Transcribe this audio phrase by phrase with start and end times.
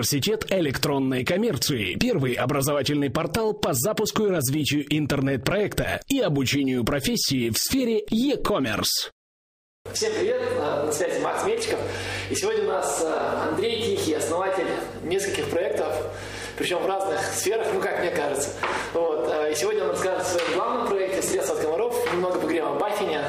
[0.00, 1.94] Университет электронной коммерции.
[1.94, 9.10] Первый образовательный портал по запуску и развитию интернет-проекта и обучению профессии в сфере e-commerce.
[9.92, 11.78] Всем привет, на связи Макс Мельчиков.
[12.30, 14.68] И сегодня у нас э, Андрей Тихий, основатель
[15.02, 15.94] нескольких проектов,
[16.56, 18.48] причем в разных сферах, ну как мне кажется.
[18.94, 19.30] Вот.
[19.30, 22.74] Э, и сегодня он расскажет о своем главном проекте «Средства от комаров», немного поговорим о
[22.76, 23.20] Баффине,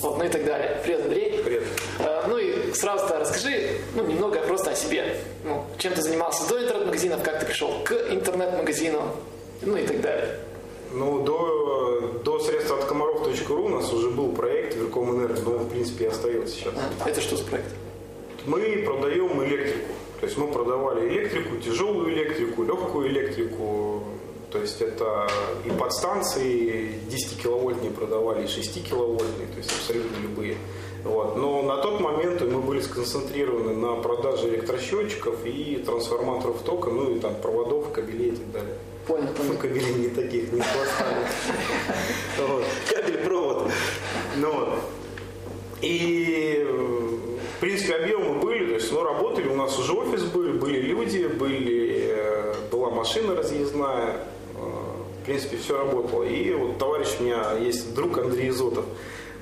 [0.00, 0.80] вот, ну и так далее.
[0.82, 1.40] Привет, Андрей.
[1.44, 1.62] Привет.
[2.76, 5.16] Сразу-то расскажи ну, немного просто о себе.
[5.44, 9.02] Ну, чем ты занимался до интернет-магазинов, как ты пришел к интернет-магазину,
[9.62, 10.38] ну и так далее.
[10.92, 15.64] Ну, до, до средств от комаров.ру у нас уже был проект Верком Энерго, но он,
[15.64, 16.74] в принципе, и остается сейчас.
[17.00, 17.68] А, это что за проект?
[18.44, 19.92] Мы продаем электрику.
[20.20, 24.04] То есть мы продавали электрику, тяжелую электрику, легкую электрику.
[24.56, 25.28] То есть это
[25.66, 30.56] и подстанции 10 киловольтные продавали, и 6 киловольтные, то есть абсолютно любые.
[31.04, 31.36] Вот.
[31.36, 37.20] Но на тот момент мы были сконцентрированы на продаже электросчетчиков и трансформаторов тока, ну и
[37.20, 38.74] там проводов, кабелей и так далее.
[39.06, 39.52] Понял, понял.
[39.52, 41.26] Ну, кабелей не таких, не хвостами.
[42.94, 43.70] Кабель, провод.
[44.36, 44.78] Ну, вот.
[45.82, 46.66] И,
[47.56, 51.26] в принципе, объемы были, то есть мы работали, у нас уже офис был, были люди,
[51.26, 54.24] были, э, была машина разъездная,
[55.26, 56.22] принципе, все работало.
[56.22, 58.84] И вот товарищ у меня есть друг Андрей Изотов,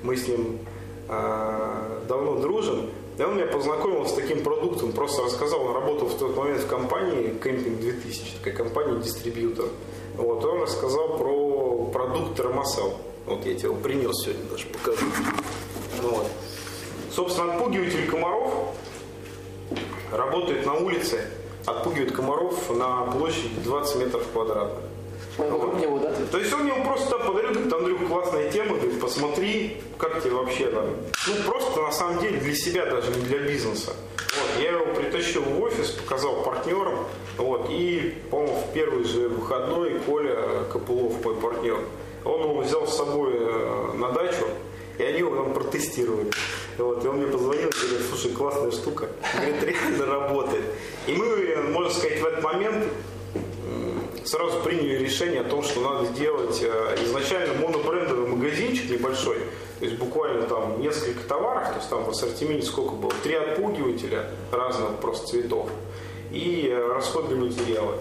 [0.03, 0.59] мы с ним
[1.07, 6.17] э, давно дружим, и он меня познакомил с таким продуктом, просто рассказал, он работал в
[6.17, 9.67] тот момент в компании Camping 2000, такая компания-дистрибьютор.
[10.17, 12.97] Вот, он рассказал про продукт термосел.
[13.25, 15.05] Вот я тебе его принес сегодня, даже покажу.
[16.01, 16.27] Ну, вот.
[17.11, 18.53] Собственно, отпугиватель комаров
[20.11, 21.21] работает на улице,
[21.65, 24.94] отпугивает комаров на площади 20 метров квадратных.
[25.37, 26.13] Вокруг него, да?
[26.31, 30.67] То есть он мне просто подарил, говорит, Андрюх, классная тема, говорит, посмотри, как тебе вообще
[30.67, 30.85] там.
[31.27, 33.93] Ну, просто на самом деле для себя даже, не для бизнеса.
[34.17, 37.05] Вот, я его притащил в офис, показал партнерам,
[37.37, 41.79] вот, и, по-моему, в первый же выходной Коля Копылов, мой партнер,
[42.23, 44.45] он его взял с собой э, на дачу,
[44.97, 46.31] и они его там протестировали.
[46.77, 49.09] Вот, и он мне позвонил и говорит, слушай, классная штука.
[49.33, 50.63] Говорит, реально работает.
[51.07, 52.85] И мы, можно сказать, в этот момент
[54.25, 59.37] сразу приняли решение о том, что надо сделать э, изначально монобрендовый магазинчик небольшой,
[59.79, 64.29] то есть буквально там несколько товаров, то есть там в ассортименте сколько было, три отпугивателя
[64.51, 65.69] разных просто цветов
[66.31, 67.95] и э, расходные материалы.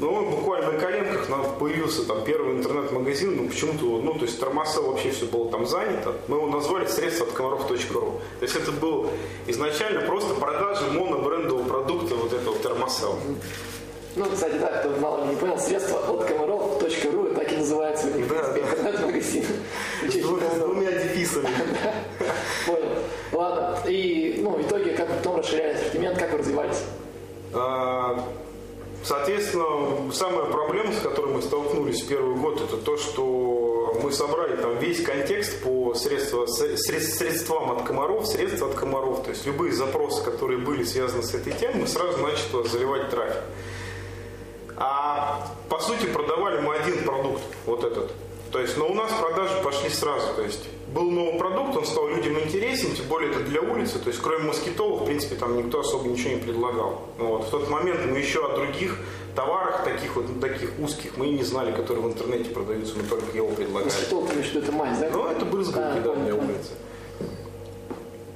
[0.00, 4.82] Ну, буквально на коленках нам появился там первый интернет-магазин, ну, почему-то, ну, то есть Тормоса
[4.82, 6.14] вообще все было там занято.
[6.26, 8.20] Мы его назвали средства от комаров.ру.
[8.40, 9.10] То есть это был
[9.46, 13.20] изначально просто продажа монобрендового продукта вот этого термосел.
[14.16, 18.28] Ну, кстати, да, кто мало не понял, средства от комаров.ру так и называется у них,
[18.28, 18.60] да, да.
[18.60, 19.44] интернет-магазин.
[20.08, 21.48] С двумя дефисами.
[22.66, 22.88] Понял.
[23.32, 26.82] Ладно, и ну, в итоге, как потом расширяли ассортимент, как вы развивались?
[27.52, 28.24] А,
[29.04, 34.56] Соответственно, самая проблема, с которой мы столкнулись в первый год, это то, что мы собрали
[34.56, 39.72] там весь контекст по средства, средств, средствам от комаров, средства от комаров, то есть любые
[39.72, 43.42] запросы, которые были связаны с этой темой, мы сразу начали заливать трафик.
[44.76, 48.12] А по сути продавали мы один продукт, вот этот.
[48.50, 50.34] То есть, но у нас продажи пошли сразу.
[50.34, 53.98] То есть был новый продукт, он стал людям интересен, тем более это для улицы.
[53.98, 57.02] То есть, кроме москитолов, в принципе, там никто особо ничего не предлагал.
[57.18, 57.46] Вот.
[57.46, 58.96] В тот момент мы еще о других
[59.34, 63.36] товарах, таких вот таких узких, мы и не знали, которые в интернете продаются, мы только
[63.36, 63.84] его предлагали.
[63.86, 65.10] Москитол, ты что это мазь, да?
[65.12, 66.70] Ну, это брызгалки, да, для улицы.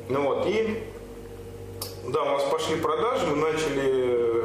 [0.09, 0.83] Ну вот, и
[2.09, 4.38] да, у нас пошли продажи, мы начали э,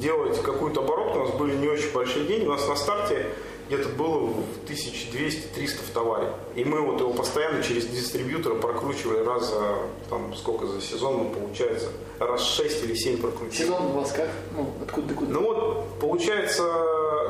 [0.00, 3.26] делать какую-то оборотку, у нас были не очень большие деньги, у нас на старте
[3.68, 6.28] где-то было в 1200-300 в товаре.
[6.54, 11.30] И мы вот его постоянно через дистрибьютора прокручивали раз за, там, сколько за сезон, ну,
[11.30, 11.88] получается,
[12.20, 13.66] раз 6 или 7 прокручивали.
[13.66, 14.28] Сезон у вас как?
[14.56, 15.32] Ну, откуда до куда?
[15.32, 16.62] Ну вот, получается,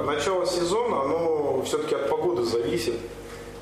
[0.05, 2.95] начало сезона, оно все-таки от погоды зависит.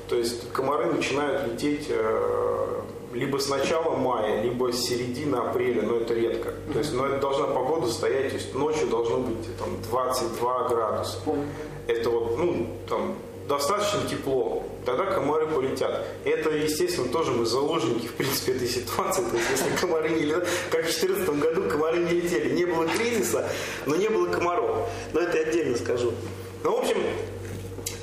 [0.09, 2.81] То есть комары начинают лететь э,
[3.15, 6.53] либо с начала мая, либо с середины апреля, но это редко.
[6.71, 11.17] То есть, но это должна погода стоять, то есть ночью должно быть там 22 градуса.
[11.87, 13.15] Это вот, ну, там,
[13.47, 16.05] достаточно тепло, тогда комары полетят.
[16.25, 19.23] Это, естественно, тоже мы заложники, в принципе, этой ситуации.
[19.23, 22.53] То есть, если комары не летят, как в 2014 году комары не летели.
[22.53, 23.47] Не было кризиса,
[23.85, 24.89] но не было комаров.
[25.13, 26.11] Но это я отдельно скажу.
[26.63, 26.97] Ну, в общем,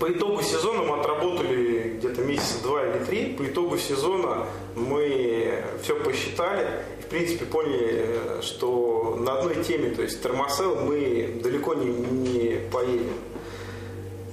[0.03, 3.27] по итогу сезона мы отработали где-то месяца два или три.
[3.35, 6.67] По итогу сезона мы все посчитали
[6.99, 12.57] и, в принципе, поняли, что на одной теме, то есть термосел, мы далеко не, не
[12.73, 13.15] поедем.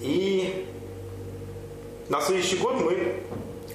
[0.02, 0.66] И
[2.10, 3.18] на следующий год мы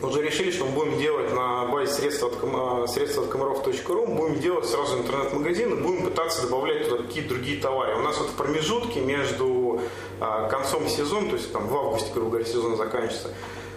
[0.04, 4.14] уже решили, что мы будем делать на базе средств от, ком- средств от комаров.ру, мы
[4.14, 7.96] будем делать сразу интернет-магазин и будем пытаться добавлять туда какие-то другие товары.
[7.96, 9.80] У нас вот в промежутке между
[10.20, 13.30] а, концом сезона, то есть там в августе, грубо говоря, сезон заканчивается,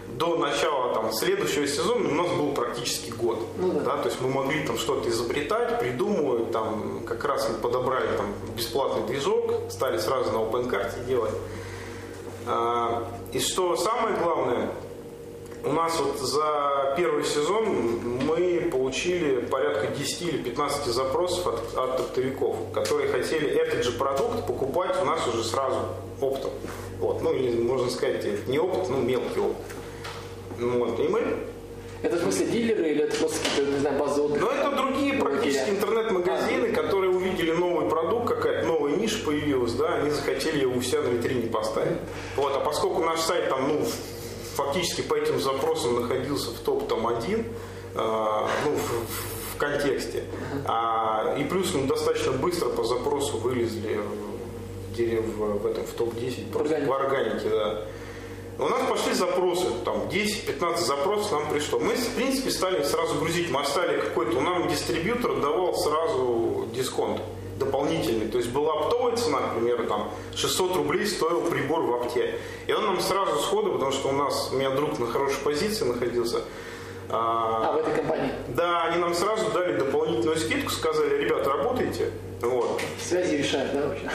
[0.07, 3.39] до начала там, следующего сезона у нас был практически год.
[3.57, 3.79] Ну да.
[3.81, 8.25] да, то есть мы могли там что-то изобретать, придумывать, там как раз мы подобрали там
[8.55, 11.33] бесплатный движок, стали сразу на OpenCart делать.
[12.47, 13.03] А,
[13.33, 14.69] И что самое главное,
[15.63, 17.65] у нас вот за первый сезон
[18.25, 24.45] мы получили порядка 10 или 15 запросов от, от оптовиков, которые хотели этот же продукт
[24.45, 25.79] покупать у нас уже сразу
[26.21, 26.51] оптом.
[26.99, 27.21] Вот.
[27.21, 29.65] Ну, или, можно сказать, не опыт, ну, мелкий опыт.
[30.57, 30.99] Ну, Вот.
[30.99, 31.21] И мы
[32.01, 34.45] Это в смысле дилеры или это просто какие-то, не знаю, базы отдыха?
[34.45, 40.11] но это другие практически интернет-магазины, которые увидели новый продукт, какая-то новая ниша появилась, да, они
[40.11, 41.97] захотели его у себя на витрине поставить.
[42.35, 43.85] Вот, а поскольку наш сайт там, ну,
[44.57, 47.45] фактически по этим запросам находился в топ там один,
[47.95, 50.23] а, ну, в, в контексте,
[50.65, 53.99] а, и плюс мы достаточно быстро по запросу вылезли
[54.97, 56.91] в, в, этом в топ-10 просто, Органике.
[56.91, 57.81] в органике, да.
[58.59, 61.77] У нас пошли запросы, там 10-15 запросов нам пришло.
[61.77, 63.51] Мы, в принципе, стали сразу грузить.
[63.51, 67.21] Мы оставили какой-то, у нам дистрибьютор давал сразу дисконт
[67.57, 68.27] дополнительный.
[68.27, 72.35] То есть была оптовая цена, к примеру, там 600 рублей стоил прибор в апте.
[72.67, 75.85] И он нам сразу сходу, потому что у нас, у меня друг на хорошей позиции
[75.85, 76.41] находился,
[77.09, 78.31] а, А, в этой компании.
[78.49, 82.11] да, они нам сразу дали дополнительную скидку, сказали, ребята, работайте.
[82.41, 82.81] Вот.
[83.01, 84.09] Связи решают, да, вообще?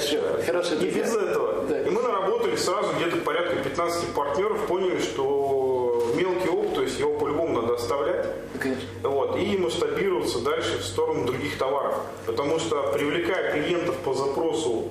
[0.00, 0.20] Связи.
[0.46, 1.64] Хорошие Не без этого.
[1.68, 1.80] Да.
[1.80, 7.60] И мы наработали сразу где-то порядка 15 партнеров, поняли, что мелкий опыт, есть его по-любому
[7.60, 8.26] надо оставлять.
[8.58, 8.88] Конечно.
[9.02, 11.96] Вот, и масштабироваться дальше в сторону других товаров.
[12.26, 14.88] Потому что привлекая клиентов по запросу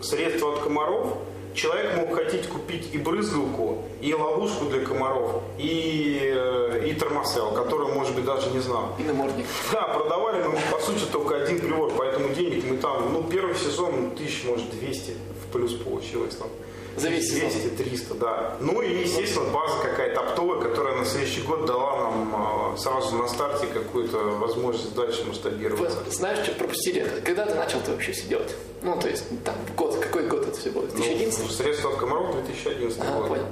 [0.00, 1.18] средства от комаров,
[1.54, 7.88] человек мог хотеть купить и брызгалку, и ловушку для комаров, и, э, и термосел, который,
[7.88, 8.94] может быть, даже не знал.
[8.98, 9.46] И намордник.
[9.72, 14.10] Да, продавали мы, по сути, только один прибор, поэтому денег мы там, ну, первый сезон,
[14.16, 15.12] тысяч, может, 200
[15.42, 16.48] в плюс получилось там.
[16.96, 17.50] За весь сезон.
[17.50, 18.56] 200-300, да.
[18.60, 23.28] Ну и, естественно, база какая-то оптовая, которая на следующий год дала нам э, сразу на
[23.28, 25.98] старте какую-то возможность дальше Вы масштабироваться.
[26.10, 27.20] знаешь, что пропустили это?
[27.20, 28.54] Когда ты начал это вообще все делать?
[28.82, 30.86] Ну, то есть, там, год, какой год это все было?
[30.86, 31.40] 2011?
[31.42, 33.28] Ну, средства от комаров 2011 Ага, год.
[33.28, 33.46] понял.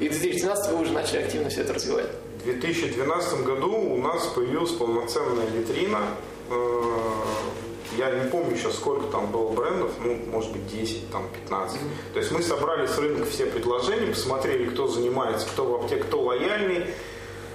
[0.00, 2.06] И в 2012 вы уже начали активно все это развивать.
[2.40, 6.00] В 2012 году у нас появилась полноценная витрина.
[7.96, 11.80] Я не помню сейчас, сколько там было брендов, ну, может быть, 10, там, 15.
[12.12, 16.20] То есть мы собрали с рынка все предложения, посмотрели, кто занимается, кто в аптеке, кто
[16.22, 16.86] лояльный,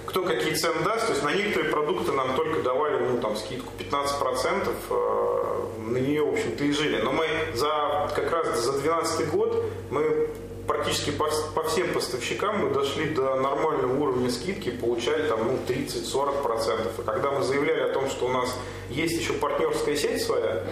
[0.06, 1.06] кто какие цены даст.
[1.06, 5.40] То есть на некоторые продукты нам только давали, ну, там, скидку 15%, э,
[5.78, 7.00] на нее, в общем-то, и жили.
[7.02, 10.28] Но мы за, как раз за 2012 год мы
[10.70, 17.00] практически по, по всем поставщикам мы дошли до нормального уровня скидки, получали там ну, 30-40%.
[17.00, 18.54] И когда мы заявляли о том, что у нас
[18.88, 20.62] есть еще партнерская сеть своя,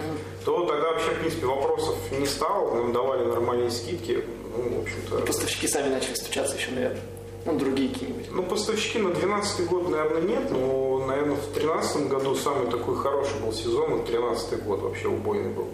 [0.45, 4.23] то тогда вообще, в принципе, вопросов не стало, нам давали нормальные скидки.
[4.55, 7.01] Ну, в общем-то, Поставщики сами начали стучаться еще, наверное.
[7.45, 8.31] Ну, другие какие-нибудь.
[8.31, 13.39] ну, поставщики на 12 год, наверное, нет, но, наверное, в 2013 году самый такой хороший
[13.41, 15.67] был сезон, и 13 год вообще убойный был.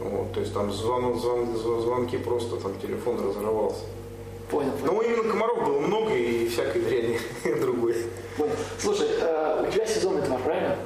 [0.00, 3.80] Вот, то есть там звон, звон- звон- звонки просто, там телефон разорвался.
[4.50, 4.92] Понял, понял.
[4.94, 7.18] Но именно комаров было много и всякой дряни
[7.60, 7.96] другой.
[8.36, 8.52] понял.
[8.78, 10.76] Слушай, э, у тебя сезонный товар, правильно?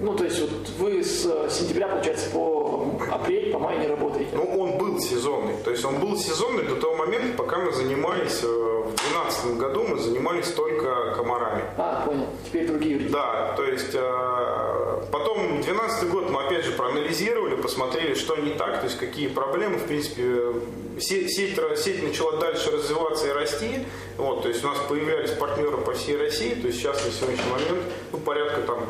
[0.00, 4.30] Ну, то есть вот вы с э, сентября, получается, по апрель, по май не работаете.
[4.34, 5.54] Ну, он был сезонный.
[5.64, 8.75] То есть он был сезонный до того момента, пока мы занимались, э,
[9.12, 11.64] 2012 году мы занимались только комарами.
[11.76, 12.26] А, понял.
[12.44, 13.12] Теперь другие люди.
[13.12, 18.80] Да, то есть э, потом 12 год мы опять же проанализировали, посмотрели, что не так,
[18.80, 20.52] то есть какие проблемы, в принципе,
[21.00, 23.86] се- сеть, ра- сеть начала дальше развиваться и расти,
[24.16, 27.50] вот, то есть у нас появлялись партнеры по всей России, то есть сейчас на сегодняшний
[27.50, 28.84] момент ну, порядка там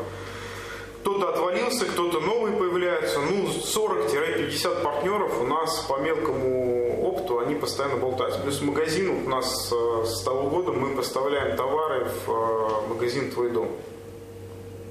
[1.01, 3.19] кто-то отвалился, кто-то новый появляется.
[3.21, 6.76] Ну, 40-50 партнеров у нас по мелкому
[7.17, 8.39] опту, они постоянно болтаются.
[8.39, 13.51] Плюс магазин у нас э, с того года мы поставляем товары в э, магазин «Твой
[13.51, 13.69] дом».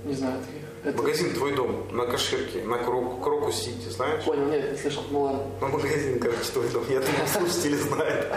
[0.04, 0.62] Не знаю таких.
[0.84, 0.96] Это...
[0.98, 4.24] Магазин «Твой дом» на Каширке, на Крок- Крокус-Сити, знаешь?
[4.24, 5.02] Понял, нет, не слышал.
[5.10, 5.42] Ну ладно.
[5.60, 6.84] Ну, магазин, короче, «Твой дом».
[6.88, 8.32] Я думаю, слушатели знают.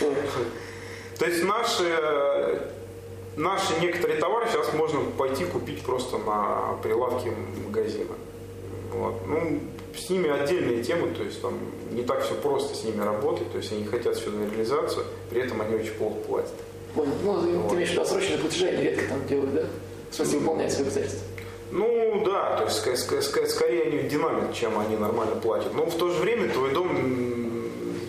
[1.18, 2.62] То есть наши,
[3.36, 7.32] наши некоторые товары сейчас можно пойти купить просто на прилавке
[7.66, 8.14] магазина.
[8.92, 9.14] Вот.
[9.26, 9.60] Ну,
[9.96, 11.58] с ними отдельные темы, то есть там
[11.90, 15.60] не так все просто с ними работать, то есть они хотят всю реализацию, при этом
[15.60, 16.54] они очень плохо платят.
[16.94, 17.12] Понял.
[17.24, 19.64] Ну, ты имеешь в виду отсроченные платежи, они редко там делают, да?
[20.10, 21.26] В смысле, выполняют свои обязательства.
[21.72, 25.72] Ну да, то есть ска- ска- ска- скорее они динамит, чем они нормально платят.
[25.74, 26.88] Но в то же время твой дом,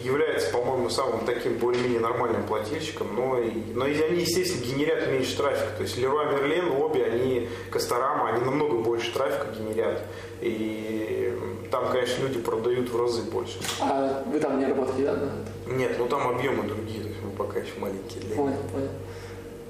[0.03, 3.38] является, по-моему, самым таким более-менее нормальным плательщиком, но,
[3.75, 5.69] но и они, естественно, генерят меньше трафика.
[5.77, 10.01] То есть Леруа Мерлен, обе, они, Касторама, они намного больше трафика генерят.
[10.41, 11.38] И
[11.71, 13.60] там, конечно, люди продают в разы больше.
[13.79, 15.74] А вы там не работаете, да?
[15.74, 18.21] Нет, ну там объемы другие, то есть мы пока еще маленькие.
[18.24, 18.36] Для...
[18.36, 18.89] Понял, понял.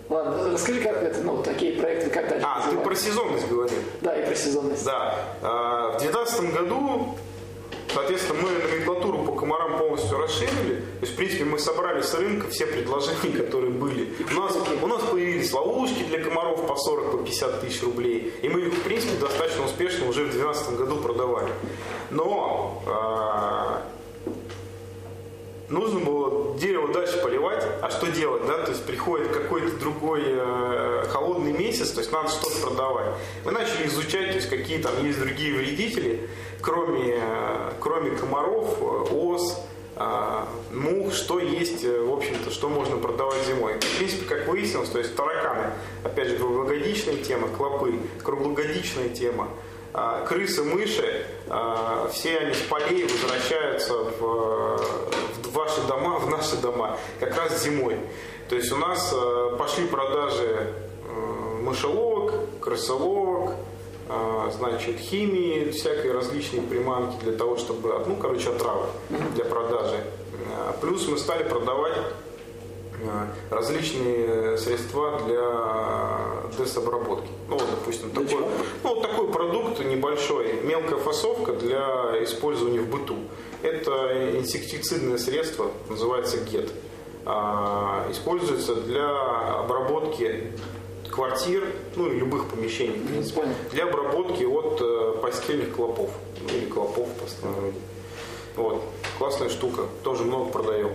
[0.10, 2.46] Ладно, расскажи, как это, ну, такие проекты, как дальше?
[2.50, 3.78] А, ты про сезонность говорил.
[4.02, 4.84] Да, и про сезонность.
[4.84, 5.16] Да.
[5.42, 7.16] А, в 2012 году
[7.94, 10.76] Соответственно, мы номенклатуру по комарам полностью расширили.
[11.00, 14.14] То есть, в принципе, мы собрали с рынка все предложения, которые были.
[14.30, 18.34] У нас, у нас появились ловушки для комаров по 40, по 50 тысяч рублей.
[18.42, 21.52] И мы их, в принципе, достаточно успешно уже в 2012 году продавали.
[22.12, 24.01] Но э,
[25.72, 31.06] нужно было дерево дальше поливать, а что делать, да, то есть приходит какой-то другой э,
[31.10, 33.08] холодный месяц, то есть надо что-то продавать.
[33.46, 36.30] Мы начали изучать, то есть какие там есть другие вредители,
[36.62, 37.20] кроме,
[37.80, 39.58] кроме комаров, ос,
[39.96, 43.74] а, мух, что есть, в общем-то, что можно продавать зимой.
[43.76, 45.72] В принципе, как выяснилось, то есть тараканы,
[46.04, 49.48] опять же, круглогодичная тема, клопы, круглогодичная тема,
[49.94, 55.01] а, крысы, мыши, а, все они с полей возвращаются в
[55.72, 57.98] ваши дома, в наши дома, как раз зимой.
[58.50, 59.14] То есть у нас
[59.58, 60.74] пошли продажи
[61.62, 63.54] мышеловок, крысоловок,
[64.10, 68.88] а, значит, химии, всякой различные приманки для того, чтобы, ну, короче, отравы
[69.36, 70.04] для продажи.
[70.82, 71.98] Плюс мы стали продавать
[73.50, 77.30] различные средства для десобработки.
[77.48, 78.50] Ну, вот, допустим, такой, ну,
[78.84, 83.16] вот такой продукт небольшой, мелкая фасовка для использования в быту.
[83.64, 86.72] Это инсектицидное средство, называется ГЕТ.
[88.10, 90.52] Используется для обработки
[91.12, 91.64] квартир,
[91.96, 96.10] ну и любых помещений, в принципе, для обработки от э, постельных клопов,
[96.42, 98.62] ну, или клопов по.
[98.62, 98.84] Вот.
[99.18, 100.92] Классная штука, тоже много продаем.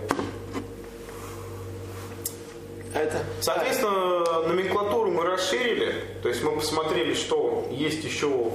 [2.93, 3.23] Это?
[3.41, 8.51] Соответственно, номенклатуру мы расширили, то есть мы посмотрели, что есть еще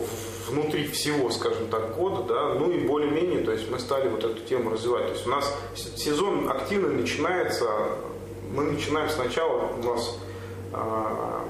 [0.49, 4.41] внутри всего, скажем так, года, да, ну и более-менее, то есть мы стали вот эту
[4.41, 5.07] тему развивать.
[5.07, 5.55] То есть у нас
[5.97, 7.67] сезон активно начинается,
[8.51, 10.19] мы начинаем сначала, у нас
[10.73, 11.45] а,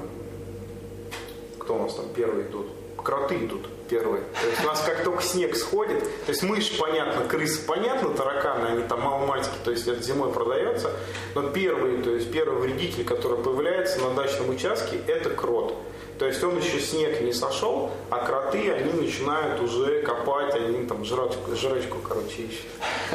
[1.58, 2.66] кто у нас там первые идут?
[2.96, 4.22] Кроты идут первые.
[4.40, 8.66] То есть у нас как только снег сходит, то есть мышь понятно, крысы понятно, тараканы,
[8.68, 10.90] они там маломальские, то есть это зимой продается,
[11.34, 15.76] но первые, то есть первый вредитель, который появляется на дачном участке, это крот.
[16.18, 21.04] То есть он еще снег не сошел, а кроты, они начинают уже копать, они там
[21.04, 22.66] жрачку, жрачку короче, ищут.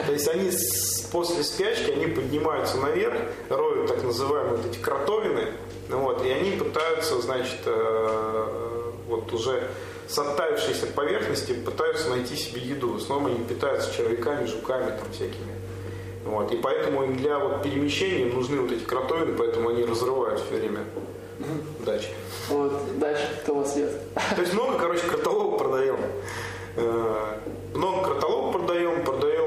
[0.05, 3.17] То есть они с, после спячки, они поднимаются наверх,
[3.49, 5.47] роют так называемые вот эти кротовины,
[5.89, 9.69] вот, и они пытаются, значит, э, вот уже
[10.07, 12.93] с оттаившейся поверхности пытаются найти себе еду.
[12.93, 15.53] В основном они питаются червяками, жуками там всякими.
[16.25, 16.51] Вот.
[16.51, 20.83] И поэтому им для вот перемещения нужны вот эти кротовины, поэтому они разрывают все время
[21.85, 22.09] дачи.
[22.49, 23.91] Вот, дальше кто вас ждет?
[24.35, 25.99] То есть много, короче, кротолог продаем.
[26.75, 27.37] Э,
[27.73, 29.37] много кротолог продаем, продаем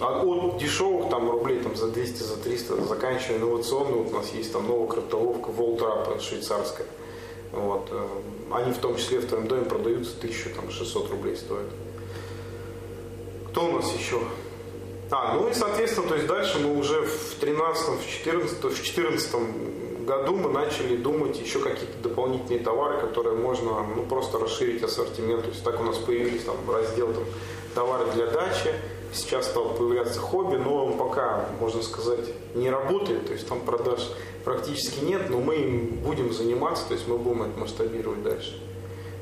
[0.00, 4.30] а от дешевых там рублей там, за 200, за 300, заканчивая инновационную, вот у нас
[4.32, 6.86] есть там новая кротоловка Волтрап швейцарская.
[7.54, 7.88] Вот.
[7.90, 8.06] Э,
[8.52, 11.70] они в том числе в твоем доме продаются 1600 рублей стоят.
[13.48, 14.20] Кто у нас еще?
[15.10, 19.34] А, ну и соответственно, то есть дальше мы уже в 13 в 14 в 14
[20.04, 25.42] году мы начали думать еще какие-то дополнительные товары, которые можно ну, просто расширить ассортимент.
[25.44, 27.24] То есть так у нас появились там раздел там,
[27.74, 28.72] товары для дачи,
[29.14, 34.10] сейчас стал появляться хобби, но он пока, можно сказать, не работает, то есть там продаж
[34.44, 38.60] практически нет, но мы им будем заниматься, то есть мы будем это масштабировать дальше.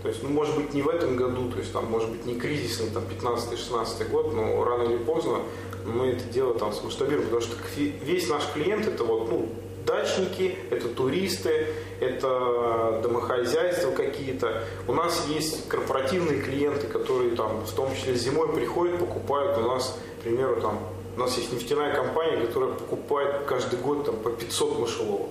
[0.02, 2.34] То есть, ну, может быть, не в этом году, то есть, там, может быть, не
[2.34, 5.38] кризисный, там, 15-16 год, но рано или поздно
[5.86, 9.48] мы это дело там смасштабируем, потому что весь наш клиент это вот, ну,
[9.84, 11.66] дачники, это туристы,
[12.00, 14.64] это домохозяйства какие-то.
[14.86, 19.98] У нас есть корпоративные клиенты, которые там, в том числе зимой приходят, покупают у нас,
[20.18, 20.78] к примеру, там,
[21.16, 25.28] у нас есть нефтяная компания, которая покупает каждый год там, по 500 мышеловок.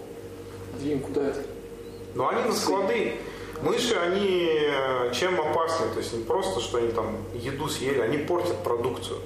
[0.80, 1.44] Дим, куда это?
[2.14, 3.16] Ну, они на склады.
[3.62, 5.88] Мыши, они э, чем опасны?
[5.94, 9.20] То есть не просто, что они там еду съели, они портят продукцию.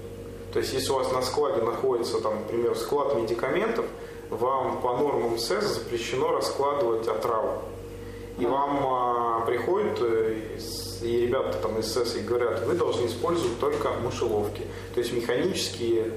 [0.51, 3.85] То есть если у вас на складе находится, там, например, склад медикаментов,
[4.29, 7.61] вам по нормам СЭС запрещено раскладывать отраву.
[8.37, 10.57] И вам а, приходят э,
[11.01, 14.63] и ребята там из СЭС и говорят, вы должны использовать только мышеловки,
[14.93, 16.11] то есть механические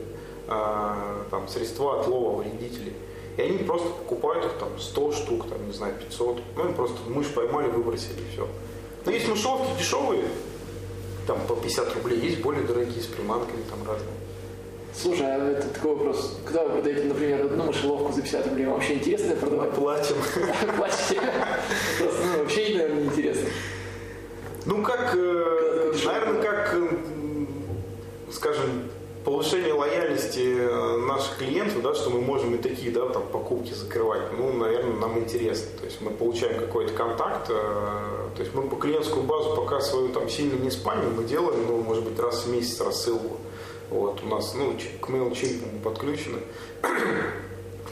[0.48, 2.94] а, там, средства отлова вредителей.
[3.36, 6.42] И они просто покупают их там 100 штук, там, не знаю, 500.
[6.56, 8.48] Ну, им просто мышь поймали, выбросили, и все.
[9.04, 10.24] Но есть мышеловки дешевые,
[11.26, 14.17] там по 50 рублей, есть более дорогие с приманками там разные.
[15.00, 16.36] Слушай, а это такой вопрос.
[16.44, 19.70] Когда вы продаете, например, одну мышеловку за 50 рублей, вам вообще интересно продавать?
[19.70, 20.16] Платим.
[20.76, 21.20] Платите.
[21.98, 23.48] Просто ну, вообще, наверное, неинтересно.
[24.66, 26.88] Ну, как, э, наверное, как, э,
[28.32, 28.90] скажем,
[29.24, 34.32] повышение лояльности э, наших клиентов, да, что мы можем и такие да, там, покупки закрывать,
[34.36, 35.68] ну, наверное, нам интересно.
[35.78, 40.28] То есть мы получаем какой-то контакт, то есть мы по клиентскую базу пока свою там
[40.28, 43.36] сильно не спамим, мы делаем, ну, может быть, раз в месяц рассылку.
[43.90, 46.38] Вот, у нас, ну, к MailChimp подключены.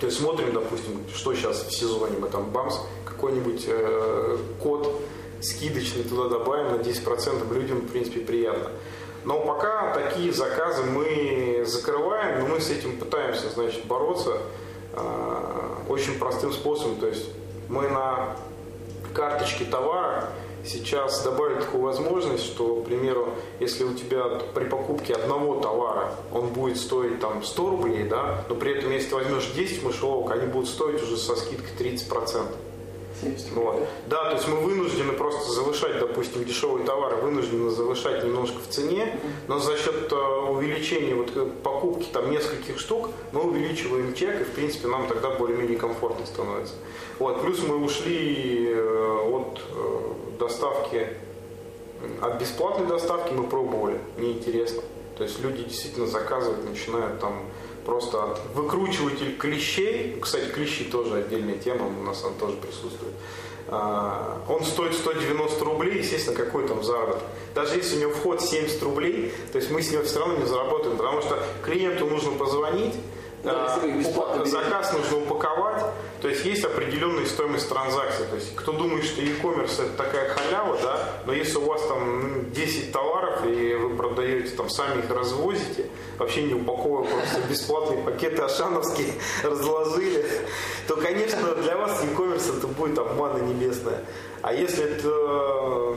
[0.00, 5.00] То есть смотрим, допустим, что сейчас в сезоне, мы там бамс, какой-нибудь э, код
[5.40, 8.70] скидочный туда добавим на 10%, людям, в принципе, приятно.
[9.24, 14.38] Но пока такие заказы мы закрываем, но мы с этим пытаемся, значит, бороться
[14.92, 15.56] э,
[15.88, 16.96] очень простым способом.
[16.96, 17.26] То есть
[17.68, 18.36] мы на
[19.14, 20.28] карточке товара
[20.66, 26.48] сейчас добавили такую возможность, что, к примеру, если у тебя при покупке одного товара он
[26.48, 30.46] будет стоить там 100 рублей, да, но при этом если ты возьмешь 10 мышеловок, они
[30.46, 32.46] будут стоить уже со скидкой 30%.
[33.20, 33.88] 70 Вот.
[34.06, 39.18] Да, то есть мы вынуждены просто завышать, допустим, дешевые товары, вынуждены завышать немножко в цене,
[39.48, 40.16] но за счет э,
[40.50, 45.30] увеличения вот, э, покупки там нескольких штук мы увеличиваем чек, и в принципе нам тогда
[45.30, 46.74] более-менее комфортно становится.
[47.18, 47.40] Вот.
[47.42, 49.60] Плюс мы ушли э, от
[50.38, 51.08] доставки,
[52.20, 54.82] от бесплатной доставки мы пробовали, неинтересно.
[55.16, 57.44] То есть люди действительно заказывают, начинают там
[57.86, 63.14] просто выкручиватель клещей, кстати, клещи тоже отдельная тема, у нас он тоже присутствует,
[63.68, 67.22] а, он стоит 190 рублей, естественно, какой там заработок.
[67.54, 70.46] Даже если у него вход 70 рублей, то есть мы с него все равно не
[70.46, 72.94] заработаем, потому что клиенту нужно позвонить,
[74.46, 75.84] Заказ нужно упаковать,
[76.20, 78.24] то есть есть определенная стоимость транзакции.
[78.24, 82.32] То есть кто думает, что e-commerce это такая халява, да, но если у вас там
[82.34, 85.86] ну, 10 товаров и вы продаете, там сами их развозите,
[86.18, 89.12] вообще не упаковывая просто бесплатные пакеты ашановские
[89.44, 90.24] разложили,
[90.88, 94.04] то, конечно, для вас e-commerce это будет обмана небесная.
[94.42, 95.96] А если это,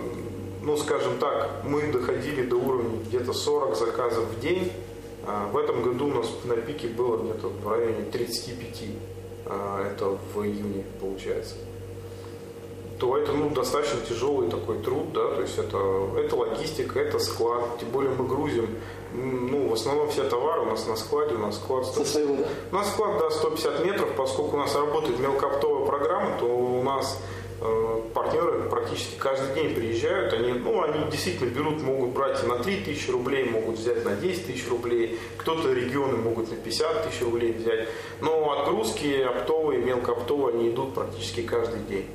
[0.62, 4.71] ну, скажем так, мы доходили до уровня где-то 40 заказов в день,
[5.51, 8.83] в этом году у нас на пике было где-то в районе 35
[9.45, 11.55] а, это в июне получается,
[12.99, 17.79] то это ну, достаточно тяжелый такой труд, да, то есть это, это логистика, это склад,
[17.79, 18.67] тем более мы грузим,
[19.13, 22.35] ну, в основном все товары у нас на складе, у нас склад 100, Со своего,
[22.35, 22.43] да?
[22.71, 27.19] у нас склад, да, 150 метров, поскольку у нас работает мелкооптовая программа, то у нас
[28.13, 33.11] партнеры практически каждый день приезжают, они, ну, они действительно берут, могут брать на 3 тысячи
[33.11, 37.89] рублей, могут взять на 10 тысяч рублей, кто-то регионы могут на 50 тысяч рублей взять,
[38.21, 42.05] но отгрузки оптовые, мелкооптовые, они идут практически каждый день.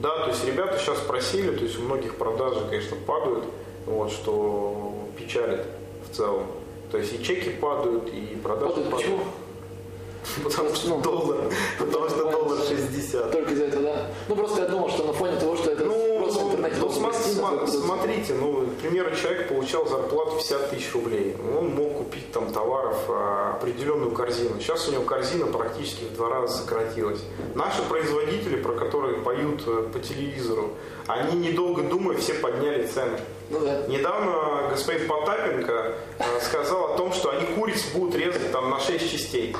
[0.00, 3.44] Да, то есть ребята сейчас просили, то есть у многих продажи, конечно, падают,
[3.86, 5.66] вот, что печалит
[6.08, 6.46] в целом.
[6.90, 9.10] То есть и чеки падают, и продажи Падают падают.
[9.10, 9.24] почему?
[10.44, 11.38] Потому что Ну, доллар,
[11.78, 13.30] потому что доллар 60.
[13.32, 14.06] Только из-за этого, да?
[14.28, 16.62] Ну, просто я думал, что на фоне того, что это Ну, просто ну,
[17.06, 21.36] расти, сма- насколько это- смотрите, ну, к примеру, человек получал зарплату 50 тысяч рублей.
[21.58, 24.60] Он мог купить там товаров а, определенную корзину.
[24.60, 27.20] Сейчас у него корзина практически в два раза сократилась.
[27.54, 30.70] Наши производители, про которые поют э, по телевизору,
[31.06, 33.18] они недолго думая все подняли цены.
[33.50, 33.82] Ну да.
[33.88, 39.10] Недавно господин Потапенко э, сказал о том, что они куриц будут резать там на 6
[39.10, 39.54] частей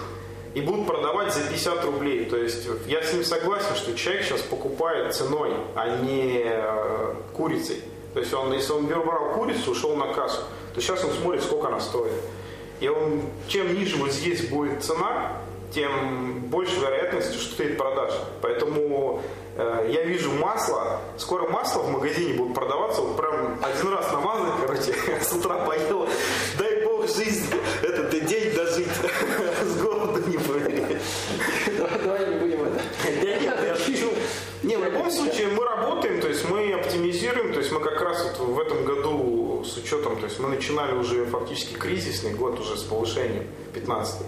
[0.55, 2.25] и будут продавать за 50 рублей.
[2.27, 7.83] То есть я с ним согласен, что человек сейчас покупает ценой, а не э, курицей.
[8.14, 10.43] То есть он, если он брал курицу, ушел на кассу,
[10.75, 12.12] то сейчас он смотрит, сколько она стоит.
[12.81, 15.40] И он, чем ниже вот здесь будет цена,
[15.75, 18.19] тем больше вероятность, что стоит продажа.
[18.40, 19.23] Поэтому
[19.57, 24.53] э, я вижу масло, скоро масло в магазине будет продаваться, вот прям один раз намазать,
[24.61, 26.09] короче, с утра поел,
[26.59, 27.47] дай бог жизнь,
[27.83, 28.88] этот день дожить,
[29.64, 30.99] с голоду не помереть.
[31.77, 32.81] Давай, давай не будем это.
[33.05, 34.11] Да нет, я шучу.
[34.62, 38.25] Не, в любом случае мы работаем, то есть мы оптимизируем, то есть мы как раз
[38.25, 42.77] вот в этом году с учетом, то есть мы начинали уже фактически кризисный год уже
[42.77, 44.21] с повышением 15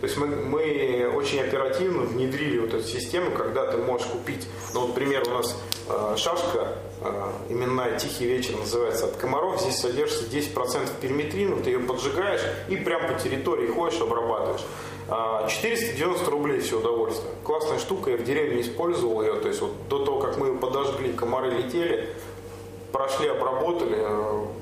[0.00, 4.80] то есть мы, мы очень оперативно внедрили вот эту систему, когда ты можешь купить, ну
[4.80, 5.56] вот, например, у нас
[5.88, 11.78] э, шашка э, именная «Тихий вечер» называется от комаров, здесь содержится 10% периметрина, ты ее
[11.78, 14.62] поджигаешь и прям по территории ходишь, обрабатываешь.
[15.08, 17.32] А, 490 рублей все удовольствие.
[17.44, 20.54] Классная штука, я в деревне использовал ее, то есть вот до того, как мы ее
[20.54, 22.08] подожгли, комары летели,
[22.92, 24.06] прошли, обработали,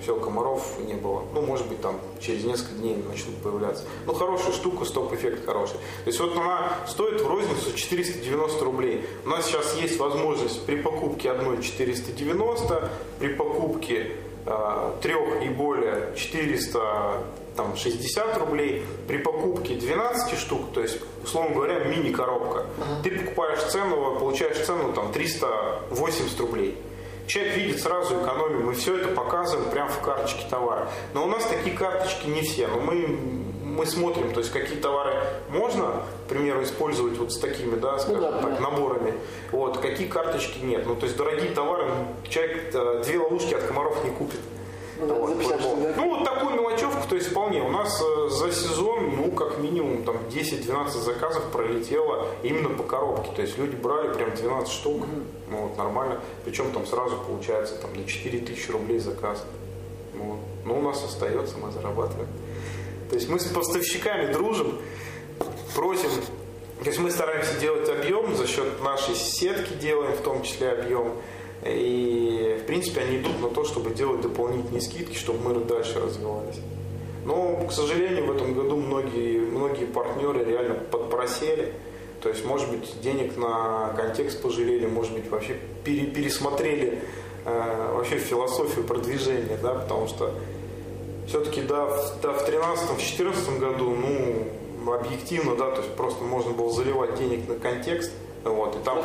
[0.00, 1.24] все, комаров не было.
[1.34, 3.84] Ну, может быть, там через несколько дней начнут появляться.
[4.06, 5.74] Ну, хорошая штука, стоп-эффект хороший.
[5.74, 9.06] То есть вот она стоит в розницу 490 рублей.
[9.24, 14.12] У нас сейчас есть возможность при покупке одной 490, при покупке
[14.46, 17.22] э, трех и более 400
[17.56, 23.02] там 60 рублей, при покупке 12 штук, то есть, условно говоря, мини-коробка, uh-huh.
[23.02, 26.78] ты покупаешь цену, получаешь цену там 380 рублей.
[27.30, 30.88] Человек видит сразу экономию, мы все это показываем прямо в карточке товара.
[31.14, 33.06] Но у нас такие карточки не все, но мы,
[33.62, 35.14] мы смотрим, то есть какие товары
[35.48, 38.60] можно, к примеру, использовать вот с такими, да, скажем ну, да, так, да.
[38.60, 39.14] наборами,
[39.52, 40.84] вот, какие карточки нет.
[40.84, 41.88] Ну, то есть дорогие товары
[42.28, 44.40] человек э, две ловушки от комаров не купит.
[45.00, 47.62] Ну, вот, ну, вот такую мелочевку, то есть вполне.
[47.62, 53.30] У нас э, за сезон, ну, как минимум, там 10-12 заказов пролетело именно по коробке.
[53.34, 55.22] То есть люди брали прям 12 штук, mm-hmm.
[55.50, 56.20] ну, вот, нормально.
[56.44, 59.44] Причем там сразу получается там на 4 тысячи рублей заказ.
[60.14, 60.38] Вот.
[60.64, 62.28] Ну, у нас остается, мы зарабатываем.
[63.08, 64.78] То есть мы с поставщиками дружим,
[65.74, 66.10] просим
[66.80, 71.12] то есть мы стараемся делать объем за счет нашей сетки делаем в том числе объем.
[71.64, 76.58] И, в принципе, они идут на то, чтобы делать дополнительные скидки, чтобы мы дальше развивались.
[77.26, 81.74] Но, к сожалению, в этом году многие, многие партнеры реально подпросели.
[82.22, 87.02] То есть, может быть, денег на контекст пожалели, может быть, вообще пере, пересмотрели
[87.44, 90.32] э, вообще философию продвижения, да, потому что
[91.26, 96.70] все-таки, да, в, да, в 13-14 году, ну, объективно, да, то есть просто можно было
[96.72, 98.12] заливать денег на контекст–
[98.44, 98.98] вот, и там,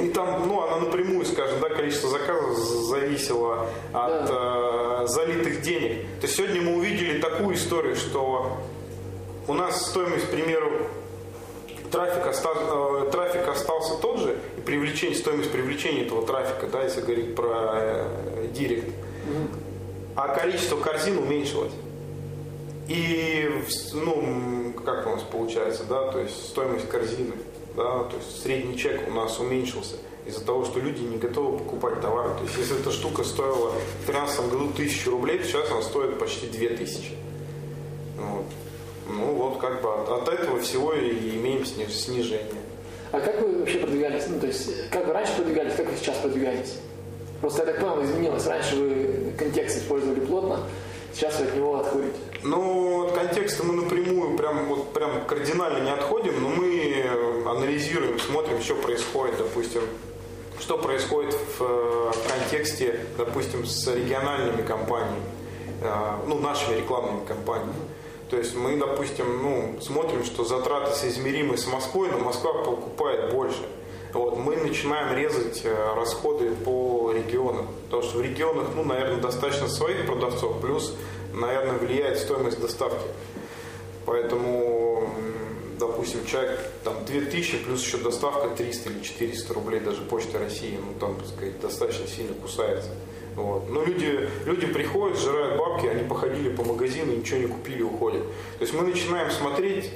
[0.00, 5.02] и там, ну, она напрямую, скажем, да, количество заказов зависело от да.
[5.02, 6.02] э, залитых денег.
[6.20, 8.58] То есть сегодня мы увидели такую историю, что
[9.48, 10.70] у нас стоимость, к примеру,
[11.90, 17.00] трафик, остался, э, трафик остался тот же, и привлечение, стоимость привлечения этого трафика, да, если
[17.00, 18.94] говорить про э, директ,
[20.14, 21.72] а количество корзин уменьшилось.
[22.86, 23.50] И,
[23.94, 27.32] ну, как у нас получается, да, то есть стоимость корзины
[27.76, 32.00] да, то есть средний чек у нас уменьшился из-за того, что люди не готовы покупать
[32.00, 32.30] товары.
[32.38, 36.46] То есть если эта штука стоила в 2013 году 1000 рублей, сейчас она стоит почти
[36.46, 37.12] 2000.
[38.16, 38.46] Вот.
[39.08, 42.62] Ну вот как бы от, от этого всего и имеем снижение.
[43.12, 44.24] А как вы вообще продвигались?
[44.28, 46.78] Ну, то есть, как вы раньше продвигались, как вы сейчас продвигаетесь?
[47.40, 48.46] Просто я так понял, изменилось.
[48.46, 50.60] Раньше вы контекст использовали плотно,
[51.14, 52.16] сейчас вы от него отходите.
[52.46, 57.04] Ну, от контекста мы напрямую прям, вот, прям кардинально не отходим, но мы
[57.44, 59.82] анализируем, смотрим, что происходит, допустим,
[60.60, 65.24] что происходит в, в контексте, допустим, с региональными компаниями,
[65.82, 67.74] э, ну, нашими рекламными компаниями.
[68.30, 73.62] То есть мы, допустим, ну, смотрим, что затраты соизмеримы с Москвой, но Москва покупает больше.
[74.12, 77.66] Вот, мы начинаем резать э, расходы по регионам.
[77.84, 80.94] Потому что в регионах, ну, наверное, достаточно своих продавцов, плюс
[81.36, 83.06] наверное, влияет стоимость доставки.
[84.04, 85.08] Поэтому,
[85.78, 90.98] допустим, человек там 2000 плюс еще доставка 300 или 400 рублей, даже Почта России, ну
[90.98, 92.90] там, так сказать, достаточно сильно кусается.
[93.34, 93.68] Вот.
[93.68, 98.22] Но люди, люди приходят, сжирают бабки, они походили по магазину, ничего не купили, уходят.
[98.58, 99.90] То есть мы начинаем смотреть,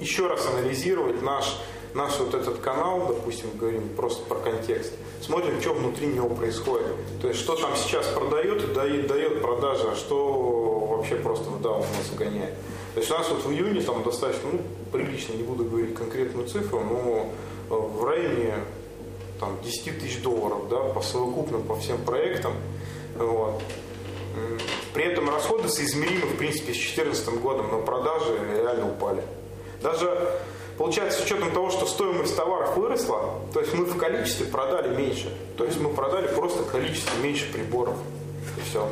[0.00, 1.56] еще раз анализировать наш
[1.94, 6.86] наш вот этот канал, допустим, говорим просто про контекст, смотрим, что внутри него происходит.
[7.20, 10.69] То есть, что там сейчас продает и дает, дает продажи, а что
[11.00, 12.54] вообще просто в даун нас гоняет.
[12.94, 14.60] То есть у нас вот в июне там достаточно, ну,
[14.92, 17.32] прилично, не буду говорить конкретную цифру, но
[17.70, 18.54] э, в районе
[19.38, 22.52] там, 10 тысяч долларов, да, по совокупным, по всем проектам.
[23.16, 23.62] Вот.
[24.94, 29.22] При этом расходы соизмеримы, в принципе, с 2014 годом, но продажи реально упали.
[29.82, 30.40] Даже
[30.80, 35.30] Получается, с учетом того, что стоимость товаров выросла, то есть мы в количестве продали меньше.
[35.58, 37.96] То есть мы продали просто количество меньше приборов.
[38.56, 38.88] И все.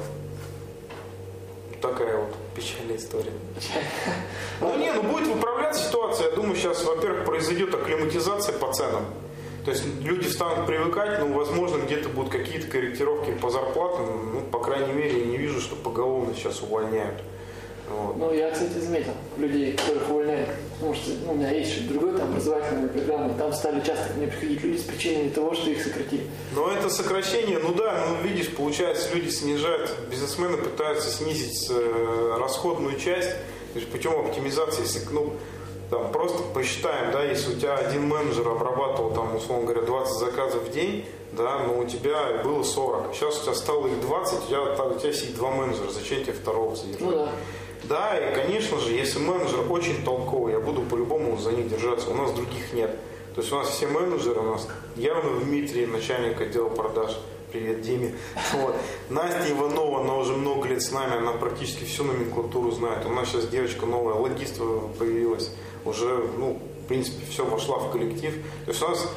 [1.81, 3.33] Такая вот печальная история.
[4.61, 6.31] Ну не, ну будет выправляться ситуация.
[6.31, 9.05] Я думаю, сейчас, во-первых, произойдет акклиматизация по ценам.
[9.65, 14.35] То есть люди станут привыкать, ну, возможно, где-то будут какие-то корректировки по зарплатам.
[14.35, 17.21] Ну, по крайней мере, я не вижу, что поголовно сейчас увольняют.
[17.91, 18.17] Вот.
[18.17, 20.51] Ну, я, кстати, заметил людей, которых увольняют.
[20.79, 24.29] Потому что ну, у меня есть еще другой там образовательный программа, там стали часто мне
[24.29, 26.27] приходить люди с причиной того, что их сократили.
[26.55, 32.99] Но это сокращение, ну да, ну видишь, получается, люди снижают, бизнесмены пытаются снизить э, расходную
[32.99, 33.31] часть,
[33.93, 35.33] путем оптимизации, если, ну,
[35.91, 40.63] там, просто посчитаем, да, если у тебя один менеджер обрабатывал, там, условно говоря, 20 заказов
[40.69, 43.15] в день, да, но у тебя было 40.
[43.15, 46.33] Сейчас у тебя стало их 20, у тебя, у тебя сидит два менеджера, зачем тебе
[46.33, 47.01] второго содержать?
[47.01, 47.29] Ну да.
[47.85, 52.11] Да, и, конечно же, если менеджер очень толковый, я буду по-любому за них держаться.
[52.11, 52.91] У нас других нет.
[53.35, 57.17] То есть у нас все менеджеры, у нас явно Дмитрий, начальник отдела продаж,
[57.53, 58.15] привет Диме.
[58.53, 58.75] Вот.
[59.11, 63.07] Настя Иванова, она уже много лет с нами, она практически всю номенклатуру знает.
[63.07, 64.59] У нас сейчас девочка новая, логист
[64.99, 65.53] появилась.
[65.85, 68.35] Уже, ну, в принципе, все вошла в коллектив.
[68.65, 69.09] То есть у нас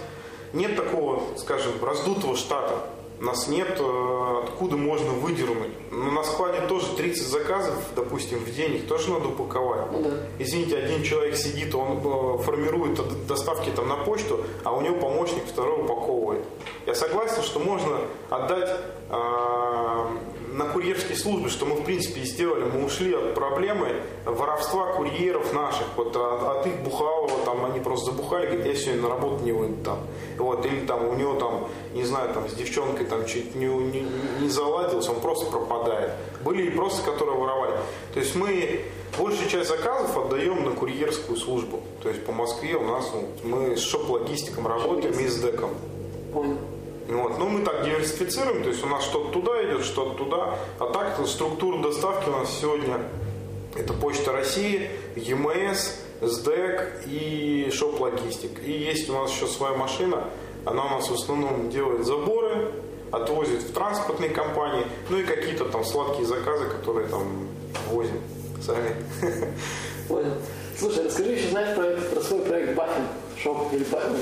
[0.54, 2.90] нет такого, скажем, раздутого штата.
[3.22, 5.72] Нас нет э, откуда можно выдернуть.
[5.92, 9.92] Но на складе тоже 30 заказов, допустим, в день, их тоже надо упаковать.
[9.92, 10.10] Ну, да.
[10.40, 15.46] Извините, один человек сидит, он э, формирует доставки там на почту, а у него помощник
[15.46, 16.44] второй упаковывает.
[16.88, 18.70] Я согласен, что можно отдать
[19.10, 20.06] э,
[20.52, 25.54] на курьерские службы, что мы в принципе и сделали, мы ушли от проблемы воровства курьеров
[25.54, 29.44] наших, вот от, от их бухалого, там они просто забухали, говорят, я сегодня на работу
[29.44, 30.00] не выйду там,
[30.38, 34.06] вот, или там у него там, не знаю, там с девчонкой там чуть не, не,
[34.40, 36.12] не заладилось, он просто пропадает.
[36.44, 37.78] Были и просто, которые воровали.
[38.14, 38.82] То есть мы
[39.18, 41.82] большую часть заказов отдаем на курьерскую службу.
[42.02, 45.72] То есть по Москве у нас ну, мы с шоп-логистиком работаем и с деком.
[46.34, 46.58] Понял.
[47.12, 47.38] Вот.
[47.38, 50.58] Ну, мы так диверсифицируем, то есть у нас что-то туда идет, что-то туда.
[50.80, 53.00] А так структура доставки у нас сегодня
[53.76, 58.64] это Почта России, ЕМС, СДЭК и Shop Logistics.
[58.66, 60.30] И есть у нас еще своя машина,
[60.66, 62.72] она у нас в основном делает заборы,
[63.12, 67.50] отвозит в транспортные компании, ну и какие-то там сладкие заказы, которые там
[67.90, 68.22] возим
[68.66, 68.96] сами.
[70.08, 70.34] Понял.
[70.80, 73.04] Слушай, расскажи еще, знаешь, про, про свой проект Баффин
[73.42, 74.18] Shop или Баффин?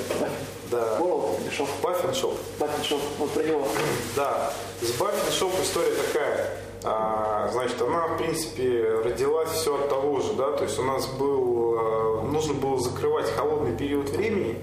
[0.72, 0.98] Да.
[1.00, 1.68] Или Shop?
[1.82, 2.36] Баффин Shop.
[2.60, 3.68] Баффин Shop, вот про него.
[4.16, 4.54] Да.
[4.82, 6.60] С Баффин Shop история такая.
[6.84, 11.08] А, значит, она, в принципе, родилась все от того же, да, то есть у нас
[11.08, 14.58] был, а, нужно было закрывать холодный период времени,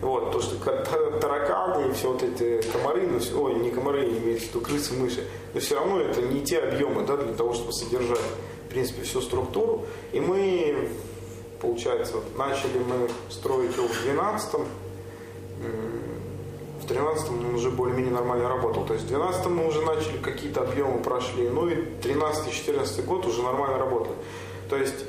[0.00, 4.48] вот, то, что тараканы и все вот эти комары, ну, ой, не комары, имеется в
[4.48, 8.18] виду крысы, мыши, но все равно это не те объемы, да, для того, чтобы содержать,
[8.64, 9.84] в принципе, всю структуру.
[10.12, 10.88] И мы,
[11.60, 14.60] получается, начали мы строить его в 12
[16.82, 18.84] в 13 он уже более-менее нормально работал.
[18.84, 21.48] То есть в 12 мы уже начали, какие-то объемы прошли.
[21.48, 24.16] Ну и 13-14 год уже нормально работали.
[24.70, 25.04] То есть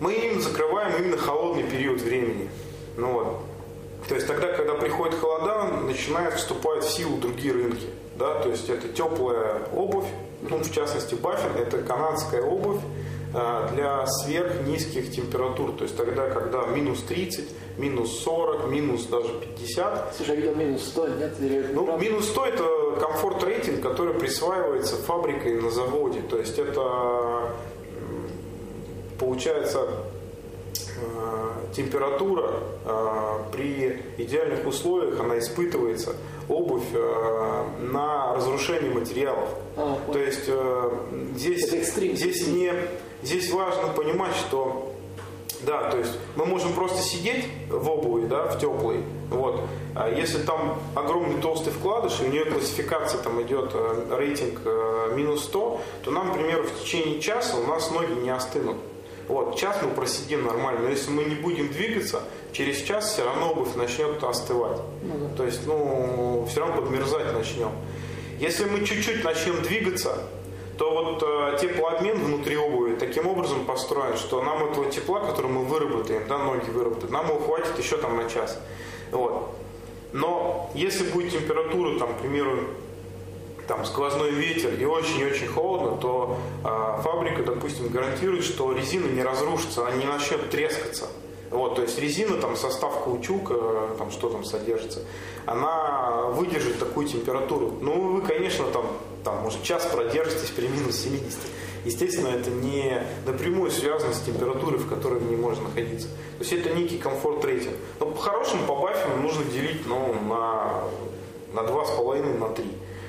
[0.00, 2.50] мы им закрываем именно холодный период времени.
[2.96, 3.40] Ну вот.
[4.08, 7.86] То есть тогда, когда приходит холода, начинают вступать в силу другие рынки.
[8.16, 8.40] Да?
[8.40, 10.06] То есть это теплая обувь,
[10.42, 12.80] ну, в частности баффин, это канадская обувь
[13.32, 15.72] для сверхнизких температур.
[15.72, 20.14] То есть тогда, когда минус 30, минус 40, минус даже 50.
[20.16, 21.34] Слушай, я видел минус 100, нет?
[21.40, 22.64] Или ну, минус 100 это
[23.00, 26.20] комфорт рейтинг, который присваивается фабрикой на заводе.
[26.22, 27.52] То есть это
[29.18, 29.86] получается
[30.96, 32.50] э, температура
[32.84, 36.14] э, при идеальных условиях она испытывается
[36.48, 39.48] обувь э, на разрушение материалов.
[39.76, 40.48] А, То есть
[41.36, 42.72] здесь, здесь не
[43.22, 44.94] здесь важно понимать, что
[45.62, 49.02] да, то есть мы можем просто сидеть в обуви, да, в теплой.
[49.30, 49.60] Вот.
[49.94, 55.12] А если там огромный толстый вкладыш, и у нее классификация там идет э, рейтинг э,
[55.16, 58.76] минус 100, то нам, например, в течение часа у нас ноги не остынут.
[59.26, 63.50] Вот, час мы просидим нормально, но если мы не будем двигаться, через час все равно
[63.50, 64.78] обувь начнет остывать.
[65.02, 65.36] Ну, да.
[65.36, 67.72] То есть, ну, все равно подмерзать начнем.
[68.40, 70.18] Если мы чуть-чуть начнем двигаться,
[70.78, 75.64] то вот э, теплообмен внутри обуви таким образом построен, что нам этого тепла, который мы
[75.64, 78.58] выработаем, да, ноги выработают, нам его хватит еще там на час.
[79.10, 79.50] Вот.
[80.12, 82.60] Но если будет температура, там, к примеру,
[83.66, 89.86] там сквозной ветер и очень-очень холодно, то э, фабрика, допустим, гарантирует, что резина не разрушится,
[89.86, 91.08] она не начнет трескаться.
[91.50, 93.54] Вот, то есть резина, там состав каучука,
[93.96, 95.00] там что там содержится,
[95.46, 97.78] она выдержит такую температуру.
[97.80, 98.86] Ну, вы, конечно, там
[99.24, 101.38] там, может, час продержитесь при минус 70.
[101.84, 106.08] Естественно, это не напрямую связано с температурой, в которой не можно находиться.
[106.38, 107.74] То есть это некий комфорт рейтинг.
[108.00, 110.82] Но по-хорошему по баффину нужно делить ну, на,
[111.52, 112.64] на 2,5, на 3.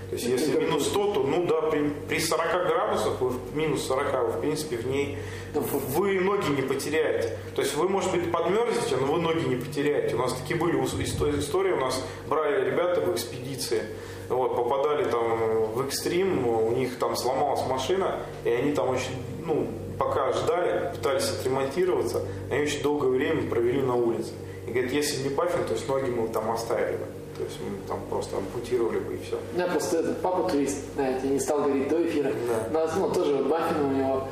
[0.10, 4.24] То есть если минус 100, то ну да, при, при 40 градусах, вы, минус 40,
[4.26, 5.20] вы в принципе в ней,
[5.54, 7.38] вы ноги не потеряете.
[7.56, 10.16] То есть вы, может быть, подмерзнете, но вы ноги не потеряете.
[10.16, 13.84] У нас такие были истории, у нас брали ребята в экспедиции,
[14.30, 19.68] вот, попадали там в экстрим, у них там сломалась машина, и они там очень, ну,
[20.00, 24.32] пока ждали, пытались отремонтироваться, они очень долгое время провели на улице.
[24.66, 27.06] И говорит, если не паффин, то есть ноги мы там оставили бы.
[27.40, 29.40] То есть мы там просто ампутировали бы и все.
[29.54, 32.34] У меня просто этот папа турист, знаете, не стал говорить до эфира.
[32.74, 32.86] Да.
[32.98, 34.28] Но, ну, тоже Баффин у него,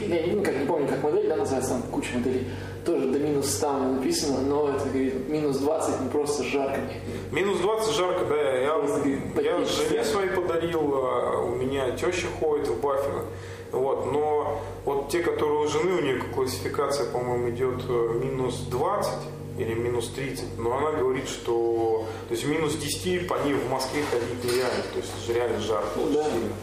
[0.00, 2.46] я ну, как, не помню, как модель, да, называется, там куча моделей
[2.86, 6.94] тоже до минус 100 написано, но это говорит минус 20, не просто жарко мне.
[7.30, 8.56] Минус 20 жарко, да.
[8.56, 13.24] Я, говорит, я жене своей подарил, а у меня теща ходит в Баффино.
[13.72, 19.12] Вот, но вот те, которые у жены, у нее классификация, по-моему, идет э, минус 20
[19.58, 24.02] или минус 30, но она говорит, что то есть минус 10 по ней в Москве
[24.10, 26.24] ходить нереально, то есть реально жарко ну, да.
[26.24, 26.54] сильно.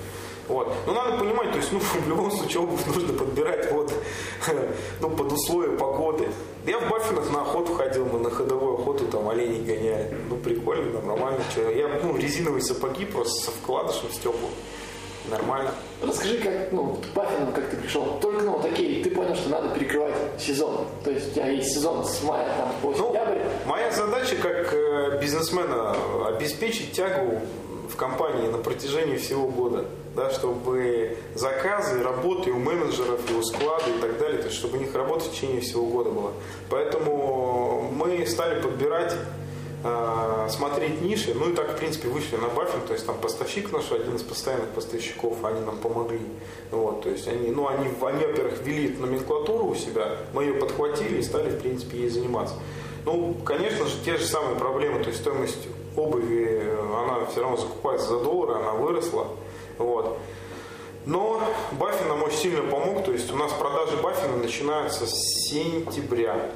[0.47, 0.71] Вот.
[0.85, 3.91] Но надо понимать, то есть, ну, в любом случае обувь нужно подбирать вот,
[5.01, 6.27] ну, под условия погоды.
[6.65, 10.17] Я в Баффинах на охоту ходил, мы на ходовую охоту там оленей гоняли.
[10.29, 10.91] Ну, прикольно.
[10.91, 11.39] там, нормально.
[11.55, 14.51] Я, ну, резиновые сапоги просто со вкладышем стеклом.
[15.29, 15.71] Нормально.
[16.01, 18.17] Расскажи, как, ну, Баффином, как ты пришел.
[18.21, 20.85] Только, ну, такие, ты понял, что надо перекрывать сезон.
[21.03, 23.39] То есть у тебя есть сезон с мая там, по ну, сентябрь.
[23.65, 25.95] Моя задача как э, бизнесмена
[26.27, 27.41] обеспечить тягу
[27.89, 29.85] в компании на протяжении всего года.
[30.15, 34.77] Да, чтобы заказы, работы у менеджеров, и у склада и так далее, то есть чтобы
[34.77, 36.31] у них работа в течение всего года была.
[36.69, 39.13] Поэтому мы стали подбирать
[40.49, 43.91] смотреть ниши, ну и так, в принципе, вышли на Баффин, то есть там поставщик наш,
[43.91, 46.21] один из постоянных поставщиков, они нам помогли.
[46.71, 50.53] Вот, то есть они, ну, они, они во-первых, ввели эту номенклатуру у себя, мы ее
[50.55, 52.55] подхватили и стали, в принципе, ей заниматься.
[53.05, 58.09] Ну, конечно же, те же самые проблемы, то есть стоимость обуви, она все равно закупается
[58.09, 59.27] за доллары, она выросла.
[59.77, 60.17] Вот.
[61.05, 61.39] Но
[61.73, 65.13] Баффин нам очень сильно помог, то есть у нас продажи Баффина начинаются с
[65.47, 66.49] сентября.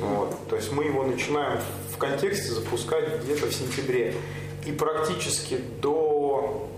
[0.00, 0.34] Вот.
[0.48, 1.60] То есть мы его начинаем
[2.00, 4.14] контексте запускать где-то в сентябре.
[4.66, 6.68] И практически до,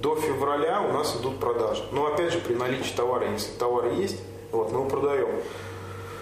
[0.00, 1.84] до февраля у нас идут продажи.
[1.92, 4.18] Но опять же при наличии товара, если товар есть,
[4.50, 5.28] вот, мы его продаем.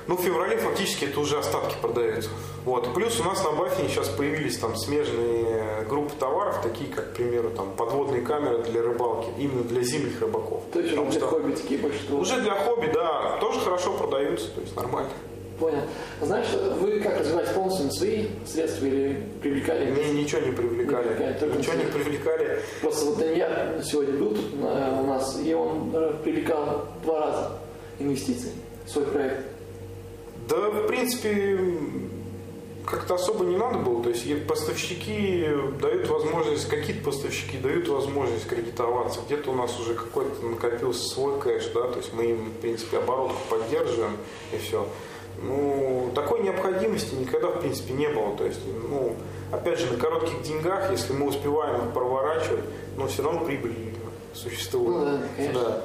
[0.09, 2.29] Ну, в феврале фактически это уже остатки продаются.
[2.65, 2.93] Вот.
[2.93, 7.51] Плюс у нас на Баффине сейчас появились там смежные группы товаров, такие как, к примеру,
[7.51, 10.63] там, подводные камеры для рыбалки, именно для зимних рыбаков.
[10.73, 12.13] То есть уже для хобби такие больше?
[12.13, 15.11] Уже для хобби, да, тоже хорошо продаются, то есть нормально.
[15.63, 15.83] Понял.
[16.21, 16.49] Знаешь,
[16.81, 19.93] вы как развиваете полностью на свои средства или привлекали?
[19.93, 21.09] Не, ничего не привлекали.
[21.11, 22.59] Не привлекали ничего не привлекали.
[22.81, 27.59] Просто вот Даньяр сегодня был тут э, у нас, и он э, привлекал два раза
[28.01, 28.51] инвестиции
[28.87, 29.47] в свой проект.
[30.49, 31.61] Да, в принципе,
[32.85, 34.03] как-то особо не надо было.
[34.03, 35.47] То есть поставщики
[35.81, 39.21] дают возможность, какие-то поставщики дают возможность кредитоваться.
[39.27, 42.99] Где-то у нас уже какой-то накопился свой кэш, да, то есть мы им, в принципе,
[42.99, 44.17] оборотку поддерживаем
[44.53, 44.89] и все.
[45.43, 48.37] Ну, такой необходимости никогда, в принципе, не было.
[48.37, 49.17] То есть, ну,
[49.51, 52.65] опять же, на коротких деньгах, если мы успеваем их проворачивать,
[52.97, 53.75] но все равно прибыль
[54.35, 54.89] существует.
[54.89, 55.61] Ну, да, конечно.
[55.61, 55.83] Да.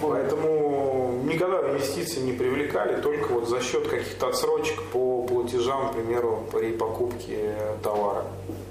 [0.00, 6.44] Поэтому никогда инвестиции не привлекали, только вот за счет каких-то отсрочек по платежам, к примеру,
[6.50, 8.24] при покупке товара.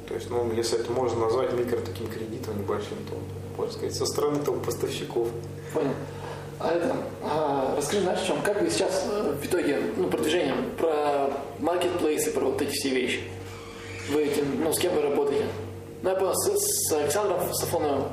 [0.08, 3.16] То есть, ну, если это можно назвать микро таким кредитом небольшим, то,
[3.58, 5.28] можно сказать, со стороны там, поставщиков.
[5.74, 5.92] Понял.
[6.64, 10.72] А это, а, расскажи, знаешь, в чем, как вы сейчас э, в итоге, ну, продвижением,
[10.78, 13.20] про маркетплейсы, про вот эти все вещи,
[14.10, 15.46] вы этим, ну, с кем вы работаете?
[16.04, 18.04] Ну, я понял, с, с Александром Сафоновым.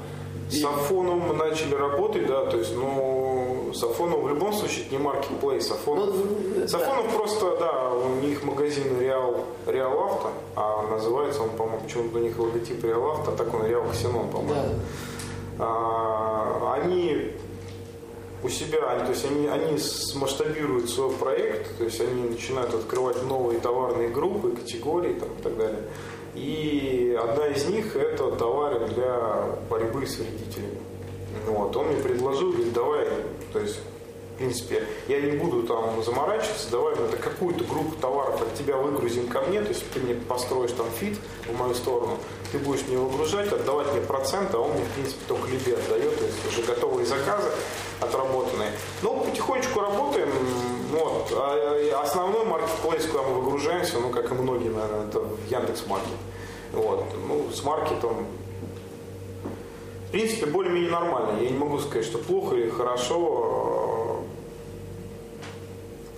[0.51, 4.99] С Афоном мы начали работать, да, то есть, ну, Сафонов в любом случае это не
[4.99, 5.69] маркетплейс.
[5.69, 7.17] Сафонов, ну, Сафонов да.
[7.17, 12.37] просто, да, у них магазин Реал, Реал Авто, а называется он, по-моему, почему-то у них
[12.37, 14.55] логотип Реал Авто, а так он Реал Ксенон, по-моему.
[15.57, 15.65] Да.
[15.65, 17.31] А, они
[18.43, 23.61] у себя, то есть они, они смасштабируют свой проект, то есть они начинают открывать новые
[23.61, 25.83] товарные группы, категории там, и так далее.
[26.35, 30.79] И одна из них это товары для борьбы с вредителями.
[31.47, 31.77] Вот.
[31.77, 33.09] Он мне предложил, говорит, давай,
[33.53, 33.79] то есть
[34.41, 39.43] принципе, я не буду там заморачиваться, давай это какую-то группу товаров от тебя выгрузим ко
[39.43, 42.17] мне, то есть ты мне построишь там фит в мою сторону,
[42.53, 46.19] ты будешь мне выгружать, отдавать мне процент, а он мне, в принципе, только либе отдает,
[46.19, 47.49] то есть уже готовые заказы
[48.01, 48.73] отработанные.
[49.03, 50.29] Но ну, потихонечку работаем,
[50.93, 56.09] вот, а основной маркетплейс, куда мы выгружаемся, ну, как и многие, наверное, это Яндекс Маркет.
[56.73, 58.27] Вот, ну, с маркетом
[60.11, 61.41] в принципе, более-менее нормально.
[61.41, 64.00] Я не могу сказать, что плохо или хорошо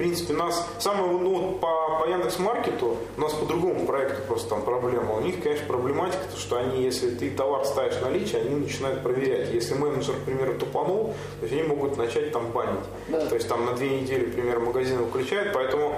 [0.02, 5.14] принципе, нас самое, ну, по, по Яндекс.Маркету у нас по другому проекту просто там проблема.
[5.14, 9.52] У них, конечно, проблематика, то, что они, если ты товар ставишь наличие, они начинают проверять.
[9.52, 12.84] Если менеджер, к примеру, тупанул, то есть они могут начать там банить.
[13.08, 13.26] Да.
[13.26, 15.94] То есть там на две недели, к примеру, магазин выключают, поэтому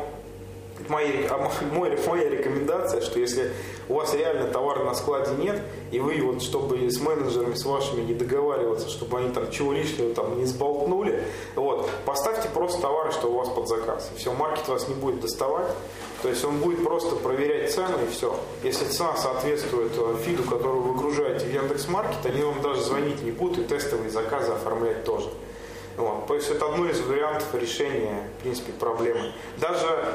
[0.89, 1.37] моя,
[1.73, 3.53] моя, моя рекомендация, что если
[3.89, 5.61] у вас реально товара на складе нет,
[5.91, 10.15] и вы вот, чтобы с менеджерами, с вашими не договариваться, чтобы они там чего лишнего
[10.15, 11.23] там не сболтнули,
[11.55, 14.11] вот, поставьте просто товары, что у вас под заказ.
[14.17, 15.69] Все, маркет вас не будет доставать,
[16.23, 18.35] то есть он будет просто проверять цену и все.
[18.63, 23.31] Если цена соответствует э, фиду, который вы выгружаете в Яндекс.Маркет, они вам даже звонить не
[23.31, 25.29] будут и тестовые заказы оформлять тоже.
[25.97, 26.27] Вот.
[26.27, 29.33] То есть это одно из вариантов решения, в принципе, проблемы.
[29.59, 30.15] Даже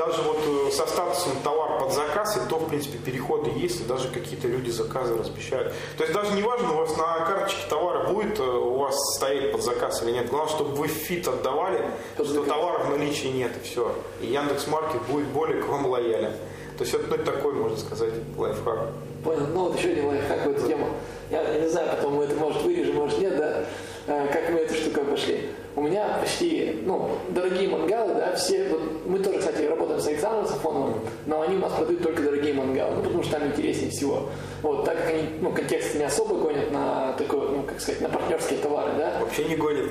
[0.00, 3.84] даже вот э, со статусом товар под заказ, и то, в принципе, переходы есть, и
[3.84, 5.74] даже какие-то люди заказы размещают.
[5.98, 9.52] То есть даже не важно, у вас на карточке товара будет э, у вас стоять
[9.52, 10.28] под заказ или нет.
[10.30, 11.84] Главное, чтобы вы фид отдавали,
[12.16, 13.94] то что товара в наличии нет, и все.
[14.22, 16.32] И Яндекс Маркет будет более к вам лоялен.
[16.78, 18.88] То есть это ну, такой, можно сказать, лайфхак.
[19.22, 19.46] Понял.
[19.52, 20.88] Ну вот еще один лайфхак в эту тему.
[21.30, 23.64] Я, я не знаю, потом мы это может вырежем, может нет, да,
[24.06, 25.50] э, как мы эту штуку обошли.
[25.76, 30.46] У меня почти, ну, дорогие мангалы, да, все, вот мы тоже, кстати, работаем с Александром
[30.46, 30.94] Сафоновым,
[31.26, 34.28] но они у нас продают только дорогие мангалы, ну, потому что там интереснее всего.
[34.62, 38.08] Вот, так как они, ну, контекст не особо гонят на такой, ну, как сказать, на
[38.08, 39.18] партнерские товары, да.
[39.20, 39.90] Вообще не гонят.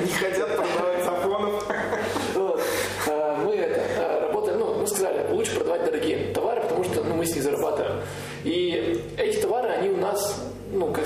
[0.00, 1.66] Не хотят продавать Сафонов.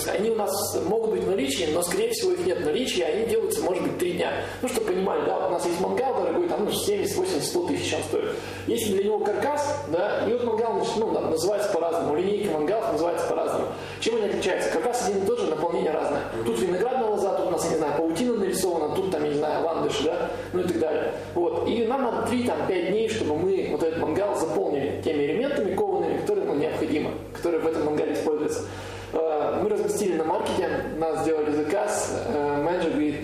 [0.01, 3.03] Сказать, они у нас могут быть в наличии, но, скорее всего, их нет в наличии,
[3.03, 4.33] они делаются, может быть, три дня.
[4.63, 7.95] Ну, чтобы понимали, да, у нас есть мангал дорогой, там, ну, 70, 80, 100 тысяч
[7.95, 8.31] он стоит.
[8.67, 13.67] Если для него каркас, да, и вот мангал, ну, называется по-разному, линейка мангалов называется по-разному.
[14.01, 14.71] Чем они отличаются?
[14.71, 16.23] Каркас один и тот же, наполнение разное.
[16.45, 19.37] Тут виноградная лоза, тут у нас, я не знаю, паутина нарисована, тут, там, я не
[19.37, 21.13] знаю, ландыш, да, ну и так далее.
[21.35, 21.69] Вот.
[21.69, 26.47] И нам надо 3-5 дней, чтобы мы вот этот мангал заполнили теми элементами коваными, которые
[26.47, 28.65] ну, необходимы, которые в этом мангале используются.
[29.63, 30.69] Мы разместили на маркете,
[30.99, 33.17] нас сделали заказ, э, менеджер говорит,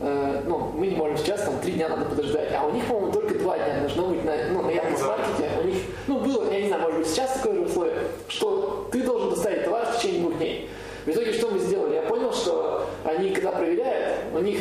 [0.00, 2.48] э, ну, мы не можем сейчас, там, три дня надо подождать.
[2.58, 5.50] А у них, по-моему, только два дня должно быть на, ну, на Яндекс.Маркете.
[5.62, 5.76] У них,
[6.06, 7.96] ну, было, я не знаю, может быть, сейчас такое же условие,
[8.28, 10.68] что ты должен доставить товар в течение двух дней.
[11.06, 11.94] В итоге, что мы сделали?
[11.94, 14.58] Я понял, что они, когда проверяют, у них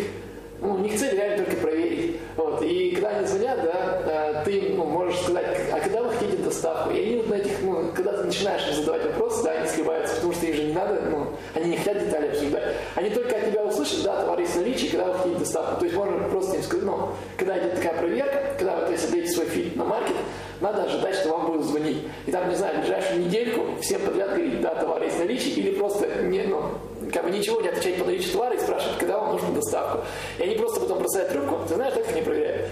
[0.60, 2.20] ну, у них цель реально только проверить.
[2.36, 2.62] Вот.
[2.64, 6.92] И когда они звонят, да, э, ты ну, можешь сказать, а когда вы хотите доставку?
[6.92, 10.34] И они вот на этих, ну, когда ты начинаешь задавать вопросы, да, они сливаются, потому
[10.34, 12.76] что им же не надо, ну, они не хотят детали обсуждать.
[12.96, 15.80] Они только от тебя услышат, да, товар есть в наличии, когда вы хотите доставку.
[15.80, 19.46] То есть можно просто им сказать, ну, когда идет такая проверка, когда вы, даете свой
[19.46, 20.16] фильм на маркет,
[20.60, 22.00] надо ожидать, что вам будут звонить.
[22.26, 25.72] И там, не знаю, ближайшую недельку всем подряд говорить, да, товар есть в наличии, или
[25.72, 26.64] просто не, ну,
[27.12, 30.06] как бы ничего не отвечать по наличию и спрашивать, когда вам нужна доставка.
[30.38, 32.70] И они просто потом бросают трубку, ты знаешь, так они проверяют.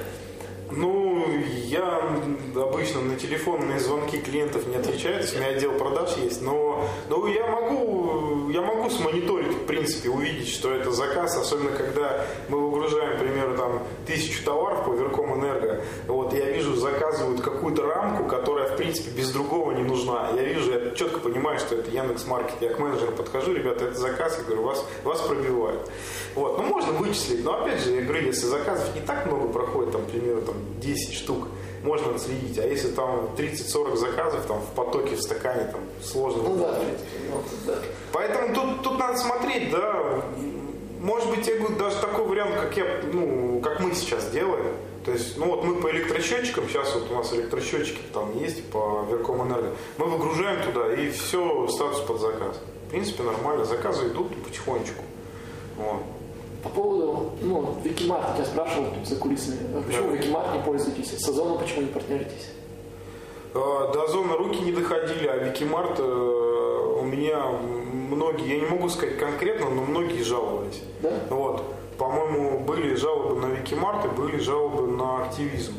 [0.72, 1.26] Ну,
[1.66, 2.02] я
[2.56, 6.88] обычно на телефонные звонки клиентов не отвечаю, то есть у меня отдел продаж есть, но,
[7.10, 12.60] но я могу, я могу смониторить, в принципе, увидеть, что это заказ, особенно когда мы
[12.60, 18.26] выгружаем, к примеру, там, тысячу товаров по Верком Энерго, вот, я вижу, заказывают какую-то рамку,
[18.26, 20.32] которая, в принципе, без другого не нужна.
[20.36, 22.56] Я вижу, я четко понимаю, что это Яндекс Маркет.
[22.62, 25.90] Я к менеджеру подхожу, ребята, это заказ, я говорю, вас, вас пробивают.
[26.34, 29.92] Вот, ну, можно вычислить, но, опять же, я говорю, если заказов не так много проходит,
[29.92, 31.48] там, к примеру, там, 10 штук,
[31.84, 32.58] можно отследить.
[32.58, 36.44] А если там 30-40 заказов там в потоке, в стакане, там сложно.
[36.44, 36.80] Ну да,
[37.32, 37.76] ну, да.
[38.12, 40.24] Поэтому тут, тут надо смотреть, да.
[41.00, 44.74] Может быть, я говорю, даже такой вариант, как я, ну, как мы сейчас делаем.
[45.06, 49.06] То есть, ну вот мы по электросчетчикам, сейчас вот у нас электросчетчики там есть по
[49.08, 52.60] Верком Энерго, мы выгружаем туда и все, статус под заказ.
[52.88, 55.04] В принципе, нормально, заказы идут потихонечку.
[55.78, 56.02] Вот.
[56.64, 57.65] По поводу, ну,
[58.06, 60.16] Викимарт, я спрашивал тут за кулисами, а почему Да.
[60.18, 62.50] Викимарт не пользуетесь, с Озоном почему не партнеритесь?
[63.54, 63.58] Э,
[63.94, 67.40] До Озона руки не доходили, а Викимарт э, у меня
[68.12, 70.82] многие, я не могу сказать конкретно, но многие жаловались.
[71.02, 71.10] Да?
[71.30, 71.64] Вот.
[71.98, 75.74] По-моему, были жалобы на Викимарт и были жалобы на активизм.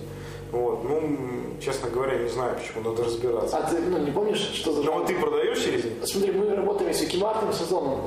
[0.52, 0.84] Вот.
[0.84, 1.18] Ну,
[1.60, 3.56] честно говоря, не знаю, почему, надо разбираться.
[3.58, 4.98] А ты, ну, не помнишь, что за Ну, жалоба?
[5.00, 5.92] вот ты продаешь через них?
[6.04, 8.00] Смотри, мы работаем с Викимартом, с Озоном.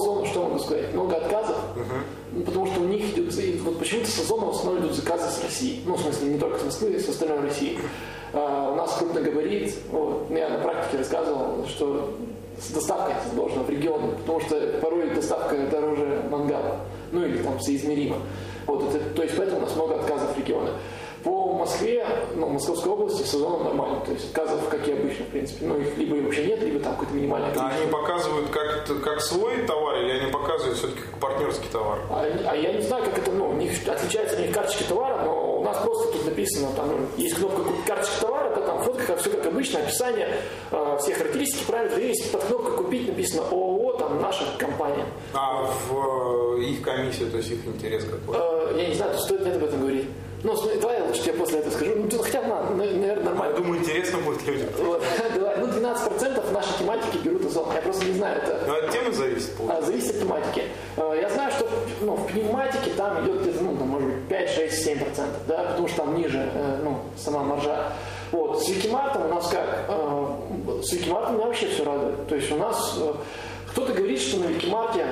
[0.00, 0.92] Озону, что могу сказать?
[0.94, 1.56] Много отказов,
[2.32, 5.28] Ну, потому что у них идут, и вот почему-то с Озоном в основном идут заказы
[5.30, 5.80] с России.
[5.86, 7.78] Ну, в смысле, не только с Москвы, с остальной России.
[8.32, 12.14] Э, У нас крупногабарит, вот, я на практике рассказывал, что
[12.60, 16.80] с доставкой сложно в регионы, потому что порой доставка дороже мангала,
[17.10, 18.16] ну или там соизмеримо.
[18.66, 20.70] Вот, это, то есть поэтому у нас много отказов в регионы.
[21.24, 25.66] По Москве, ну, Московской области сезоном нормально, то есть отказов, как и обычно, в принципе.
[25.66, 27.82] Ну, их либо вообще нет, либо там какое-то минимальное А количество.
[27.82, 31.98] они показывают как, как свой товар или они показывают все-таки как партнерский товар?
[32.10, 35.22] А, а я не знаю, как это, ну, у них отличаются у них карточки товара,
[35.24, 38.82] но у нас просто тут написано, там, ну, есть кнопка «Купить карточка товара», да, там
[38.82, 40.28] фотка, все как обычно, описание,
[40.70, 45.04] э, все характеристики, параметры есть, под кнопкой «Купить» написано ООО, там, наша компания.
[45.34, 48.36] А в э, их комиссию, то есть их интерес какой?
[48.38, 50.06] Э, я не знаю, стоит ли об этом говорить.
[50.42, 51.92] Ну, смотри, давай я лучше тебе после этого скажу.
[51.96, 53.56] Ну, хотя бы, на, наверное, Я нормально.
[53.56, 54.68] думаю, интересно будет людям.
[54.78, 55.02] Вот,
[55.34, 55.56] давай.
[55.58, 57.66] Ну, 12% нашей тематики берут озон.
[57.74, 59.82] Я просто не знаю, это Но от темы зависит, А.
[59.82, 60.62] Зависит от тематики.
[60.96, 61.68] Э, Я знаю, что
[62.00, 65.58] ну, в пневматике там идет где-то, ну, там, может быть, 5, 6, 7 процентов, да,
[65.64, 67.92] потому что там ниже, э, ну, сама маржа.
[68.32, 69.84] Вот, с Викимартом у нас как?
[69.88, 70.26] Э,
[70.82, 72.26] С Викимартом меня вообще все радует.
[72.28, 72.98] То есть у нас
[73.72, 75.04] кто-то говорит, что на Викимарте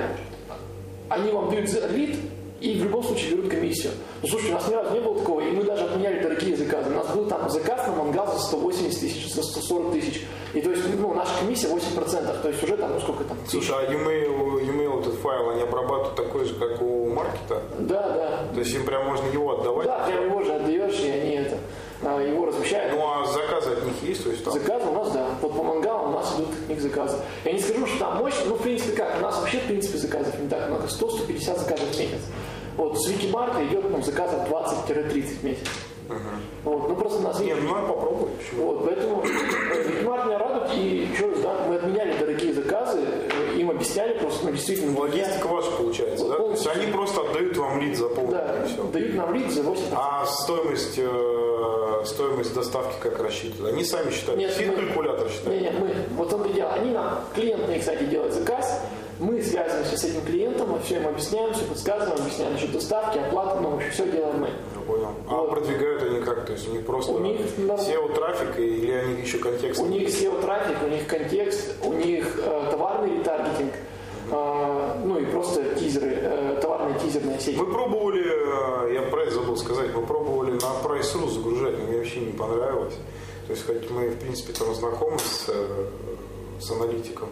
[1.09, 2.15] они вам дают лид
[2.61, 3.93] и в любом случае берут комиссию.
[4.21, 6.89] Ну, слушай, у нас ни разу не было такого, и мы даже отменяли дорогие заказы.
[6.89, 10.25] У нас был там заказ на мангал за 180 тысяч, за 140 тысяч.
[10.53, 13.37] И то есть, ну, наша комиссия 8%, то есть уже там, ну, сколько там?
[13.47, 17.61] Слушай, а e-mail, e-mail этот файл, они обрабатывают такой же, как у маркета?
[17.79, 18.39] Да, да.
[18.53, 19.85] То есть им прям можно его отдавать?
[19.85, 21.57] Да, прям его же отдаешь, и они это,
[22.01, 22.93] а, его размещают.
[22.93, 24.23] Ну а заказы от них есть?
[24.23, 24.53] То есть там...
[24.53, 25.27] Заказы у нас, да.
[25.41, 27.17] Вот по мангалу у нас идут от них заказы.
[27.45, 29.97] Я не скажу, что там мощь, ну, в принципе, как, у нас вообще, в принципе,
[29.97, 30.87] заказов не так много.
[30.87, 32.21] 100-150 заказов в месяц.
[32.77, 35.67] Вот с Викимарта идет ну, заказов 20-30 в месяц.
[36.63, 38.33] Вот, ну просто нас Не, ну попробовать.
[38.37, 38.65] Почему?
[38.65, 43.69] Вот, поэтому э, Викимарт меня радует, и раз, да, мы отменяли дорогие заказы, э, им
[43.69, 46.35] объясняли просто, ну, действительно, Логистика ваша получается, да?
[46.37, 46.71] То есть Полностью.
[46.83, 48.83] они просто отдают вам лид за полный да, все.
[48.85, 53.73] дают нам лид за 8 А стоимость, э, стоимость доставки как рассчитывают?
[53.75, 54.39] Они сами считают?
[54.39, 55.61] Нет, мы- калькулятор считает?
[55.61, 58.81] Не, не, мы, вот он и дело, они нам, клиент мне, кстати, делает заказ,
[59.19, 63.59] мы связываемся с этим клиентом, мы все им объясняем, все подсказываем, объясняем насчет доставки, оплаты,
[63.59, 64.47] ну, в общем, все делаем мы.
[64.47, 65.11] Я понял.
[65.27, 65.51] А Вот.
[65.51, 66.45] продвигают они как?
[66.45, 69.81] То есть у них просто У них, ну, SEO трафик или они еще контекст?
[69.81, 73.73] У них SEO-трафик, у них контекст, у них э, товарный ретаргетинг,
[74.31, 77.57] э, ну и просто тизеры, э, товарные тизерные сети.
[77.57, 81.97] Мы пробовали, э, я про это забыл сказать, мы пробовали на Price.ru загружать, но мне
[81.97, 82.95] вообще не понравилось.
[83.47, 85.87] То есть, хоть мы, в принципе, там знакомы с, э,
[86.61, 87.29] с аналитиком,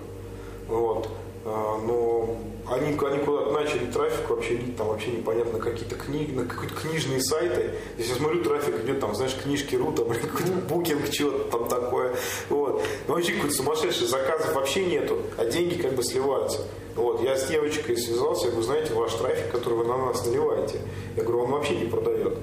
[0.68, 1.08] вот,
[1.46, 2.38] но
[2.70, 7.22] они, они куда-то начали трафик вообще лить, там вообще непонятно какие-то книги, на какие-то книжные
[7.22, 7.72] сайты.
[7.98, 12.16] Если я смотрю, трафик идет там, знаешь, книжки.ру, там или какой-то букинг, что-то там такое.
[12.50, 12.84] Вот.
[13.08, 16.60] Но вообще какой-то сумасшедший, заказов вообще нету, а деньги как бы сливаются.
[16.96, 20.80] Вот, я с девочкой связался, я говорю, знаете, ваш трафик, который вы на нас наливаете,
[21.16, 22.40] я говорю, он вообще не продает.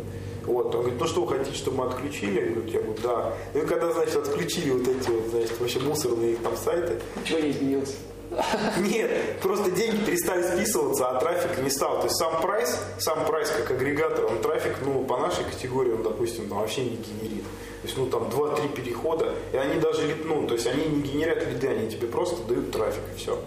[0.47, 2.41] Вот, он говорит, ну что вы хотите, чтобы мы отключили?
[2.41, 3.35] Я говорю, я говорю, да.
[3.53, 7.51] Ну и когда, значит, отключили вот эти вот, значит, вообще мусорные там сайты, Ничего не
[7.51, 7.97] изменилось.
[8.79, 11.99] нет, просто деньги перестали списываться, а трафик не стал.
[11.99, 16.03] То есть сам прайс, сам прайс как агрегатор, он трафик, ну, по нашей категории, он,
[16.03, 17.45] допустим, там вообще не генерит.
[17.45, 21.47] То есть, ну, там 2-3 перехода, и они даже, ну, то есть они не генерят
[21.47, 23.39] лиды, они тебе просто дают трафик, и все.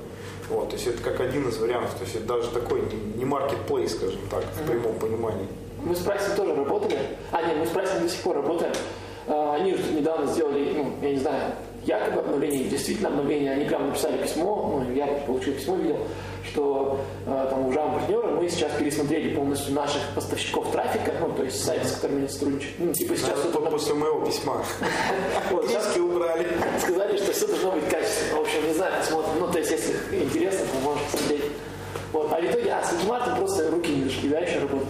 [0.50, 2.82] Вот, то есть это как один из вариантов, то есть это даже такой
[3.16, 5.48] не, marketplace, скажем так, в прямом понимании.
[5.84, 6.98] Мы с прайсом тоже работали.
[7.32, 8.74] А, нет, мы с прайсом до сих пор работаем.
[9.28, 11.54] А, Они недавно сделали, ну, я не знаю,
[11.88, 13.54] якобы обновление, действительно обновление.
[13.54, 16.00] Они прямо написали письмо, ну, я получил письмо, видел,
[16.44, 21.64] что э, там уважаемые партнеры, мы сейчас пересмотрели полностью наших поставщиков трафика, ну, то есть
[21.64, 22.76] сайты, с которыми они сотрудничают.
[22.80, 24.64] Ну, типа сейчас Сейчас это после моего письма.
[25.50, 26.48] Книжки убрали.
[26.80, 28.38] сказали, что все должно быть качественно.
[28.38, 29.32] В общем, не знаю, посмотрим.
[29.40, 31.44] Ну, то есть, если интересно, то можно посмотреть.
[32.14, 32.32] Вот.
[32.32, 34.88] А в итоге, а, с Викимартом просто руки не дошли, да, еще работать.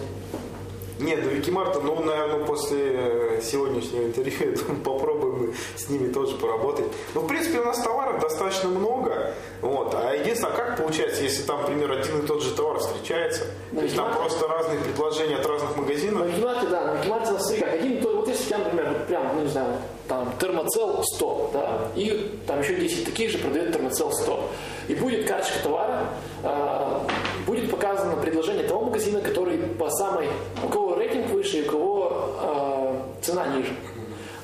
[0.98, 6.36] Нет, до Викимарта, ну, наверное, после э, сегодняшнего интервью я думаю, попробуем с ними тоже
[6.36, 6.86] поработать.
[7.14, 9.34] Ну, в принципе, у нас товаров достаточно много.
[9.60, 9.94] Вот.
[9.94, 13.44] А единственное, а как получается, если там, например, один и тот же товар встречается?
[13.72, 16.26] На То есть там просто разные предложения от разных На магазинов?
[16.26, 19.42] Викимарте, да, на Викимарте смотри, как один, то, вот если тебя, например, вот прям, ну
[19.42, 19.76] не знаю,
[20.08, 24.50] там термоцел 100, да, и там еще 10 таких же продает термоцел 100.
[24.88, 26.08] И будет карточка товара,
[26.42, 26.98] э,
[27.46, 30.28] будет показано предложение того магазина, который по самой,
[30.64, 33.74] у кого рейтинг выше, и у кого э, цена ниже.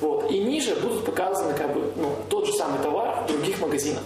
[0.01, 0.29] Вот.
[0.29, 4.03] И ниже будут показаны как бы, ну, тот же самый товар в других магазинах.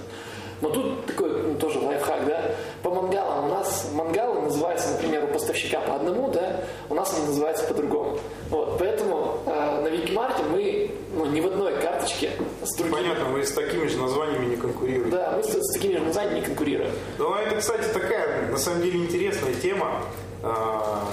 [0.61, 2.41] Но тут такой ну, тоже лайфхак, да.
[2.83, 7.27] По мангалам у нас мангалы называются, например, у поставщика по одному, да, у нас они
[7.27, 8.17] называются по-другому.
[8.49, 12.31] Вот, поэтому э, на Викимарте мы ну, ни в одной карточке
[12.63, 12.95] с другими.
[12.95, 15.11] Понятно, вы с такими же названиями не конкурируете.
[15.11, 16.91] Да, мы с, с такими же названиями не конкурируем.
[17.17, 20.01] Ну, а это, кстати, такая, на самом деле, интересная тема.
[20.43, 21.03] А,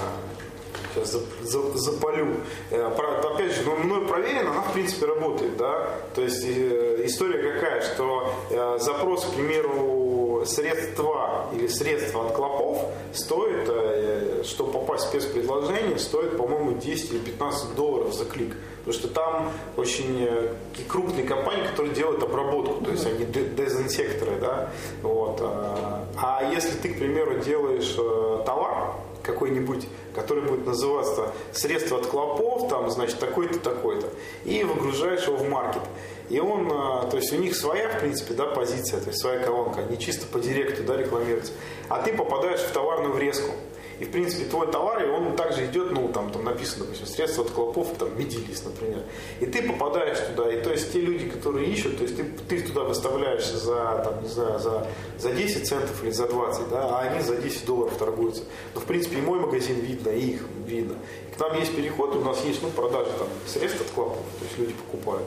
[0.95, 2.37] Сейчас за- запалю.
[2.71, 5.91] Э, Опять же, ну, мной проверено, она в принципе работает, да.
[6.15, 10.06] То есть э, история какая, что э, запрос, к примеру,
[10.47, 12.83] средства или средства от клопов
[13.13, 18.55] стоит, э, чтобы попасть в спецпредложение, стоит, по-моему, 10 или 15 долларов за клик.
[18.85, 20.53] Потому что там очень э,
[20.89, 24.71] крупные компании, которые делают обработку, то есть они де- дезинсекторы, да.
[25.03, 25.39] Вот.
[25.41, 26.05] а.
[26.17, 28.93] А если ты, к примеру, делаешь э, товар,
[29.27, 34.09] какой-нибудь, который будет называться средство от клопов, там, значит, такой-то, такой-то,
[34.45, 35.83] и выгружаешь его в маркет.
[36.29, 39.41] И он, а, то есть у них своя, в принципе, да, позиция, то есть своя
[39.41, 41.53] колонка, они чисто по директу, да, рекламируются.
[41.89, 43.53] А ты попадаешь в товарную врезку.
[43.99, 47.45] И, в принципе, твой товар, и он также идет, ну, там, там написано, допустим, средство
[47.45, 49.03] от клопов, там, медилис, например.
[49.41, 52.61] И ты попадаешь туда, и то есть те люди, которые ищут, то есть ты, ты
[52.61, 54.87] туда выставляешься за, там, не знаю, за,
[55.19, 58.43] за 10 центов или за 20, да, а они за 10 долларов торгуются.
[58.75, 60.97] Ну, в принципе, и мой магазин видно, и их видно.
[61.31, 64.45] И к нам есть переход, у нас есть, ну, продажи там средств от клопов, то
[64.45, 65.27] есть люди покупают.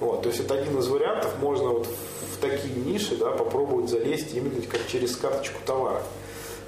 [0.00, 4.34] Вот, то есть это один из вариантов, можно вот в такие ниши, да, попробовать залезть
[4.34, 6.02] именно как через карточку товара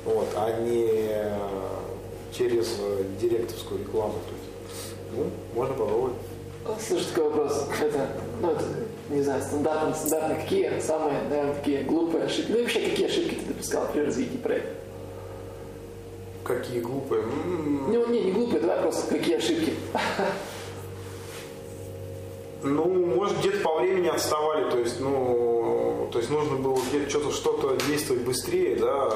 [0.04, 1.38] вот, а не э,
[2.32, 4.14] через э, директовскую рекламу.
[5.16, 6.14] Ну, можно попробовать.
[6.80, 7.66] Слушай, такой вопрос.
[7.80, 8.08] Это,
[8.40, 8.64] ну, это,
[9.10, 10.36] не знаю, стандартно, стандартно.
[10.36, 12.52] Какие самые, наверное, такие глупые ошибки?
[12.52, 14.70] Ну и вообще, какие ошибки ты допускал при развитии проекта?
[16.44, 17.22] Какие глупые.
[17.22, 19.74] М, Не, не, не глупые, давай просто какие ошибки.
[22.62, 27.32] Ну, может, где-то по времени отставали, то есть, ну, то есть нужно было где-то что-то,
[27.32, 29.10] что-то действовать быстрее, да,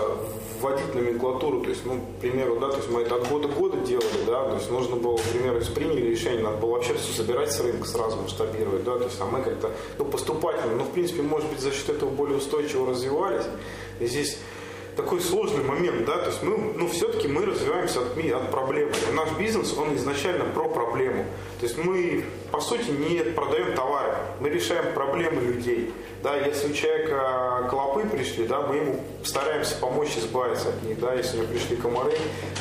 [0.60, 3.56] вводить номенклатуру, то есть, ну, к примеру, да, то есть мы это от года к
[3.56, 6.94] году делали, да, то есть нужно было, к примеру, если приняли решение, надо было вообще
[6.94, 10.84] все собирать с рынка, сразу масштабировать, да, то есть, а мы как-то, ну, поступательно, ну,
[10.84, 13.44] в принципе, может быть, за счет этого более устойчиво развивались,
[14.00, 14.38] и здесь
[14.96, 18.92] такой сложный момент, да, то есть мы, ну, все-таки мы развиваемся от, от проблемы.
[19.14, 21.24] Наш бизнес, он изначально про проблему.
[21.60, 25.92] То есть мы, по сути, не продаем товары, мы решаем проблемы людей.
[26.22, 31.14] Да, если у человека клопы пришли, да, мы ему стараемся помочь избавиться от них, да,
[31.14, 32.12] если у него пришли комары.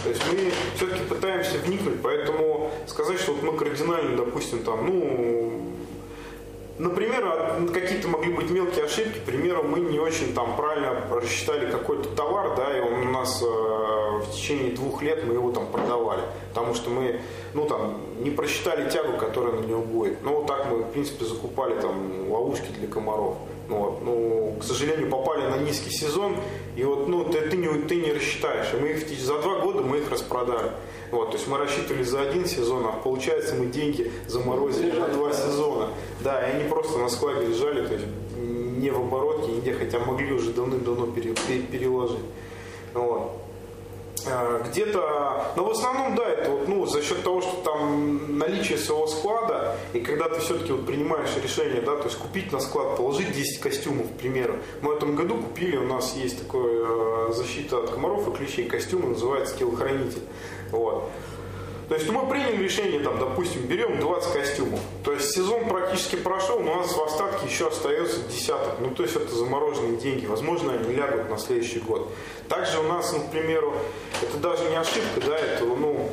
[0.03, 5.74] То есть мы все-таки пытаемся вникнуть, поэтому сказать, что вот мы кардинально, допустим, там, ну,
[6.77, 9.19] Например, какие-то могли быть мелкие ошибки.
[9.19, 13.41] К примеру, мы не очень там правильно рассчитали какой-то товар, да, и он у нас
[13.41, 16.23] э, в течение двух лет мы его там продавали.
[16.53, 17.21] Потому что мы,
[17.53, 20.21] ну там, не просчитали тягу, которая на него будет.
[20.21, 23.37] Ну вот так мы, в принципе, закупали там ловушки для комаров.
[23.67, 26.35] Ну, вот, ну, к сожалению, попали на низкий сезон,
[26.75, 28.67] и вот, ну, ты, ты, не, ты не рассчитаешь.
[28.73, 30.71] И мы их за два года мы их распродали.
[31.11, 35.33] Вот, то есть мы рассчитывали за один сезон, а получается мы деньги заморозили на два
[35.33, 35.89] сезона.
[36.21, 38.05] Да, и они просто на складе лежали, то есть
[38.37, 42.19] не в оборотке, нигде, хотя могли уже давным-давно переложить.
[42.93, 43.44] Вот.
[44.27, 48.77] А, где-то, но в основном, да, это вот, ну, за счет того, что там наличие
[48.77, 52.97] своего склада, и когда ты все-таки вот принимаешь решение, да, то есть купить на склад,
[52.97, 54.57] положить 10 костюмов, к примеру.
[54.81, 58.67] Мы в этом году купили, у нас есть такой э, защита от комаров и клещей
[58.67, 60.23] костюм, называется телохранитель.
[60.71, 61.09] Вот.
[61.87, 64.79] То есть мы приняли решение, там, допустим, берем 20 костюмов.
[65.03, 68.79] То есть сезон практически прошел, но у нас в остатке еще остается десяток.
[68.79, 70.25] Ну, то есть это замороженные деньги.
[70.25, 72.11] Возможно, они лягут на следующий год.
[72.49, 73.73] Также у нас, ну, к примеру,
[74.21, 76.09] это даже не ошибка, да, это, ну,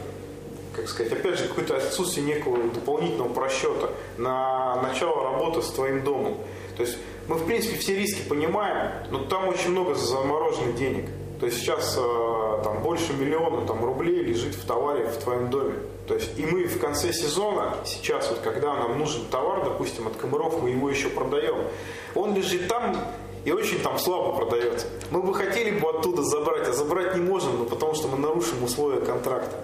[0.76, 6.38] как сказать, опять же, какое-то отсутствие некого дополнительного просчета на начало работы с твоим домом.
[6.76, 6.98] То есть
[7.28, 11.06] мы, в принципе, все риски понимаем, но там очень много замороженных денег.
[11.42, 15.74] То есть сейчас э, там больше миллиона там, рублей лежит в товаре в твоем доме.
[16.06, 20.14] То есть и мы в конце сезона, сейчас вот когда нам нужен товар, допустим, от
[20.14, 21.56] комаров, мы его еще продаем.
[22.14, 22.96] Он лежит там
[23.44, 24.86] и очень там слабо продается.
[25.10, 28.62] Мы бы хотели бы оттуда забрать, а забрать не можем, ну, потому что мы нарушим
[28.62, 29.56] условия контракта.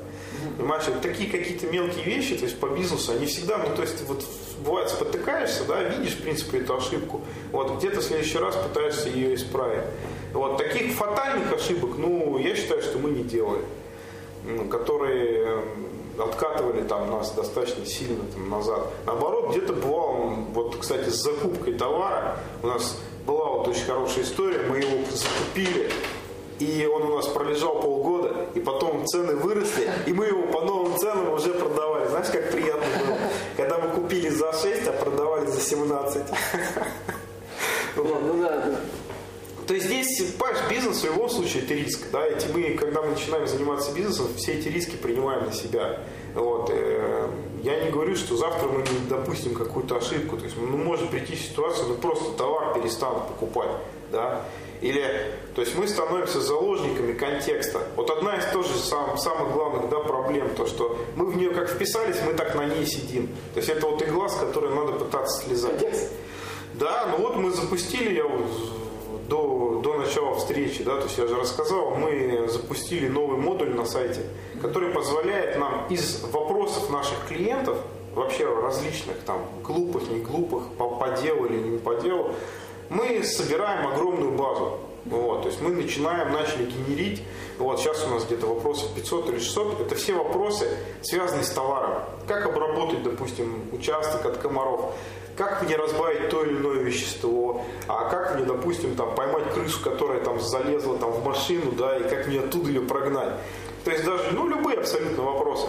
[0.57, 4.03] Понимаешь, это такие какие-то мелкие вещи, то есть по бизнесу, они всегда, ну то есть
[4.09, 4.25] вот
[4.65, 7.21] бывает спотыкаешься, да, видишь, в принципе, эту ошибку,
[7.53, 9.85] вот где-то в следующий раз пытаешься ее исправить.
[10.33, 13.65] Вот таких фатальных ошибок, ну, я считаю, что мы не делали,
[14.71, 15.63] которые
[16.19, 18.81] откатывали там нас достаточно сильно там, назад.
[19.07, 24.61] Наоборот, где-то бывало, вот, кстати, с закупкой товара у нас была вот очень хорошая история,
[24.69, 25.91] мы его закупили,
[26.59, 30.97] и он у нас пролежал полгода, и потом цены выросли, и мы его по новым
[30.99, 32.09] ценам уже продавали.
[32.09, 33.19] Знаешь, как приятно было,
[33.57, 36.23] когда мы купили за 6, а продавали за 17.
[37.97, 38.81] Ну да, да.
[39.69, 42.01] То есть здесь, понимаешь, бизнес в любом случае это риск.
[42.11, 42.27] Да?
[42.27, 46.01] И мы, когда мы начинаем заниматься бизнесом, все эти риски принимаем на себя.
[46.35, 46.71] Вот.
[46.73, 47.29] Э,
[47.63, 50.39] я не говорю, что завтра мы не допустим какую-то ошибку.
[50.39, 53.69] То есть, ну, может прийти ситуация, ну просто товар перестанут покупать.
[54.11, 54.47] Да?
[54.81, 55.05] Или,
[55.55, 57.83] то есть мы становимся заложниками контекста.
[57.95, 61.69] Вот одна из тоже сам, самых главных да, проблем, то что мы в нее как
[61.69, 63.27] вписались, мы так на ней сидим.
[63.53, 65.85] То есть это вот игла, с которой надо пытаться слезать.
[66.75, 68.47] Да, ну вот мы запустили, я вот
[69.29, 73.85] до, до начала встречи, да, то есть я же рассказал, мы запустили новый модуль на
[73.85, 74.23] сайте,
[74.63, 77.77] который позволяет нам из вопросов наших клиентов,
[78.15, 82.35] вообще различных, там, глупых, не глупых, по, по делу или не по делу,
[82.89, 84.79] мы собираем огромную базу.
[85.05, 87.23] Вот, то есть мы начинаем, начали генерить,
[87.59, 90.69] вот сейчас у нас где-то вопросов 500 или 600, это все вопросы,
[91.03, 92.03] связанные с товаром.
[92.27, 94.95] Как обработать, допустим, участок от комаров,
[95.39, 100.21] как мне разбавить то или иное вещество, а как мне, допустим, там, поймать крысу, которая
[100.21, 103.31] там залезла там, в машину, да, и как мне оттуда ее прогнать.
[103.85, 105.69] То есть даже, ну, любые абсолютно вопросы.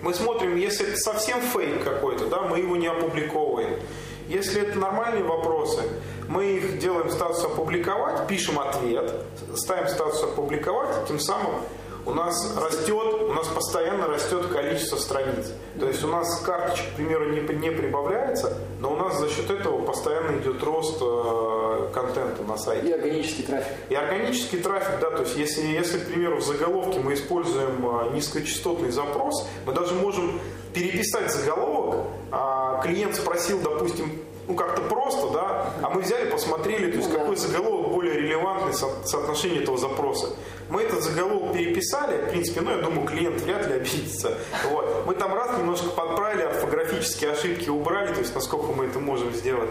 [0.00, 3.80] Мы смотрим, если это совсем фейк какой-то, да, мы его не опубликовываем.
[4.28, 5.82] Если это нормальные вопросы,
[6.28, 9.12] мы их делаем статус опубликовать, пишем ответ,
[9.56, 11.62] ставим статус опубликовать, тем самым
[12.06, 15.52] у нас растет, у нас постоянно растет количество страниц.
[15.78, 19.50] То есть у нас карточек, к примеру, не, не прибавляется, но у нас за счет
[19.50, 22.88] этого постоянно идет рост э, контента на сайте.
[22.88, 23.72] И органический трафик.
[23.88, 28.14] И органический трафик, да, то есть если, если, к примеру, в заголовке мы используем э,
[28.14, 30.40] низкочастотный запрос, мы даже можем
[30.72, 34.12] переписать заголовок, а, а, клиент спросил, допустим,
[34.48, 38.88] ну как-то просто, да, а мы взяли, посмотрели, то есть какой заголовок более релевантный со
[39.04, 40.30] соотношение этого запроса.
[40.70, 44.38] Мы этот заголовок переписали, в принципе, ну я думаю, клиент вряд ли обидится.
[44.70, 45.04] Вот.
[45.06, 49.68] Мы там раз немножко подправили, орфографические ошибки убрали, то есть насколько мы это можем сделать.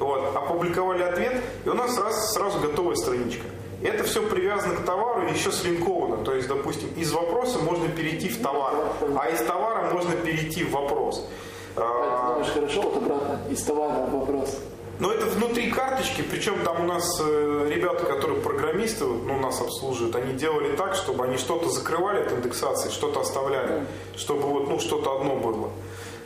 [0.00, 0.36] Вот.
[0.36, 3.44] Опубликовали ответ, и у нас сразу, сразу готовая страничка.
[3.82, 6.24] Это все привязано к товару и еще слинковано.
[6.24, 8.74] То есть, допустим, из вопроса можно перейти в товар,
[9.20, 11.28] а из товара можно перейти в вопрос.
[11.76, 14.58] Это думаешь, хорошо, вот обратно, из товара вопрос.
[14.98, 20.16] Но это внутри карточки, причем там у нас э, ребята, которые программисты, ну, нас обслуживают,
[20.16, 23.84] они делали так, чтобы они что-то закрывали от индексации, что-то оставляли,
[24.16, 25.70] чтобы вот, ну, что-то одно было.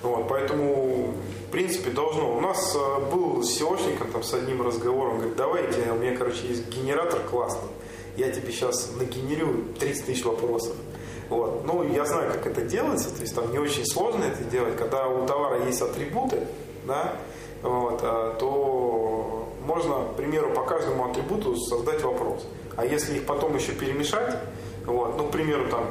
[0.03, 1.15] Вот, поэтому,
[1.49, 2.37] в принципе, должно.
[2.37, 6.69] У нас э, был SEOшник там с одним разговором, говорит, давайте, у меня, короче, есть
[6.69, 7.71] генератор классный,
[8.17, 10.77] я тебе сейчас нагенерирую 30 тысяч вопросов.
[11.31, 11.65] Вот.
[11.65, 15.07] Ну, я знаю, как это делается, то есть там не очень сложно это делать, когда
[15.07, 16.41] у товара есть атрибуты,
[16.87, 17.15] да,
[17.63, 22.45] вот, а, то можно, к примеру, по каждому атрибуту создать вопрос.
[22.77, 24.39] А если их потом еще перемешать,
[24.85, 25.87] вот, ну, к примеру, там,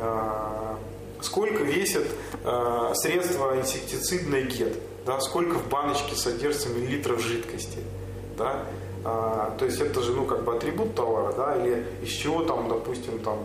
[0.00, 0.78] а,
[1.20, 2.06] сколько весит
[2.44, 7.80] а, средство инсектицидное ГЕТ, да, сколько в баночке содержится миллилитров жидкости,
[8.38, 8.64] да,
[9.04, 13.18] то есть это же, ну, как бы атрибут товара, да, или из чего там, допустим,
[13.18, 13.36] там,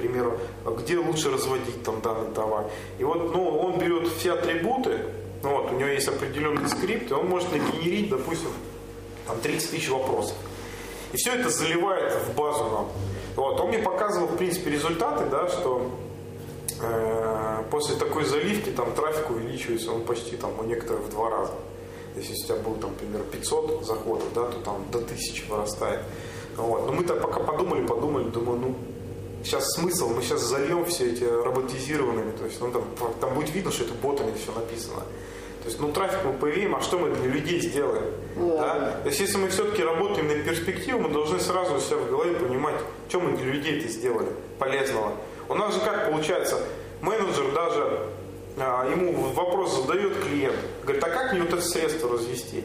[0.00, 0.38] примеру,
[0.78, 2.66] где лучше разводить там данный товар.
[2.98, 5.00] И вот, ну, он берет все атрибуты,
[5.42, 8.50] ну, вот, у него есть определенный скрипт, и он может нагенерить, допустим,
[9.26, 10.36] там 30 тысяч вопросов.
[11.12, 12.88] И все это заливает в базу нам.
[13.36, 15.90] Вот, он мне показывал, в принципе, результаты, да, что
[16.82, 21.52] э, после такой заливки там трафик увеличивается, он почти там у некоторых в два раза.
[22.14, 25.44] То есть, если у тебя был, там, например, 500 заходов, да, то там до 1000
[25.48, 26.00] вырастает.
[26.56, 26.86] Вот.
[26.86, 28.74] Но мы так пока подумали, подумали, думаю, ну,
[29.42, 32.84] сейчас смысл, мы сейчас зальем все эти роботизированными, то есть ну, там,
[33.20, 35.02] там будет видно, что это ботами все написано.
[35.62, 38.04] То есть, ну, трафик мы появим, а что мы для людей сделаем?
[38.34, 38.58] Yeah.
[38.58, 39.00] Да?
[39.02, 42.34] То есть, если мы все-таки работаем на перспективу, мы должны сразу у себя в голове
[42.34, 42.76] понимать,
[43.08, 44.28] что мы для людей это сделали
[44.58, 45.12] полезного.
[45.50, 46.58] У нас же как получается,
[47.02, 48.06] менеджер даже,
[48.56, 52.64] а, ему вопрос задает клиент, говорит, а как мне вот это средство развести?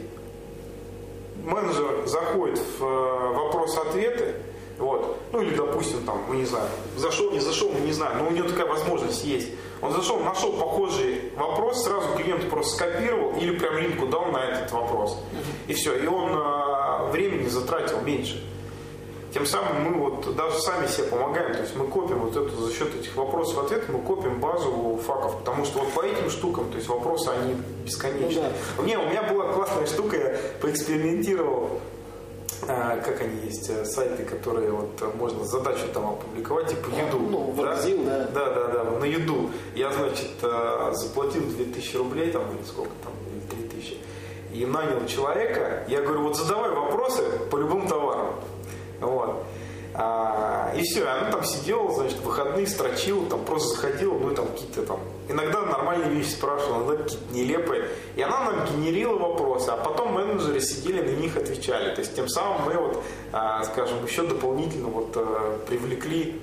[1.44, 4.34] Менеджер заходит в э, вопрос-ответы,
[4.78, 5.18] вот.
[5.32, 6.66] Ну или, допустим, там, мы не знаю,
[6.96, 9.48] зашел, не зашел, мы не знаем, но у него такая возможность есть.
[9.80, 14.72] Он зашел, нашел похожий вопрос, сразу клиент просто скопировал или прям линку дал на этот
[14.72, 15.18] вопрос.
[15.66, 18.42] И все, и он э, времени затратил меньше.
[19.32, 22.72] Тем самым мы вот даже сами себе помогаем, то есть мы копим вот эту за
[22.72, 26.76] счет этих вопросов ответов, мы копим базу факов, потому что вот по этим штукам, то
[26.76, 27.54] есть вопросы они
[27.84, 28.44] бесконечны.
[28.78, 28.82] Ну, да.
[28.84, 31.80] Не, у меня была классная штука, я поэкспериментировал
[32.60, 37.18] как они есть, э, сайты, которые вот э, можно задачу там опубликовать, типа еду.
[37.18, 37.62] Ну, да?
[37.62, 38.28] Ворзил, да.
[38.32, 39.50] Да, да, да, на еду.
[39.74, 43.98] Я, значит, э, заплатил 2000 рублей, там, или сколько там, или 3000,
[44.52, 48.36] и нанял человека, я говорю, вот задавай вопросы по любым товарам.
[49.00, 49.44] Вот.
[49.98, 54.82] А, и все, она там сидела, значит, выходные строчила, там просто заходила, ну там какие-то
[54.82, 57.88] там, иногда нормальные вещи спрашивала, иногда какие-то нелепые.
[58.14, 61.94] И она нам генерила вопросы, а потом менеджеры сидели на них отвечали.
[61.94, 66.42] То есть тем самым мы вот, а, скажем, еще дополнительно вот а, привлекли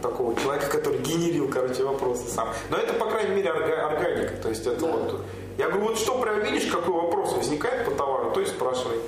[0.00, 2.48] такого человека, который генерил, короче, вопросы сам.
[2.70, 4.34] Но это, по крайней мере, органика.
[4.40, 4.86] То есть это да.
[4.86, 5.20] вот.
[5.58, 8.98] Я говорю, вот что прям видишь, какой вопрос возникает по товару, то и спрашивай.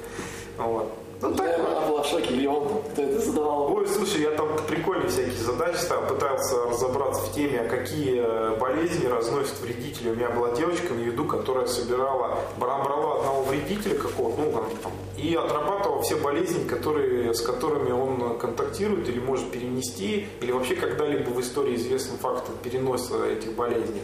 [0.58, 0.92] Вот.
[1.20, 3.72] Ну, так, она была в шоке, или он, кто это задавал.
[3.74, 8.56] Ой, слушай, я там прикольные всякие задачи ставил, пытался разобраться в теме, а какие э,
[8.58, 10.10] болезни разносят вредители.
[10.10, 14.52] У меня была девочка на еду, которая собирала, брала одного вредителя какого-то, ну,
[14.82, 20.76] там, и отрабатывала все болезни, которые, с которыми он контактирует или может перенести, или вообще
[20.76, 24.02] когда-либо в истории известен факт переноса этих болезней.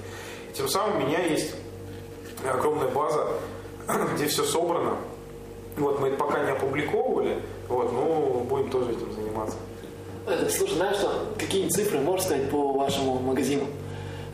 [0.50, 1.54] И тем самым у меня есть
[2.48, 3.28] огромная база,
[4.14, 4.96] где все собрано,
[5.76, 9.56] вот, мы это пока не опубликовывали, вот, но будем тоже этим заниматься.
[10.26, 13.66] Э, слушай, знаешь что, какие цифры можешь сказать по вашему магазину?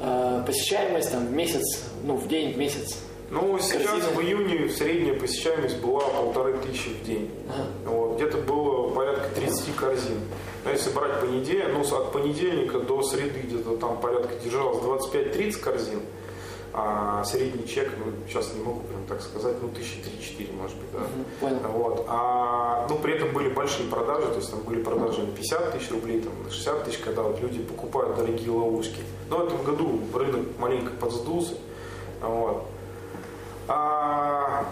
[0.00, 2.98] Э, посещаемость там в месяц, ну в день, в месяц?
[3.28, 4.12] Ну, сейчас Корзины.
[4.14, 7.30] в июне средняя посещаемость была полторы тысячи в день.
[7.48, 7.66] Ага.
[7.92, 10.20] Вот, где-то было порядка 30 корзин.
[10.64, 16.00] Но если брать понедельник, ну, от понедельника до среды где-то там порядка держалось 25-30 корзин.
[16.78, 20.92] А средний чек, ну, сейчас не могу прям так сказать, ну, тысячи три-четыре, может быть,
[20.92, 20.98] да.
[21.40, 21.60] Понял.
[21.72, 22.04] Вот.
[22.06, 25.90] А, ну, при этом были большие продажи, то есть там были продажи на 50 тысяч
[25.90, 29.00] рублей, там, на 60 тысяч, когда вот люди покупают дорогие ловушки.
[29.30, 31.54] Но в этом году рынок маленько подсдулся.
[32.20, 32.66] Вот.
[33.68, 34.66] А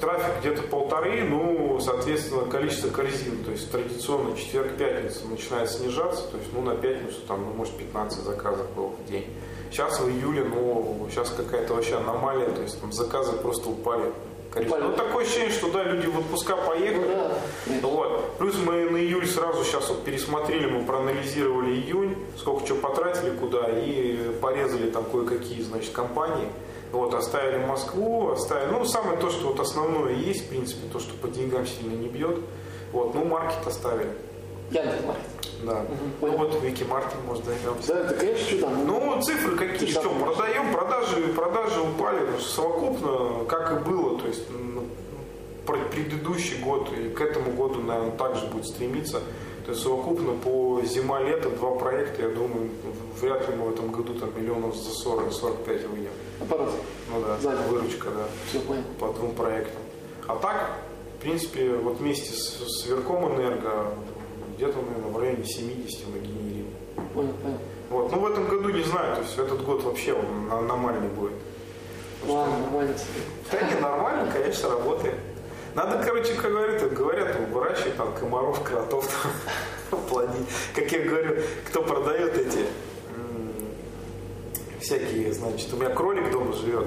[0.00, 6.52] трафик где-то полторы, ну, соответственно, количество корзин, то есть традиционно четверг-пятница начинает снижаться, то есть,
[6.52, 9.26] ну, на пятницу там, ну, может, 15 заказов было в день.
[9.74, 14.12] Сейчас в июле, ну, сейчас какая-то вообще аномалия, то есть там заказы просто упали.
[14.52, 14.78] Конечно.
[14.78, 17.08] Ну, такое ощущение, что да, люди в отпуска поехали.
[17.08, 17.88] Ну, да.
[17.88, 18.36] Вот.
[18.38, 23.68] Плюс мы на июль сразу сейчас вот пересмотрели, мы проанализировали июнь, сколько чего потратили куда,
[23.68, 26.46] и порезали там кое-какие, значит, компании.
[26.92, 31.14] Вот, оставили Москву, оставили, ну, самое то, что вот основное есть, в принципе, то, что
[31.14, 32.38] по деньгам сильно не бьет.
[32.92, 34.12] Вот, ну, маркет оставили.
[34.70, 35.34] Яндекс.Маркет.
[35.64, 35.80] Да.
[35.80, 37.94] Угу, ну, вот Вики Маркет, может, займемся.
[37.94, 38.86] Да, это, конечно, там.
[38.86, 44.82] Ну, цифры какие, что, продаем, продажи, продажи упали, совокупно, как и было, то есть ну,
[45.66, 49.20] предыдущий год и к этому году, наверное, также будет стремиться.
[49.64, 52.68] То есть совокупно по зима-лето два проекта, я думаю,
[53.18, 56.10] вряд ли мы в этом году там миллионов за 40-45 выйдем.
[56.42, 56.68] Аппарат.
[57.10, 57.68] Ну да, Сзади.
[57.70, 58.26] выручка, да.
[58.46, 58.82] Все понял.
[59.00, 59.80] По двум проектам.
[60.26, 60.76] А так,
[61.18, 63.94] в принципе, вот вместе с, с Верком Энерго
[64.56, 66.66] где-то, наверное, в районе 70 мы генерим.
[67.14, 67.58] Понял, понял.
[67.90, 68.12] Вот.
[68.12, 71.34] Ну, в этом году не знаю, то есть этот год вообще он аномальный будет.
[72.26, 72.94] Ладно, нормально.
[73.50, 75.16] Да не, нормально, конечно, работает.
[75.74, 79.26] Надо, короче, как говорят, говорят, выращивать там комаров, кротов,
[79.90, 80.48] там, плодить.
[80.74, 82.66] Как я говорю, кто продает эти
[84.80, 86.86] всякие, значит, у меня кролик дома живет.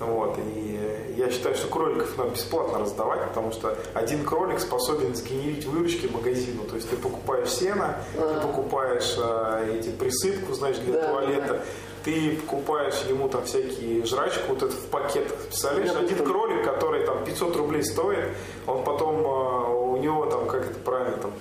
[0.00, 5.66] Вот, и я считаю, что кроликов надо бесплатно раздавать, потому что один кролик способен сгенерить
[5.66, 6.64] выручки магазину.
[6.64, 11.62] То есть ты покупаешь сено, ты покупаешь э, эти присыпку, знаешь, для Да, туалета, да.
[12.04, 15.34] Ты покупаешь ему там всякие жрачку, вот это в пакет.
[15.46, 18.36] Представляешь, один кролик, который там 500 рублей стоит,
[18.66, 21.32] он потом, э, у него там, как это правильно, там,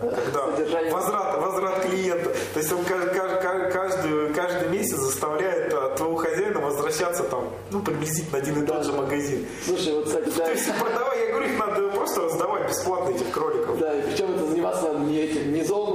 [0.00, 2.30] э, когда возврат, возврат клиента.
[2.54, 8.38] То есть он каждый, каждый, каждый, месяц заставляет э, твоего хозяина возвращаться там, ну, приблизительно
[8.38, 9.46] один и тот же магазин.
[9.64, 10.44] Слушай, вот, кстати, да.
[10.46, 13.78] То есть продавай, я говорю, их надо просто раздавать бесплатно этих кроликов.
[13.78, 15.89] Да, и причем это заниматься надо не этим, не зоомагазином,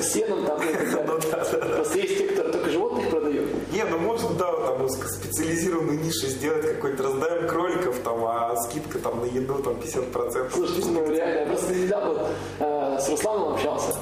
[0.00, 0.60] занимается сеном, там,
[1.06, 1.76] ну.
[1.76, 3.46] Просто есть те, которые только животных продают.
[3.72, 8.98] Не, ну можно, да, там из специализированной ниши сделать какой-то, раздаем кроликов, там, а скидка
[8.98, 10.50] там на еду там 50%.
[10.52, 12.26] Слушай, ну реально, я просто недавно
[12.58, 13.94] э, с Русланом общался.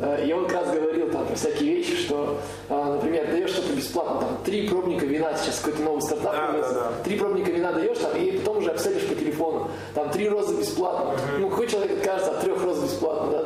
[0.00, 2.38] Э, и он как раз говорил там про всякие вещи, что,
[2.68, 7.02] э, например, даешь что-то бесплатно, там, три пробника вина, сейчас какой-то новый стартап.
[7.04, 9.70] Три пробника вина даешь там, и потом уже обсадишь по телефону.
[9.94, 11.14] Там три розы бесплатно.
[11.38, 13.36] Ну, какой человек откажется от трех роз бесплатно,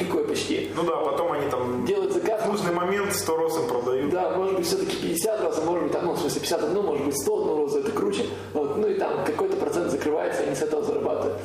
[0.00, 0.70] никакой почти.
[0.74, 4.10] Ну да, потом они там Делают заказ, нужный момент 100 роз им продают.
[4.10, 7.04] да, может быть, все-таки 50 раз, а может быть, там, ну, в смысле, 51, может
[7.06, 8.26] быть, 101 розу, это круче.
[8.52, 11.38] Вот, ну и там какой-то процент закрывается, они с этого зарабатывают.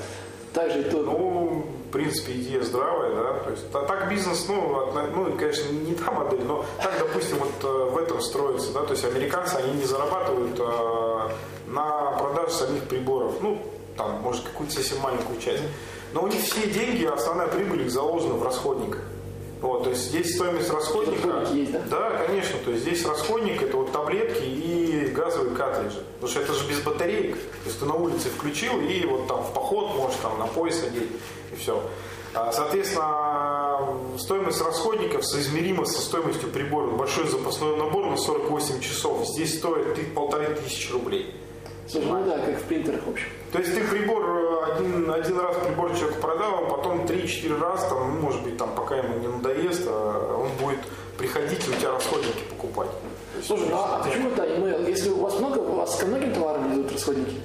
[0.53, 1.06] Также и тут.
[1.06, 3.34] Ну, в принципе, идея здравая, да.
[3.45, 7.38] То есть, а так бизнес, ну, отно- ну, конечно, не та модель, но так, допустим,
[7.39, 8.82] вот э, в этом строится, да.
[8.84, 11.30] То есть американцы, они не зарабатывают э,
[11.68, 13.34] на продаже самих приборов.
[13.41, 13.58] Ну,
[13.97, 15.64] там, может, какую-то совсем маленькую часть.
[16.14, 19.01] Но у них все деньги, основная прибыль их заложена в расходниках.
[19.62, 21.47] Вот, то есть здесь стоимость расходника.
[21.51, 22.24] Есть, да?
[22.28, 22.60] конечно.
[22.60, 26.03] То есть здесь расходник это вот таблетки и газовые картриджи.
[26.20, 27.36] Потому что это же без батареек.
[27.36, 30.84] То есть ты на улице включил и вот там в поход можешь там на пояс
[30.84, 31.10] одеть
[31.51, 31.82] и все.
[32.36, 36.91] А, Соответственно, стоимость расходников соизмерима со стоимостью прибора.
[36.91, 41.34] Большой запасной набор на 48 часов здесь стоит полторы тысячи рублей.
[41.88, 43.27] Слушай, ну да, как в принтерах, в общем.
[43.51, 47.88] То есть ты прибор э, один, один раз прибор человеку продал, а потом 3-4 раз,
[47.88, 50.79] там, ну, может быть, там, пока ему не надоест, а он будет
[51.17, 52.89] приходить и у тебя расходники покупать.
[53.36, 54.89] Есть, Слушай, ну а почему это email?
[54.89, 57.36] Если у вас много, у вас ко многим товарам идут расходники?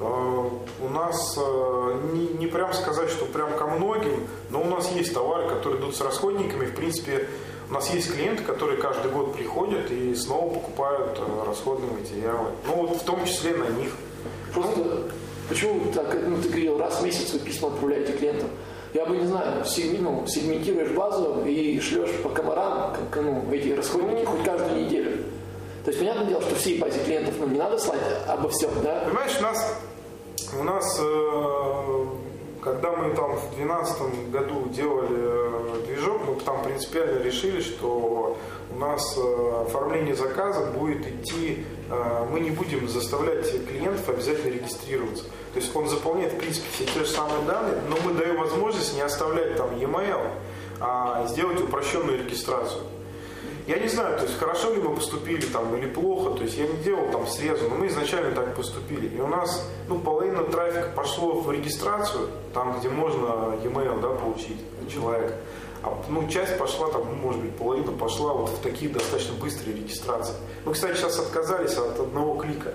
[0.00, 0.50] э,
[0.82, 5.12] у нас э, не, не прям сказать, что прям ко многим, но у нас есть
[5.12, 6.66] товары, которые идут с расходниками.
[6.66, 7.28] В принципе,
[7.70, 12.48] у нас есть клиенты, которые каждый год приходят и снова покупают э, расходные материалы.
[12.66, 13.92] Ну вот в том числе на них.
[14.52, 15.04] Просто
[15.48, 18.50] почему так, ну ты говорил, раз в месяц вы письма отправляете клиентам?
[18.92, 19.62] Я бы не знаю,
[20.00, 25.24] ну, сегментируешь базу и шлешь по комарам как, ну, эти расходники хоть каждую неделю.
[25.84, 29.04] То есть, понятное дело, что всей базе клиентов ну, не надо слать обо всем, да?
[29.06, 29.80] Понимаешь, у нас,
[30.58, 32.06] у нас э,
[32.62, 38.36] когда мы там в 2012 году делали э, движок, мы там принципиально решили, что
[38.70, 45.24] у нас э, оформление заказа будет идти, э, мы не будем заставлять клиентов обязательно регистрироваться.
[45.54, 48.94] То есть он заполняет, в принципе, все те же самые данные, но мы даем возможность
[48.94, 50.30] не оставлять там e-mail,
[50.80, 52.82] а сделать упрощенную регистрацию.
[53.66, 56.66] Я не знаю, то есть хорошо ли мы поступили там или плохо, то есть я
[56.66, 59.08] не делал там срезу, но мы изначально так поступили.
[59.08, 64.58] И у нас, ну, половина трафика пошло в регистрацию, там, где можно e-mail, да, получить
[64.82, 65.34] от человека.
[65.82, 69.76] А, ну, часть пошла, там, ну, может быть, половина пошла вот в такие достаточно быстрые
[69.76, 70.34] регистрации.
[70.64, 72.74] Мы, кстати, сейчас отказались от одного клика.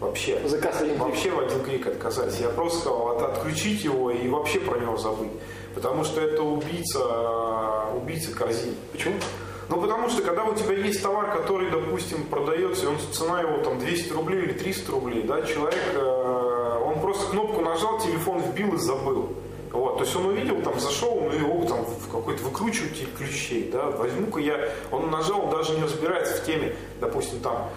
[0.00, 0.40] Вообще.
[0.46, 0.98] Заказ один.
[0.98, 2.38] Вообще в один клик отказать.
[2.38, 5.32] Я просто сказал, от, отключить его и вообще про него забыть.
[5.74, 7.00] Потому что это убийца,
[7.94, 8.74] убийца корзин.
[8.92, 9.14] Почему?
[9.68, 13.58] Ну, потому что, когда у тебя есть товар, который, допустим, продается, и он, цена его
[13.58, 18.74] там 200 рублей или 300 рублей, да, человек, э, он просто кнопку нажал, телефон вбил
[18.74, 19.30] и забыл.
[19.72, 23.90] Вот, то есть он увидел, там, зашел, ну его там в какой-то выключиватель ключей, да,
[23.90, 27.68] возьму-ка я, он нажал, даже не разбирается в теме, допустим, там,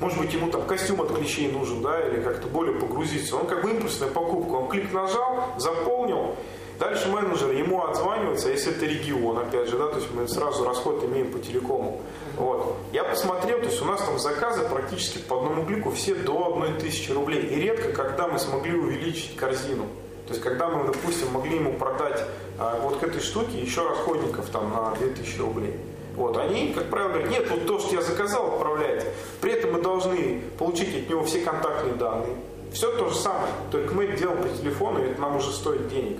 [0.00, 3.36] может быть, ему там костюм от клещей нужен, да, или как-то более погрузиться.
[3.36, 6.36] Он как бы импульсная покупка, он клик нажал, заполнил,
[6.80, 11.04] Дальше менеджер ему отзванивается, если это регион, опять же, да, то есть мы сразу расход
[11.04, 12.00] имеем по телекому.
[12.38, 12.74] Вот.
[12.94, 16.72] Я посмотрел, то есть у нас там заказы практически по одному клику все до одной
[16.80, 17.42] тысячи рублей.
[17.42, 19.84] И редко, когда мы смогли увеличить корзину.
[20.26, 22.24] То есть, когда мы, допустим, могли ему продать
[22.58, 25.76] а, вот к этой штуке еще расходников там на 2000 рублей.
[26.16, 29.06] Вот, они, как правило, говорят, нет, вот то, что я заказал, отправляйте.
[29.42, 32.36] При этом мы должны получить от него все контактные данные.
[32.72, 35.88] Все то же самое, только мы это делаем по телефону, и это нам уже стоит
[35.88, 36.18] денег.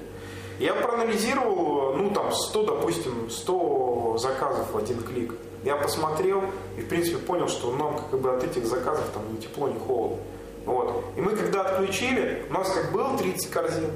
[0.60, 5.32] Я проанализировал, ну там 100, допустим, 100 заказов в один клик.
[5.64, 6.44] Я посмотрел
[6.76, 9.78] и в принципе понял, что нам как бы от этих заказов там ни тепло, ни
[9.78, 10.18] холодно.
[10.66, 11.02] Вот.
[11.16, 13.90] И мы когда отключили, у нас как было 30 корзин,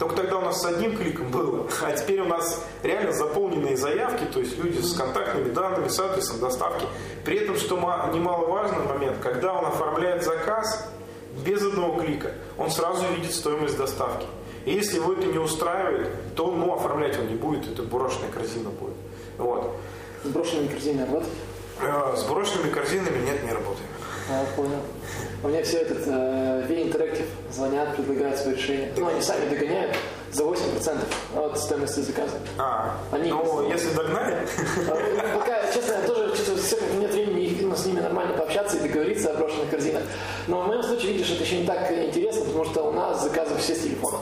[0.00, 4.24] только тогда у нас с одним кликом было, а теперь у нас реально заполненные заявки,
[4.32, 6.86] то есть люди с контактными данными, с адресом доставки.
[7.24, 7.76] При этом, что
[8.12, 10.88] немаловажный момент, когда он оформляет заказ
[11.46, 14.26] без одного клика, он сразу видит стоимость доставки.
[14.68, 18.68] И если его это не устраивает, то ну, оформлять он не будет, это брошенная корзина
[18.68, 18.96] будет.
[19.38, 19.74] Вот.
[20.22, 21.32] С брошенными корзинами работает?
[21.80, 23.88] Э, с брошенными корзинами нет, не работаем.
[24.30, 24.80] А, понял.
[25.42, 28.92] У меня все этот э, V-Interactive звонят, предлагают свои решения.
[28.98, 29.96] Ну, они сами догоняют
[30.32, 30.98] за 8%
[31.36, 32.36] от стоимости заказа.
[32.58, 34.36] А, они ну, если догнали?
[34.86, 38.76] А, пока, честно, я тоже чувствую, все как нет времени ну, с ними нормально пообщаться
[38.76, 40.02] и договориться о брошенных корзинах.
[40.46, 43.56] Но в моем случае, видишь, это еще не так интересно, потому что у нас заказы
[43.56, 44.18] все с телефона.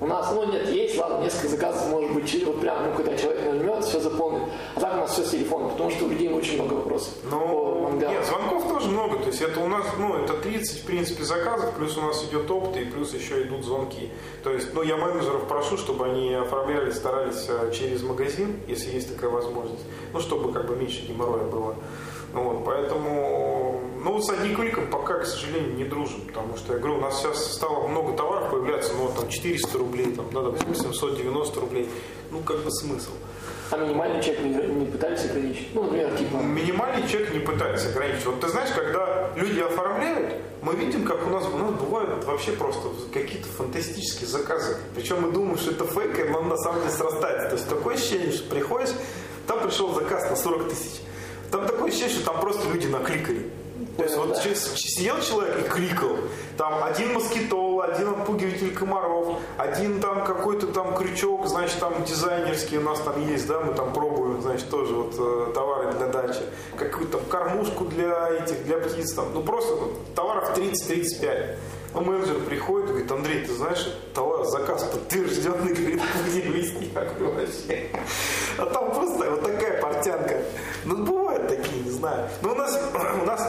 [0.00, 3.16] У нас, ну нет, есть, ладно, несколько заказов, может быть, через вот прям, ну, когда
[3.16, 4.42] человек нажмет, все заполнит.
[4.76, 7.14] А так у нас все с телефона, потому что у людей очень много вопросов.
[7.28, 11.24] Ну, нет, звонков тоже много, то есть это у нас, ну, это 30, в принципе,
[11.24, 14.10] заказов, плюс у нас идет опыт, и плюс еще идут звонки.
[14.44, 19.12] То есть, ну, я менеджеров прошу, чтобы они оформляли, старались э, через магазин, если есть
[19.12, 19.82] такая возможность,
[20.12, 21.74] ну, чтобы как бы меньше геморроя было.
[22.32, 26.98] Вот, поэтому, ну, с одним кликом пока, к сожалению, не дружим, потому что, я говорю,
[26.98, 30.92] у нас сейчас стало много товаров появляться, ну, вот там 400 рублей, там, да, допустим,
[30.92, 31.88] 790 рублей,
[32.30, 33.10] ну, как бы смысл.
[33.70, 35.68] А минимальный чек не, не пытались ограничить?
[35.74, 36.36] Ну, например, типа...
[36.36, 38.24] Минимальный чек не пытались ограничить.
[38.24, 42.52] Вот ты знаешь, когда люди оформляют, мы видим, как у нас, у нас бывают вообще
[42.52, 44.76] просто какие-то фантастические заказы.
[44.94, 47.48] Причем мы думаем, что это фейк, и он на самом деле срастается.
[47.48, 48.90] То есть такое ощущение, что приходишь,
[49.46, 51.00] там пришел заказ на 40 тысяч.
[51.50, 53.50] Там такое ощущение, что там просто люди накликали.
[53.98, 56.18] То есть вот сидел человек и кликал.
[56.56, 62.82] Там один москитол, один отпугиватель комаров, один там какой-то там крючок, значит, там дизайнерский у
[62.82, 66.42] нас там есть, да, мы там пробуем, значит, тоже вот э, товары для дачи.
[66.76, 69.34] Какую-то там кормушку для этих, для птиц там.
[69.34, 69.76] Ну просто
[70.14, 71.56] товаров 30-35.
[71.94, 77.88] А менеджер приходит и говорит, Андрей, ты знаешь, товар, заказ подтвержденный, говорит, где как вообще.
[78.58, 80.36] А там просто вот такая портянка.
[80.84, 82.28] Ну, бывают такие, не знаю.
[82.42, 82.80] Но у нас,
[83.22, 83.42] у нас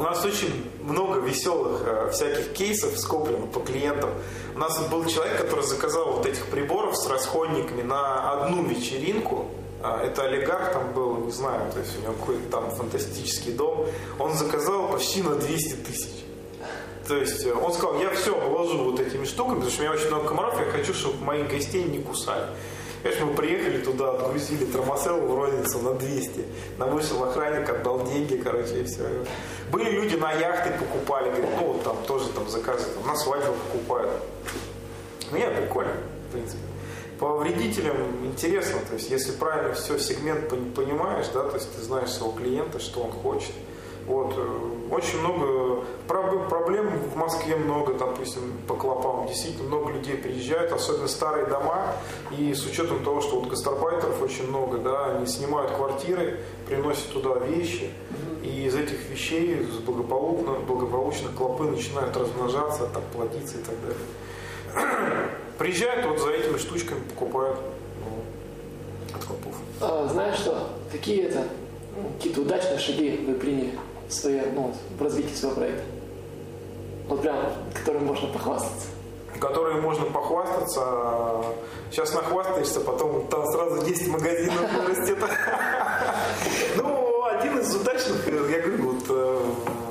[0.00, 4.08] у нас очень много веселых э, всяких кейсов скоплено по клиентам.
[4.54, 9.48] У нас был человек, который заказал вот этих приборов с расходниками на одну вечеринку.
[9.82, 13.86] А, это олигарх там был, не знаю, то есть у него какой-то там фантастический дом.
[14.18, 16.24] Он заказал почти на 200 тысяч.
[17.06, 19.94] То есть э, он сказал, я все обложу вот этими штуками, потому что у меня
[19.94, 22.46] очень много комаров, я хочу, чтобы моих гостей не кусали.
[23.02, 26.44] Конечно, мы приехали туда, отгрузили тормосел в розницу на 200.
[26.78, 29.04] Нам вышел охранник, отдал деньги, короче, и все.
[29.72, 33.54] Были люди на яхты покупали, говорят, ну вот там тоже там заказы, там, на свадьбу
[33.72, 34.10] покупают.
[35.30, 35.92] Ну, нет, прикольно,
[36.28, 36.62] в принципе.
[37.18, 37.96] По вредителям
[38.26, 42.80] интересно, то есть если правильно все сегмент понимаешь, да, то есть ты знаешь своего клиента,
[42.80, 43.52] что он хочет.
[44.10, 44.34] Вот.
[44.36, 49.28] Э, очень много проблем в Москве много, допустим, по клопам.
[49.28, 51.92] Действительно много людей приезжают, особенно старые дома.
[52.36, 57.38] И с учетом того, что вот гастарбайтеров очень много, да, они снимают квартиры, приносят туда
[57.38, 57.90] вещи.
[58.42, 65.28] И из этих вещей благополучно, благополучно клопы начинают размножаться, там, плодиться и так далее.
[65.58, 67.58] Приезжают вот за этими штучками, покупают
[68.00, 69.54] ну, от клопов.
[69.80, 70.68] А, знаешь что?
[70.90, 71.44] Какие это
[71.96, 73.78] ну, какие-то удачные шаги вы приняли?
[74.10, 75.82] Свои, ну, в развитии своего проекта?
[77.08, 77.36] Вот прям,
[77.74, 78.86] которым можно похвастаться.
[79.40, 81.44] Которые можно похвастаться.
[81.90, 85.18] Сейчас нахвастаешься, потом там сразу 10 магазинов вырастет.
[86.76, 89.40] Ну, один из удачных, я говорю, вот э,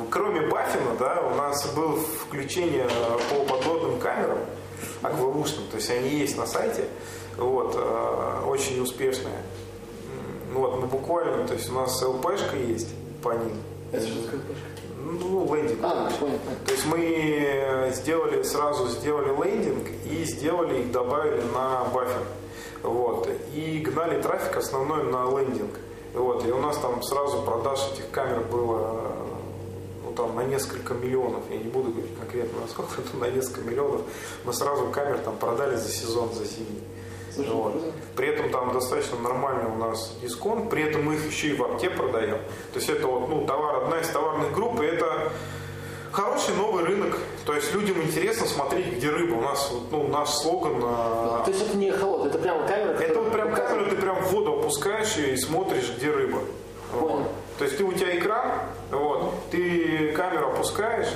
[0.10, 2.88] кроме Баффина, да, у нас было включение
[3.30, 4.40] по подводным камерам,
[5.02, 6.86] аквалушным, то есть они есть на сайте,
[7.38, 9.42] вот, э, очень успешные.
[10.54, 12.90] Вот, мы буквально, то есть у нас ЛПшка есть
[13.22, 13.58] по ним.
[13.92, 14.80] Это такое ЛПшка?
[15.02, 15.80] Ну, лендинг.
[15.82, 22.24] А, понял, То есть мы сделали, сразу сделали лендинг и сделали их, добавили на баффер.
[22.84, 23.30] Вот.
[23.54, 25.72] И гнали трафик основной на лендинг.
[26.14, 26.46] Вот.
[26.46, 29.02] И у нас там сразу продаж этих камер было
[30.04, 31.44] ну, там, на несколько миллионов.
[31.50, 34.02] Я не буду говорить конкретно, насколько это на несколько миллионов.
[34.46, 36.84] Мы сразу камер там продали за сезон, за зимний.
[37.38, 37.72] Вот.
[37.74, 37.86] круто.
[38.16, 41.64] При этом там достаточно нормальный у нас дисконт, при этом мы их еще и в
[41.64, 42.38] апте продаем.
[42.74, 45.32] То есть это вот, ну, товар, одна из товарных групп, и это
[46.12, 47.18] хороший новый рынок.
[47.46, 49.36] То есть людям интересно смотреть, где рыба.
[49.36, 50.80] У нас, ну, наш слоган...
[50.84, 54.02] а, То есть это не холод, это прямо камера, Это вот прям показывает- камеру, ты
[54.02, 56.40] прям в воду опускаешь и смотришь, где рыба.
[56.94, 57.24] Вот.
[57.58, 58.52] То есть ты у тебя экран,
[58.92, 61.10] вот, ты камеру опускаешь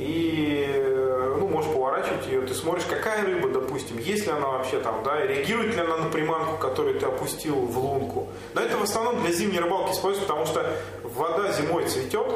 [0.00, 4.80] и э, ну, можешь поворачивать ее, ты смотришь, какая рыба, допустим, есть ли она вообще
[4.80, 8.28] там, да, реагирует ли она на приманку, которую ты опустил в лунку.
[8.54, 10.72] Но это в основном для зимней рыбалки используется, потому что
[11.02, 12.32] вода зимой цветет,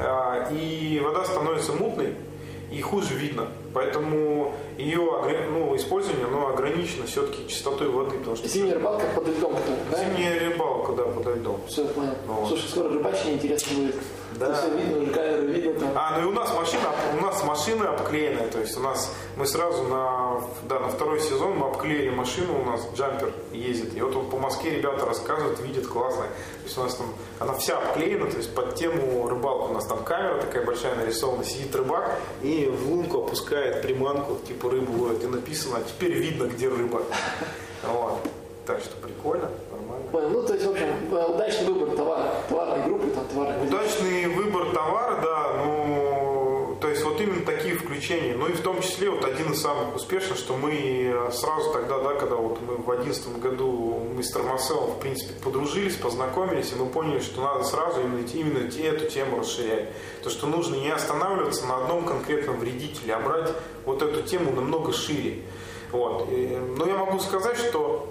[0.00, 2.14] а, и вода становится мутной,
[2.70, 3.48] и хуже видно.
[3.74, 5.10] Поэтому ее
[5.50, 9.54] ну, использование оно ограничено все-таки чистотой воды, потому что Зимняя рыбалка под льдом,
[9.90, 10.04] да?
[10.04, 11.60] зимняя рыбалка, да, подо льдом.
[11.68, 12.14] Все, понял.
[12.26, 12.48] Вот.
[12.48, 13.96] Слушай, скоро рыбачение интересно будет.
[14.38, 14.54] Да.
[14.54, 15.90] Все видно, камеры видно там.
[15.96, 16.84] А, ну и у нас машина,
[17.18, 21.56] у нас машина обклеенная, то есть у нас мы сразу на, да, на второй сезон
[21.56, 23.96] мы обклеили машину, у нас джампер ездит.
[23.96, 26.22] И вот, вот по Москве ребята рассказывают, видят классно.
[26.22, 27.06] То есть у нас там,
[27.40, 31.44] она вся обклеена, то есть под тему рыбалку у нас там камера такая большая нарисована,
[31.44, 36.44] сидит рыбак и в лунку опускает приманку, типа рыбу ловит, и написано, а теперь видно,
[36.44, 37.02] где рыба.
[37.84, 38.18] Вот.
[38.66, 39.48] Так что прикольно.
[40.12, 40.28] Понял.
[40.30, 44.66] Ну, то есть, в общем, э, удачный выбор товара, товарной группы, там, товарной Удачный выбор
[44.72, 48.34] товара, да, ну, то есть вот именно такие включения.
[48.34, 52.14] Ну и в том числе вот один из самых успешных, что мы сразу тогда, да,
[52.14, 56.86] когда вот мы в одиннадцатом году мы с Тормоселом, в принципе, подружились, познакомились, и мы
[56.86, 59.88] поняли, что надо сразу именно, именно эту тему расширять.
[60.22, 63.52] То, что нужно не останавливаться на одном конкретном вредителе, а брать
[63.84, 65.42] вот эту тему намного шире.
[65.90, 66.28] Вот.
[66.30, 68.07] И, но я могу сказать, что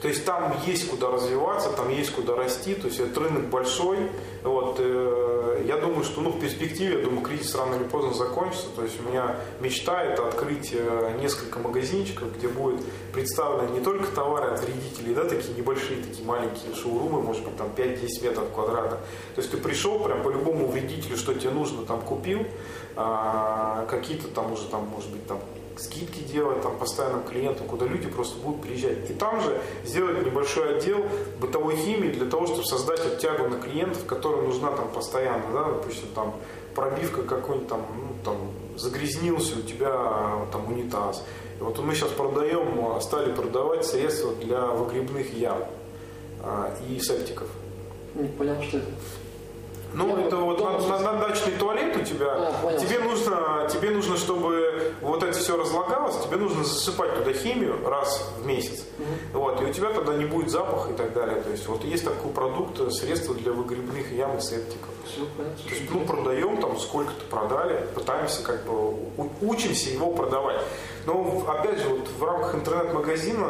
[0.00, 3.98] то есть там есть куда развиваться, там есть куда расти, то есть этот рынок большой.
[4.42, 8.68] Вот, э, я думаю, что ну, в перспективе, я думаю, кризис рано или поздно закончится.
[8.74, 12.80] То есть у меня мечта это открыть э, несколько магазинчиков, где будет
[13.12, 17.68] представлены не только товары от вредителей, да, такие небольшие, такие маленькие шоурумы, может быть, там
[17.76, 19.00] 5-10 метров квадрата.
[19.34, 22.46] То есть ты пришел прям по любому вредителю, что тебе нужно, там купил,
[22.96, 25.40] а, какие-то там уже там, может быть, там
[25.80, 29.08] скидки делать там постоянным клиентам, куда люди просто будут приезжать.
[29.10, 31.04] И там же сделать небольшой отдел
[31.40, 35.64] бытовой химии для того, чтобы создать вот тягу на клиентов, которым нужна там постоянно, да,
[35.64, 36.34] допустим, там
[36.74, 38.36] пробивка какой-нибудь там, ну, там
[38.76, 41.24] загрязнился у тебя там унитаз.
[41.58, 45.64] И вот мы сейчас продаем, стали продавать средства для выгребных ям
[46.42, 47.48] а, и септиков.
[48.14, 48.86] Не понял, что это.
[49.92, 52.32] Ну, Я это вот дома на, на- на дачный туалет у тебя.
[52.32, 52.78] А, понял.
[52.78, 58.24] тебе нужно, тебе нужно, чтобы вот это все разлагалось, тебе нужно засыпать туда химию раз
[58.40, 58.84] в месяц.
[59.32, 61.40] Вот, и у тебя тогда не будет запаха и так далее.
[61.40, 64.90] То есть вот есть такой продукт, э, средство для выгребных ям и септиков.
[65.06, 65.22] Все.
[65.36, 68.94] То есть, ну, продаем там сколько-то продали, пытаемся как бы
[69.40, 70.60] учимся его продавать.
[71.06, 73.46] Но опять же, вот в рамках интернет-магазина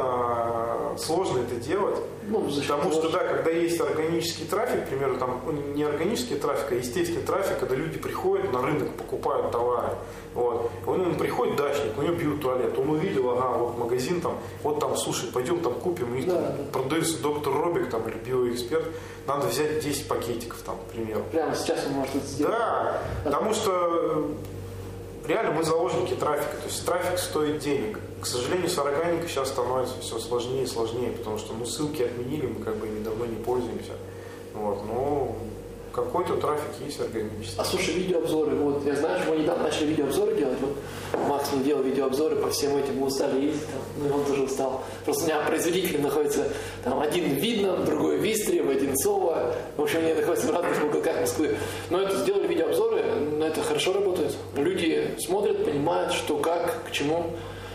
[0.94, 1.96] э, сложно это делать.
[2.28, 6.70] Ну, Потому что, да, когда есть органический трафик, к примеру, там ну, не органический трафик,
[6.70, 9.88] а естественный трафик, когда люди приходят на рынок, покупают товары.
[10.34, 10.70] Вот.
[10.86, 14.78] Он, он приходит дачник, у него бьют туалет, он увидел, ага, вот магазин там, вот
[14.78, 16.62] там, слушай, пойдем там купим, у них Да, там да.
[16.72, 18.84] продается доктор Робик там или биоэксперт,
[19.26, 21.22] надо взять 10 пакетиков там, к примеру.
[21.32, 22.54] Прямо сейчас он может это сделать.
[22.56, 24.30] Да, потому что
[25.26, 27.98] реально мы заложники трафика, то есть трафик стоит денег.
[28.20, 32.46] К сожалению, с органикой сейчас становится все сложнее и сложнее, потому что ну, ссылки отменили,
[32.46, 33.92] мы как бы ими давно не пользуемся.
[34.54, 35.36] Вот, но
[35.92, 37.58] какой-то трафик есть органический.
[37.58, 40.76] А слушай, видеообзоры, вот, я знаю, что мы недавно начали видеообзоры делать, вот
[41.28, 44.42] Макс не делал видеообзоры по всем этим, мы устали ездить, там, ну и он тоже
[44.42, 44.82] устал.
[45.04, 46.48] Просто у меня производители находятся,
[46.84, 50.84] там, один в Видном, другой в Истре, в Одинцово, в общем, они находятся в разных
[50.84, 51.56] уголках Москвы.
[51.90, 53.02] Но это сделали видеообзоры,
[53.38, 54.34] но это хорошо работает.
[54.56, 57.26] Люди смотрят, понимают, что, как, к чему.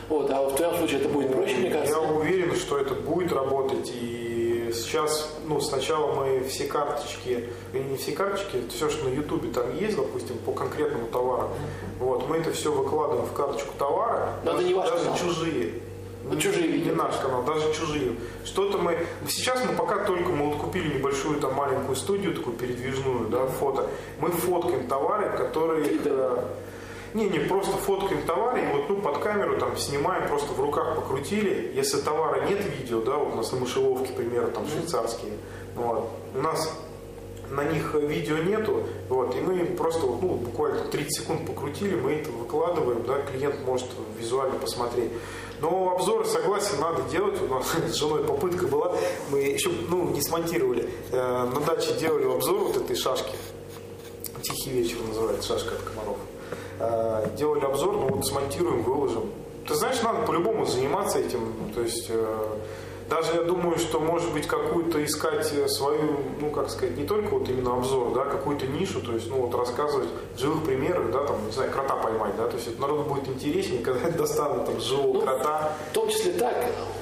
[0.07, 1.95] Вот, а в твоем случае это будет проще, мне кажется.
[1.95, 3.91] Я уверен, что это будет работать.
[3.91, 4.34] И
[4.83, 9.75] сейчас, ну, сначала мы все карточки, или не все карточки, все, что на Ютубе там
[9.77, 11.49] есть, допустим, по конкретному товару,
[11.99, 15.17] вот, мы это все выкладываем в карточку товара, Но даже, не ваш даже канал.
[15.17, 15.73] чужие.
[16.27, 16.91] Ну, чужие видео.
[16.91, 18.15] Не наш канал, даже чужие.
[18.45, 18.97] Что-то мы...
[19.27, 23.87] Сейчас мы пока только мы вот купили небольшую там маленькую студию, такую передвижную, да, фото.
[24.19, 25.85] Мы фоткаем товары, которые...
[26.03, 26.43] э,
[27.15, 30.95] не, не, просто фоткаем товары и вот ну, под камеру там снимаем, просто в руках
[30.95, 31.71] покрутили.
[31.73, 35.31] Если товара нет видео, да, вот у нас на мышеловке, к примеру, там швейцарские,
[35.75, 36.71] вот, у нас
[37.49, 42.31] на них видео нету, вот, и мы просто ну, буквально 30 секунд покрутили, мы это
[42.31, 43.87] выкладываем, да, клиент может
[44.19, 45.11] визуально посмотреть.
[45.61, 47.41] Но обзоры, согласен, надо делать.
[47.41, 48.93] У нас с женой попытка была.
[49.31, 50.89] Мы еще ну, не смонтировали.
[51.13, 53.35] Э, на даче делали обзор вот этой шашки.
[54.41, 56.17] Тихий вечер называется, шашка от комаров.
[56.79, 59.23] Э, делали обзор, ну вот смонтируем, выложим.
[59.67, 61.53] Ты знаешь, надо по-любому заниматься этим.
[61.73, 62.57] То есть э,
[63.09, 67.47] даже я думаю, что может быть какую-то искать свою, ну как сказать, не только вот
[67.49, 71.45] именно обзор, да, какую-то нишу, то есть, ну вот рассказывать в живых примерах, да, там,
[71.45, 75.13] не знаю, крота поймать, да, то есть это народу будет интереснее, когда достанут там живого
[75.13, 75.73] Ну, крота.
[75.91, 76.55] В том числе так,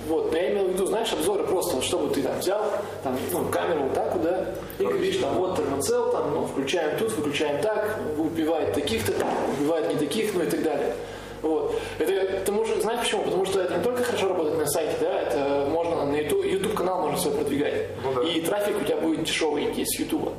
[0.08, 2.64] вот, я имел в виду, знаешь, обзоры просто, вот, чтобы ты там взял,
[3.04, 6.98] там, ну, камеру вот так вот, да, и говоришь, там, вот термоцел, там, ну, включаем
[6.98, 10.96] тут, выключаем так, убивает таких-то, там, убивает не таких, ну и так далее.
[11.44, 11.78] Вот.
[12.00, 13.24] Это, тому же, знаешь почему?
[13.24, 16.73] Потому что это не только хорошо работает на сайте, да, это можно на YouTube, YouTube
[16.84, 17.88] канал можно свой продвигать.
[18.04, 18.22] Ну да.
[18.24, 20.30] И трафик у тебя будет дешевый с YouTube.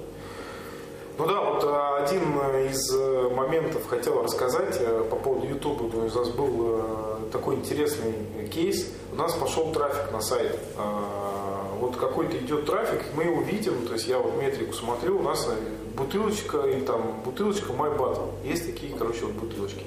[1.16, 2.22] Ну да, вот э, один
[2.68, 5.94] из э, моментов хотел рассказать э, по поводу YouTube.
[5.94, 8.12] У нас был такой интересный
[8.52, 8.90] кейс.
[9.12, 10.58] У нас пошел трафик на сайт.
[10.76, 15.22] А, Вот какой-то идет трафик, мы его видим, то есть я вот метрику смотрю, у
[15.22, 15.48] нас
[15.96, 18.30] бутылочка или там бутылочка My Battle.
[18.44, 19.84] Есть такие, короче, вот бутылочки.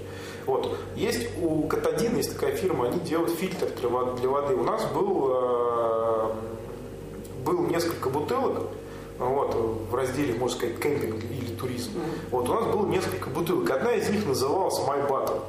[0.48, 0.78] Вот.
[0.96, 4.56] Есть у Катадин, есть такая фирма, они делают фильтр для воды.
[4.56, 6.30] У нас был, э,
[7.46, 8.64] был несколько бутылок,
[9.20, 9.56] вот,
[9.92, 11.92] в разделе, можно сказать, кемпинг или туризм.
[12.32, 13.70] Вот, у нас было несколько бутылок.
[13.70, 15.42] Одна из них называлась My Battle.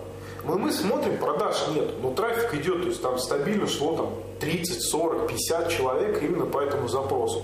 [0.45, 4.83] Мы, мы смотрим, продаж нет, но трафик идет, то есть там стабильно шло там 30,
[4.83, 7.43] 40, 50 человек именно по этому запросу.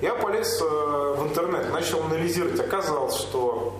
[0.00, 0.64] Я полез э,
[1.18, 2.58] в интернет, начал анализировать.
[2.60, 3.74] Оказалось, что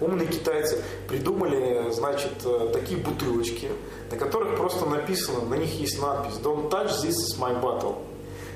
[0.00, 3.68] умные китайцы придумали, значит, э, такие бутылочки,
[4.10, 7.96] на которых просто написано, на них есть надпись «Don't touch this is my bottle».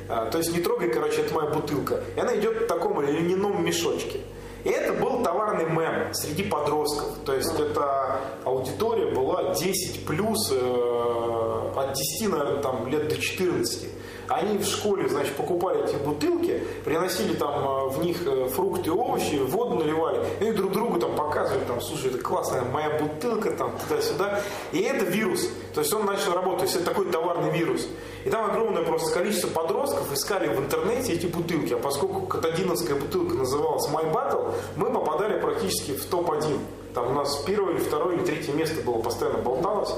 [0.08, 2.02] А, То есть не трогай, короче, это моя бутылка.
[2.16, 4.20] И она идет в таком льняном мешочке.
[4.64, 7.18] И это был товарный мем среди подростков.
[7.24, 13.88] То есть эта аудитория была 10 плюс, э, от 10, наверное, там, лет до 14.
[14.30, 19.34] Они в школе, значит, покупали эти бутылки, приносили там э, в них э, фрукты, овощи,
[19.34, 24.40] воду наливали, и друг другу там показывали, там, слушай, это классная моя бутылка, там, туда-сюда.
[24.70, 25.50] И это вирус.
[25.74, 27.88] То есть он начал работать, то есть это такой товарный вирус.
[28.24, 31.72] И там огромное просто количество подростков искали в интернете эти бутылки.
[31.72, 36.56] А поскольку катадиновская бутылка называлась My Battle, мы попадали практически в топ-1.
[36.94, 39.92] Там у нас первое второе или третье место было постоянно болталось.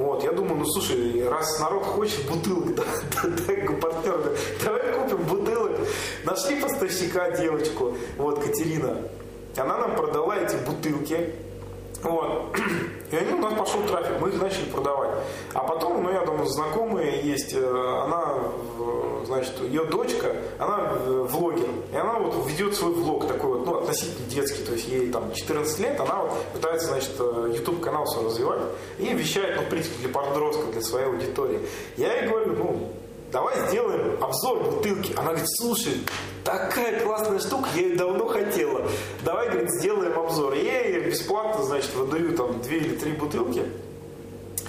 [0.00, 2.84] Вот, я думаю, ну слушай, раз народ хочет бутылок, да,
[3.22, 4.30] да, дай партнер, да,
[4.64, 5.72] давай купим бутылок.
[6.24, 8.96] Нашли поставщика девочку, вот, Катерина.
[9.58, 11.34] Она нам продала эти бутылки.
[12.02, 12.56] Вот.
[13.12, 15.10] И они у нас пошел трафик, мы их начали продавать.
[15.52, 18.38] А потом, ну, я думаю, знакомые есть, э, она,
[19.44, 21.68] значит, ее дочка, она э, влогер.
[21.92, 25.32] И она вот ведет свой влог такой вот, ну, относительно детский, то есть ей там
[25.32, 28.60] 14 лет, она вот пытается, значит, YouTube канал свой развивать
[28.98, 31.60] и вещает, ну, в принципе, для подростков, для своей аудитории.
[31.96, 32.92] Я ей говорю, ну,
[33.32, 35.12] давай сделаем обзор бутылки.
[35.16, 35.94] Она говорит, слушай,
[36.44, 38.88] такая классная штука, я ее давно хотела.
[39.24, 40.54] Давай, говорит, сделаем обзор.
[40.54, 43.64] И я ей бесплатно, значит, выдаю там две или три бутылки.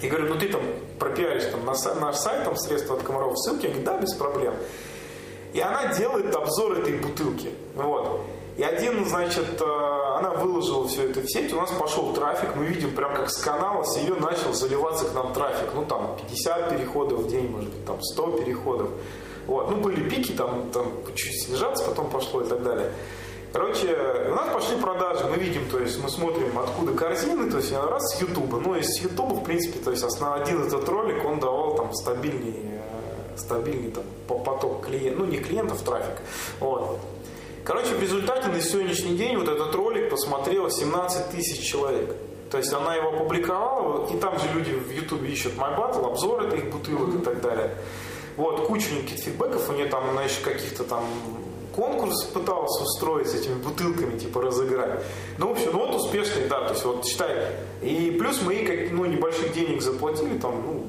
[0.01, 0.61] И говорю, ну ты там
[1.01, 3.65] пропиаришь там на са- наш сайт, там средства от комаров, ссылки.
[3.65, 4.53] Я говорю, да, без проблем.
[5.53, 7.49] И она делает обзор этой бутылки.
[7.75, 8.21] Вот.
[8.55, 9.65] И один, значит, э,
[10.19, 13.37] она выложила все это в сеть, у нас пошел трафик, мы видим прям как с
[13.37, 15.69] канала, с ее начал заливаться к нам трафик.
[15.73, 18.89] Ну там 50 переходов в день, может быть, там 100 переходов.
[19.47, 19.71] Вот.
[19.71, 22.91] Ну были пики, там, там чуть снижаться потом пошло и так далее.
[23.53, 23.97] Короче,
[24.29, 28.15] у нас пошли продажи, мы видим, то есть мы смотрим, откуда корзины, то есть раз
[28.15, 28.59] с Ютуба.
[28.59, 31.93] Ну, и с Ютуба, в принципе, то есть основной один этот ролик, он давал там
[31.93, 36.21] стабильный, э, стабильный там по- поток клиентов, ну, не клиентов, трафик.
[36.61, 36.99] Вот.
[37.65, 42.15] Короче, в результате на сегодняшний день вот этот ролик посмотрело 17 тысяч человек.
[42.49, 46.47] То есть она его опубликовала, и там же люди в Ютубе ищут My Battle, обзор
[46.47, 47.75] этих бутылок и так далее.
[48.37, 51.03] Вот, куча каких-то фидбэков, у нее там, она еще каких-то там
[51.75, 55.01] конкурс пыталась устроить с этими бутылками, типа разыграть.
[55.37, 57.47] Ну, в общем, ну вот успешный, да, то есть вот считай.
[57.81, 60.83] И плюс мы как, ну, небольших денег заплатили, там, ну,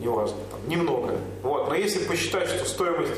[0.00, 1.14] неважно, там, немного.
[1.42, 3.12] Вот, но если посчитать, что стоимость,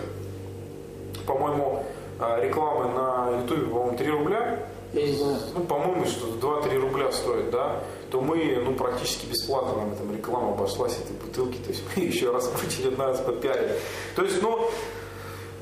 [1.26, 1.84] по-моему,
[2.20, 5.38] э, рекламы на Ютубе, по-моему, 3 рубля, Я не знаю.
[5.54, 7.80] ну, по-моему, что 2-3 рубля стоит, да,
[8.10, 12.30] то мы, ну, практически бесплатно нам там реклама обошлась этой бутылки, то есть мы еще
[12.30, 13.72] раз в очередной раз попиарили.
[14.14, 14.70] То есть, ну,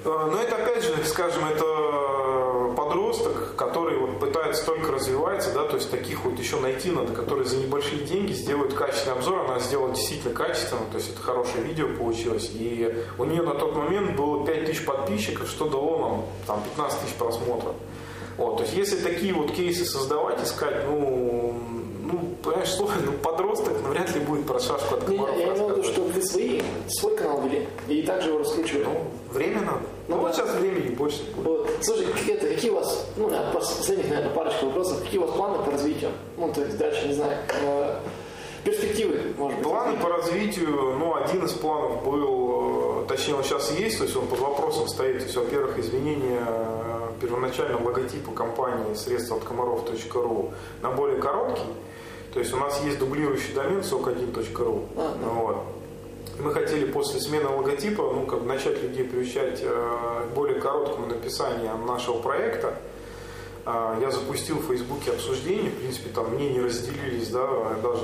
[0.04, 5.90] но это опять же, скажем, это подросток, который вот пытается только развиваться, да, то есть
[5.90, 10.34] таких вот еще найти надо, которые за небольшие деньги сделают качественный обзор, она сделала действительно
[10.34, 14.84] качественно, то есть это хорошее видео получилось, и у нее на тот момент было 5000
[14.84, 17.74] подписчиков, что дало нам там 15 тысяч просмотров.
[18.36, 21.54] Вот, то есть если такие вот кейсы создавать, искать, ну,
[22.02, 25.66] ну, понимаешь, слово, ну, подросток ну, вряд ли будет про шашку от комаров Я имею
[25.66, 28.84] в виду, что вы свои, свой канал вели и также его раскручивали.
[28.84, 29.82] Ну, время надо.
[30.08, 31.46] Ну, вот сейчас времени больше будет.
[31.46, 31.70] Вот.
[31.80, 35.70] Слушай, какие, какие у вас, ну, последних, наверное, парочку вопросов, какие у вас планы по
[35.70, 36.10] развитию?
[36.36, 37.96] Ну, то есть дальше, не знаю, э,
[38.64, 39.68] перспективы, может быть.
[39.68, 44.16] Планы по развитию, ну, один из планов был, э, точнее, он сейчас есть, то есть
[44.16, 45.18] он под вопросом стоит.
[45.18, 50.52] То есть, во-первых, изменение э, первоначального логотипа компании средства от комаров.ру
[50.82, 51.62] на более короткий.
[52.32, 54.86] То есть у нас есть дублирующий домен sok1.ru.
[54.96, 55.28] А, да.
[55.28, 55.56] вот.
[56.38, 61.76] Мы хотели после смены логотипа ну, как начать людей приучать э, к более короткому написанию
[61.86, 62.74] нашего проекта.
[63.66, 67.46] Э, я запустил в Фейсбуке обсуждение, в принципе, там мнения разделились, да,
[67.82, 68.02] даже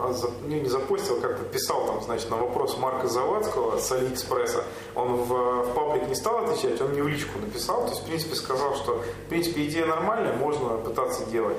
[0.00, 0.14] а
[0.46, 4.62] ну, не запостил, а как-то писал там, значит, на вопрос Марка Завадского с Алиэкспресса.
[4.94, 7.82] Он в, в паблик не стал отвечать, он мне в личку написал.
[7.82, 11.56] То есть, в принципе, сказал, что, в принципе, идея нормальная, можно пытаться делать.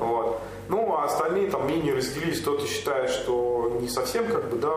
[0.00, 0.40] Вот.
[0.68, 2.40] Ну, а остальные там мнения разделились.
[2.40, 4.72] Кто-то считает, что не совсем как бы, да,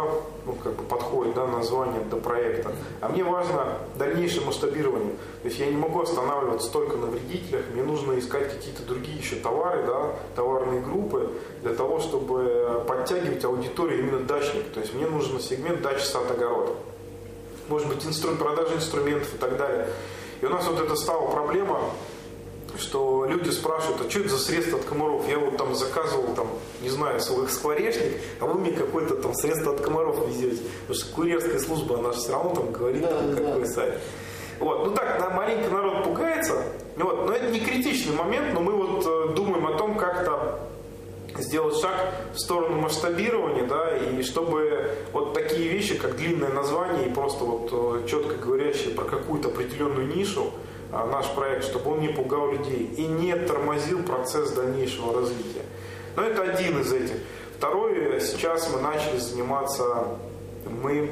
[0.46, 2.72] ну, как бы подходит, да, название до проекта.
[3.00, 5.14] А мне важно дальнейшее масштабирование.
[5.44, 7.66] То есть я не могу останавливаться только на вредителях.
[7.74, 11.32] Мне нужно искать какие-то другие еще товары, да, товарные группы
[11.62, 14.70] для того, чтобы подтягивать аудиторию именно дачника.
[14.74, 16.76] То есть мне нужен сегмент дачи, сад, огород.
[17.70, 19.88] Может быть, инструмент, продажа инструментов и так далее.
[20.42, 21.80] И у нас вот это стала проблема
[22.78, 25.28] что люди спрашивают, а что это за средство от комаров?
[25.28, 26.48] Я вот там заказывал, там,
[26.82, 30.62] не знаю, свой скворечник, а вы мне какое-то там средство от комаров везете.
[30.82, 33.68] Потому что курьерская служба, она же все равно там говорит, да, там, какой да.
[33.68, 34.00] сайт.
[34.60, 34.86] Вот.
[34.86, 36.64] Ну так, на маленький народ пугается,
[36.96, 37.28] вот.
[37.28, 40.60] но это не критичный момент, но мы вот э, думаем о том, как-то
[41.38, 41.96] сделать шаг
[42.34, 47.70] в сторону масштабирования, да, и чтобы вот такие вещи, как длинное название и просто вот
[47.72, 50.52] э, четко говорящие про какую-то определенную нишу,
[50.94, 55.64] наш проект, чтобы он не пугал людей и не тормозил процесс дальнейшего развития.
[56.16, 57.16] Но это один из этих.
[57.58, 60.08] Второе, сейчас мы начали заниматься,
[60.66, 61.12] мы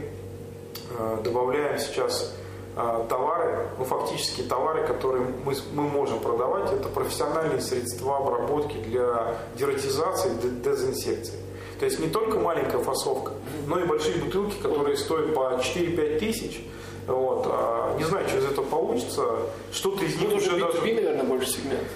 [0.98, 2.36] э, добавляем сейчас
[2.76, 9.38] э, товары, ну фактически товары, которые мы, мы можем продавать, это профессиональные средства обработки для
[9.56, 10.32] дератизации,
[10.64, 11.40] дезинсекции.
[11.80, 13.32] То есть не только маленькая фасовка,
[13.66, 16.64] но и большие бутылки, которые стоят по 4-5 тысяч,
[17.08, 17.48] вот.
[17.48, 19.24] А не знаю, что из этого получится.
[19.72, 20.94] Что-то из них ну, уже B2B, даже...
[20.94, 21.88] наверное, больше сегмент.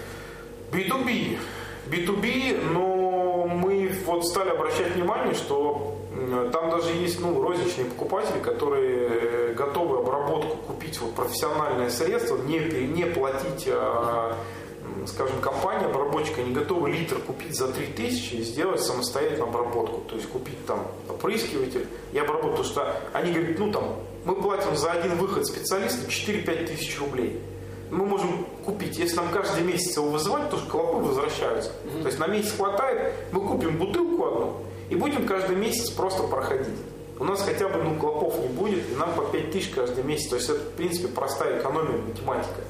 [0.72, 1.38] B2B.
[1.88, 5.96] B2B, но мы вот стали обращать внимание, что
[6.52, 12.60] там даже есть ну, розничные покупатели, которые э, готовы обработку купить вот, профессиональное средство, не,
[12.60, 14.36] не платить а,
[15.08, 20.02] скажем, компания обработчика не готова литр купить за 3000 и сделать самостоятельную обработку.
[20.10, 22.58] То есть купить там опрыскиватель и обработать.
[22.58, 23.96] Потому что они говорят, ну там,
[24.26, 27.40] мы платим за один выход специалиста 4-5 тысяч рублей.
[27.92, 31.72] Мы можем купить, если нам каждый месяц его вызывать, то клопы возвращаются.
[31.72, 32.02] Mm-hmm.
[32.02, 36.76] То есть на месяц хватает, мы купим бутылку одну и будем каждый месяц просто проходить.
[37.18, 40.30] У нас хотя бы ну, клопов не будет, и нам по 5 тысяч каждый месяц.
[40.30, 42.62] То есть это, в принципе, простая экономия, математика.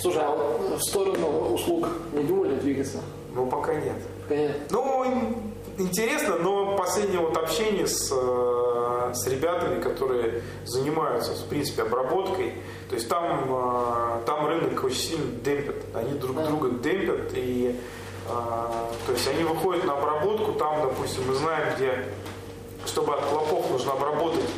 [0.00, 2.98] Слушай, а в сторону услуг не думали двигаться?
[3.34, 3.96] Ну, пока нет.
[4.22, 4.56] Пока нет.
[4.70, 5.34] Ну,
[5.76, 12.54] интересно, но последнее вот общение с, э, с ребятами, которые занимаются, в принципе, обработкой,
[12.88, 16.46] то есть там, э, там рынок очень сильно демпит, они друг а.
[16.46, 17.76] друга демпят, и
[18.26, 22.04] э, то есть они выходят на обработку, там, допустим, мы знаем, где,
[22.86, 24.48] чтобы от клопов нужно обработать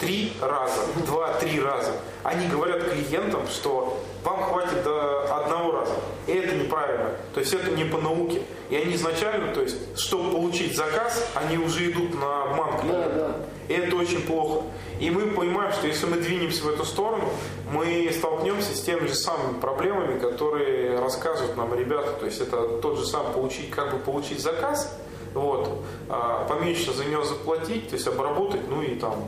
[0.00, 1.92] три раза, два-три раза.
[2.22, 5.94] Они говорят клиентам, что вам хватит до одного раза.
[6.26, 7.10] И это неправильно.
[7.34, 8.42] То есть это не по науке.
[8.68, 13.14] И они изначально, то есть, чтобы получить заказ, они уже идут на обман клиента.
[13.14, 13.34] Да, да.
[13.68, 14.64] И это очень плохо.
[15.00, 17.30] И мы понимаем, что если мы двинемся в эту сторону,
[17.72, 22.12] мы столкнемся с теми же самыми проблемами, которые рассказывают нам ребята.
[22.12, 24.96] То есть это тот же самый получить, как бы получить заказ,
[25.34, 25.70] вот,
[26.08, 29.24] а поменьше за него заплатить, то есть обработать, ну и там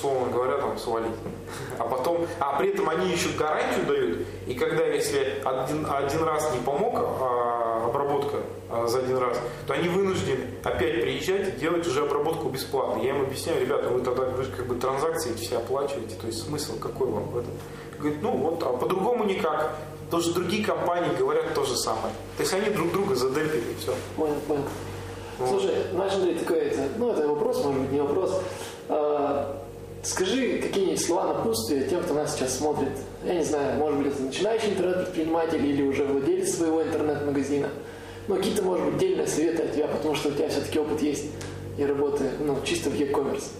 [0.00, 1.12] условно говоря, там свалить.
[1.78, 6.52] А потом, а при этом они еще гарантию дают, и когда если один, один раз
[6.54, 8.38] не помог а, обработка
[8.70, 13.02] а, за один раз, то они вынуждены опять приезжать и делать уже обработку бесплатно.
[13.02, 16.78] Я им объясняю, ребята, вы тогда вы как бы транзакции все оплачиваете, то есть смысл
[16.78, 17.52] какой вам в этом?
[17.98, 19.76] Говорит, ну вот, а по-другому никак.
[20.08, 22.12] Что другие компании говорят то же самое.
[22.36, 23.94] То есть они друг друга задемпили, и все.
[24.16, 24.64] Понял, понял.
[25.38, 28.42] Слушай, наш Андрей такой, ну это вопрос, может быть, не вопрос.
[28.88, 29.59] А,
[30.02, 32.92] скажи какие-нибудь слова напутствия тем, кто нас сейчас смотрит.
[33.24, 37.68] Я не знаю, может быть, это начинающий интернет-предприниматель или уже владелец своего интернет-магазина.
[38.28, 41.26] Ну, какие-то, может быть, дельные советы от тебя, потому что у тебя все-таки опыт есть
[41.78, 43.50] и работы, ну, чисто в e-commerce.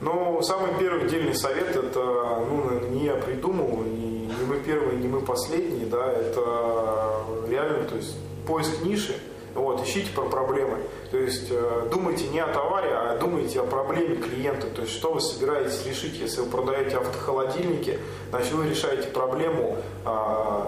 [0.00, 2.00] Ну, самый первый дельный совет, это,
[2.48, 7.96] ну, не я придумал, и не мы первые, не мы последние, да, это реально, то
[7.96, 8.16] есть
[8.46, 9.14] поиск ниши,
[9.54, 10.78] вот, ищите про проблемы.
[11.10, 14.66] То есть э, думайте не о товаре, а думайте о проблеме клиента.
[14.68, 17.98] То есть что вы собираетесь решить, если вы продаете автохолодильники,
[18.30, 20.64] значит вы решаете проблему э,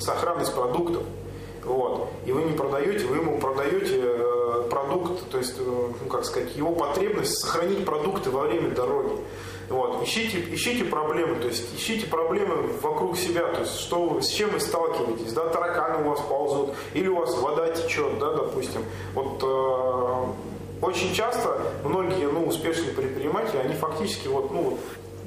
[0.00, 1.02] сохранность продуктов.
[1.64, 2.10] Вот.
[2.24, 6.54] И вы не продаете, вы ему продаете э, продукт, то есть, э, ну, как сказать,
[6.56, 9.20] его потребность сохранить продукты во время дороги.
[9.68, 10.02] Вот.
[10.02, 14.50] Ищите, ищите проблемы, то есть ищите проблемы вокруг себя, то есть что вы, с чем
[14.50, 18.84] вы сталкиваетесь, да, тараканы у вас ползут, или у вас вода течет, да, допустим.
[19.14, 24.78] Вот э, очень часто многие, ну, успешные предприниматели, они фактически вот, ну,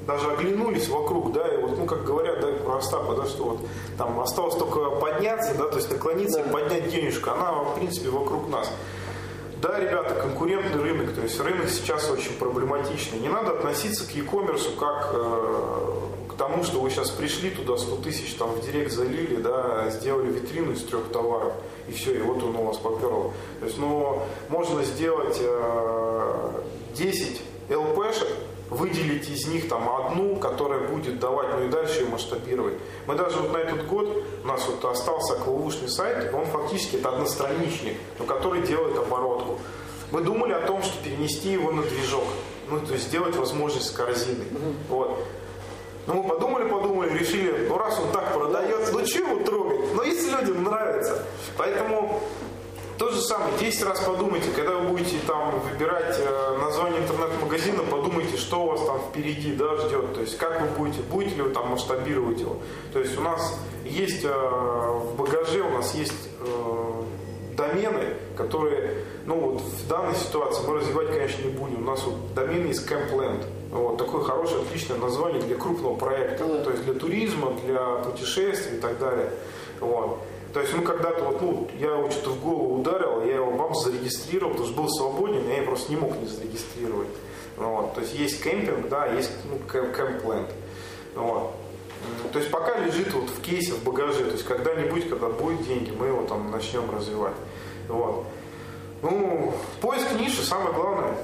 [0.06, 3.58] даже оглянулись вокруг, да, и вот, ну, как говорят, да, про Остапа, да, что вот
[3.98, 8.48] там осталось только подняться, да, то есть наклониться и поднять денежку, она, в принципе, вокруг
[8.48, 8.72] нас.
[9.60, 13.18] Да, ребята, конкурентный рынок, то есть рынок сейчас очень проблематичный.
[13.18, 17.96] Не надо относиться к e-commerce как э, к тому, что вы сейчас пришли туда 100
[17.96, 21.52] тысяч там в директ залили, да, сделали витрину из трех товаров,
[21.88, 23.32] и все, и вот он у вас поперло.
[23.58, 26.62] То есть, ну, можно сделать э,
[26.94, 28.28] 10 ЛПшек,
[28.70, 32.74] выделить из них там одну, которая будет давать, ну и дальше ее масштабировать.
[33.06, 37.10] Мы даже вот на этот год, у нас вот остался аквалушный сайт, он фактически это
[37.10, 39.58] одностраничник, но который делает оборотку.
[40.12, 42.24] Мы думали о том, что перенести его на движок,
[42.68, 44.46] ну то есть сделать возможность с корзиной.
[44.88, 45.18] Вот.
[46.06, 49.94] Ну мы подумали, подумали, решили, ну раз он так продает, ну что его трогать?
[49.94, 51.24] Ну если людям нравится.
[51.56, 52.20] Поэтому
[53.00, 58.36] то же самое, 10 раз подумайте, когда вы будете там выбирать э, название интернет-магазина, подумайте,
[58.36, 60.12] что у вас там впереди да, ждет.
[60.12, 62.58] То есть как вы будете, будете ли вы там масштабировать его.
[62.92, 67.02] То есть у нас есть э, в багаже, у нас есть э,
[67.56, 71.78] домены, которые, ну вот в данной ситуации мы развивать, конечно, не будем.
[71.78, 73.46] У нас вот домены из Campland.
[73.70, 76.44] Вот, такое хорошее, отличное название для крупного проекта.
[76.44, 79.30] То есть для туризма, для путешествий и так далее.
[79.80, 80.20] Вот.
[80.52, 83.74] То есть мы когда-то, вот, ну, я его что-то в голову ударил, я его бам
[83.74, 87.08] зарегистрировал, потому что был свободен, я его просто не мог не зарегистрировать.
[87.56, 87.94] Вот.
[87.94, 90.48] То есть есть кемпинг, да, есть ну, кемпленд.
[91.14, 91.52] Вот.
[92.32, 95.90] То есть пока лежит вот в кейсе, в багаже, то есть когда-нибудь, когда будет деньги,
[95.90, 97.34] мы его там начнем развивать.
[97.88, 98.24] Вот.
[99.02, 101.16] Ну, поиск ниши самое главное.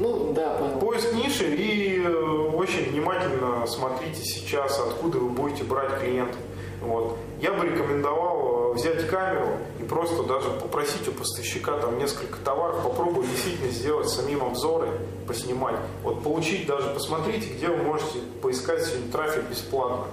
[0.00, 0.78] Ну, да, понял.
[0.78, 6.36] Поиск ниши и э, очень внимательно смотрите сейчас, откуда вы будете брать клиентов.
[6.80, 7.16] Вот.
[7.40, 9.48] Я бы рекомендовал э, взять камеру
[9.80, 14.88] и просто даже попросить у поставщика там несколько товаров, попробовать действительно сделать самим обзоры,
[15.26, 15.76] поснимать.
[16.02, 20.06] Вот получить даже, посмотрите, где вы можете поискать сегодня трафик бесплатно.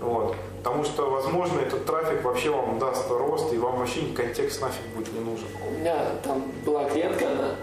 [0.00, 0.34] Вот.
[0.62, 5.12] Потому что, возможно, этот трафик вообще вам даст рост, и вам вообще контекст нафиг будет
[5.12, 5.46] не нужен.
[5.66, 7.56] У меня там была клиентка, она,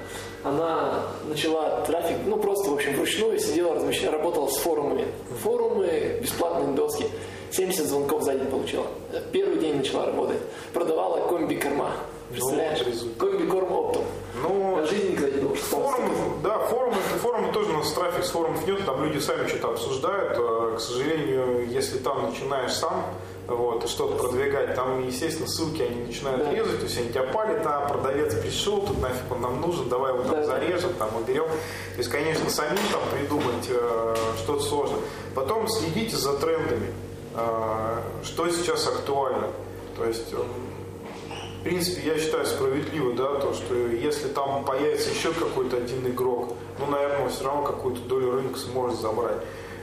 [0.44, 5.06] она начала трафик, ну просто, в общем, вручную сидела, размещала, работала с форумами.
[5.44, 7.06] Форумы, бесплатные доски.
[7.52, 8.86] 70 звонков за день получила.
[9.32, 10.40] Первый день начала работать.
[10.74, 11.92] Продавала комби-корма.
[12.30, 12.80] Представляешь?
[12.86, 14.04] Ну, комби-корм оптом.
[14.44, 16.14] Ну, не думал, что форумы,
[16.44, 20.38] да, форумы, форумы тоже у нас трафик с форумов нет, там люди сами что-то обсуждают.
[20.38, 23.06] А, к сожалению, если там начинаешь сам
[23.48, 26.52] вот, что-то продвигать, там, естественно, ссылки они начинают да.
[26.54, 30.14] резать, то есть они тебя палят, а продавец пришел, тут нафиг он нам нужен, давай
[30.14, 30.44] его там да.
[30.44, 31.48] зарежем, там уберем.
[31.48, 34.98] То есть, конечно, самим там придумать э, что-то сложно.
[35.34, 36.94] Потом следите за трендами.
[37.40, 39.48] А, что сейчас актуально.
[39.96, 45.78] То есть, в принципе, я считаю справедливо, да, то, что если там появится еще какой-то
[45.78, 49.38] один игрок, ну, наверное, он все равно какую-то долю рынка сможет забрать.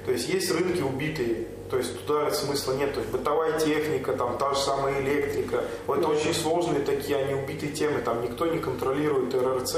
[0.04, 2.94] То есть есть рынки убитые, то есть туда смысла нет.
[2.94, 5.64] То есть бытовая техника, там та же самая электрика.
[5.86, 8.00] Вот это очень сложные такие, они убитые темы.
[8.02, 9.76] Там никто не контролирует РРЦ.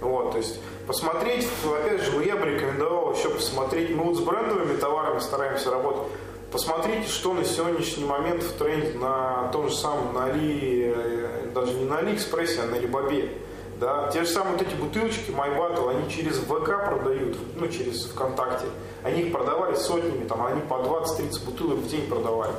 [0.00, 3.90] Вот, то есть посмотреть, опять же, я бы рекомендовал еще посмотреть.
[3.90, 6.10] Мы вот с брендовыми товарами стараемся работать.
[6.50, 11.74] Посмотрите, что на сегодняшний момент в тренде на том же самом, на Али, э, даже
[11.74, 13.34] не на Алиэкспрессе, а на Алибабе.
[13.78, 18.66] Да, те же самые вот эти бутылочки MyBattle, они через ВК продают, ну, через ВКонтакте.
[19.04, 22.52] Они их продавали сотнями, там, они по 20-30 бутылок в день продавали.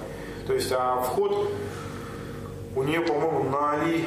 [0.45, 1.49] То есть, а вход
[2.76, 4.06] у нее, по-моему, на Али,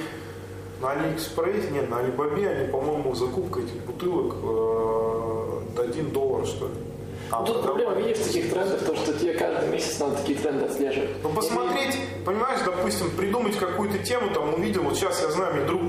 [0.81, 4.35] на Алиэкспресс, нет, на Алибабе, они, по-моему, закупка этих бутылок
[5.77, 6.75] э, 1 доллар, что ли.
[7.33, 11.09] А Тут проблема, видишь, таких трендов, то, что тебе каждый месяц надо такие тренды отслеживать.
[11.23, 12.25] Ну, посмотреть, Или...
[12.27, 15.81] понимаешь, допустим, придумать какую-то тему, там, увидел, вот сейчас я знаю, мне друг,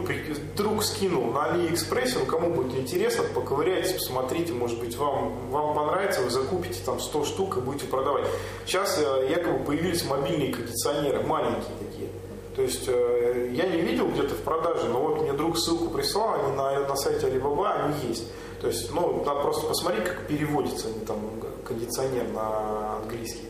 [0.56, 6.22] друг скинул на Алиэкспрессе, ну, кому будет интересно, поковыряйтесь, посмотрите, может быть, вам, вам понравится,
[6.22, 8.26] вы закупите там 100 штук и будете продавать.
[8.66, 12.08] Сейчас э, якобы появились мобильные кондиционеры, маленькие такие.
[12.56, 16.36] То есть э, я не видел где-то в продаже, но вот мне друг ссылку прислал,
[16.36, 18.24] они на, на сайте Alibaba, они есть.
[18.64, 21.20] То есть, ну, надо просто посмотреть, как переводится там
[21.66, 23.50] кондиционер на английский.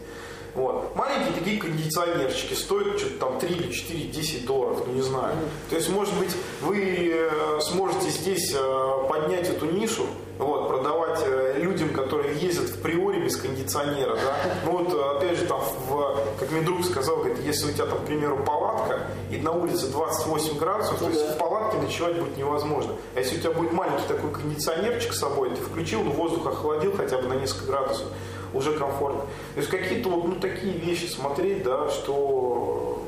[0.56, 0.96] Вот.
[0.96, 5.36] Маленькие такие кондиционерчики стоят что-то там 3 или 4, 10 долларов, ну не знаю.
[5.70, 10.06] То есть, может быть, вы э, сможете здесь э, поднять эту нишу,
[10.38, 14.36] вот, продавать э, людям, которые ездят в приоре без кондиционера, да.
[14.66, 18.00] Ну вот, опять же, там, в, как мне друг сказал, говорит, если у тебя там,
[18.00, 22.94] к примеру, палатка, и на улице 28 градусов, то есть в палатке ночевать будет невозможно.
[23.16, 26.96] А если у тебя будет маленький такой кондиционерчик с собой, ты включил, ну, воздух охладил
[26.96, 28.08] хотя бы на несколько градусов,
[28.54, 29.22] уже комфортно.
[29.56, 33.04] То есть какие-то вот ну, такие вещи смотреть, да, что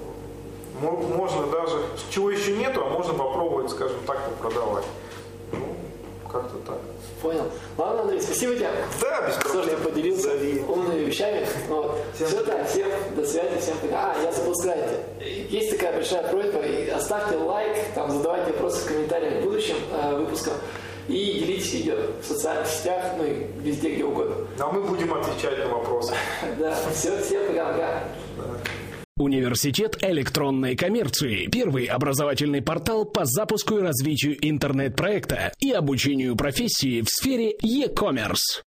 [0.82, 1.78] можно даже,
[2.10, 4.84] чего еще нету, а можно попробовать, скажем так, продавать.
[5.52, 5.60] Ну,
[6.32, 6.78] как-то так.
[7.22, 7.46] Понял.
[7.78, 8.70] Ладно, Андрей, спасибо тебе.
[9.02, 9.66] Да, без проблем.
[9.66, 10.64] Что, поделился Зови.
[10.68, 11.48] умными вещами.
[11.70, 11.98] Вот.
[12.14, 14.12] Всем Все так, всем до связи, всем пока.
[14.12, 14.90] А, я забыл сказать,
[15.22, 16.62] есть такая большая просьба,
[16.96, 20.54] оставьте лайк, там, задавайте вопросы в комментариях в будущем э, выпускам
[21.08, 24.36] и делитесь видео в социальных сетях, ну и везде, где угодно.
[24.60, 26.14] А мы будем отвечать на вопросы.
[26.60, 28.04] Да, все, всем пока-пока.
[29.18, 31.48] Университет электронной коммерции.
[31.48, 38.64] Первый образовательный портал по запуску и развитию интернет-проекта и обучению профессии в сфере e-commerce.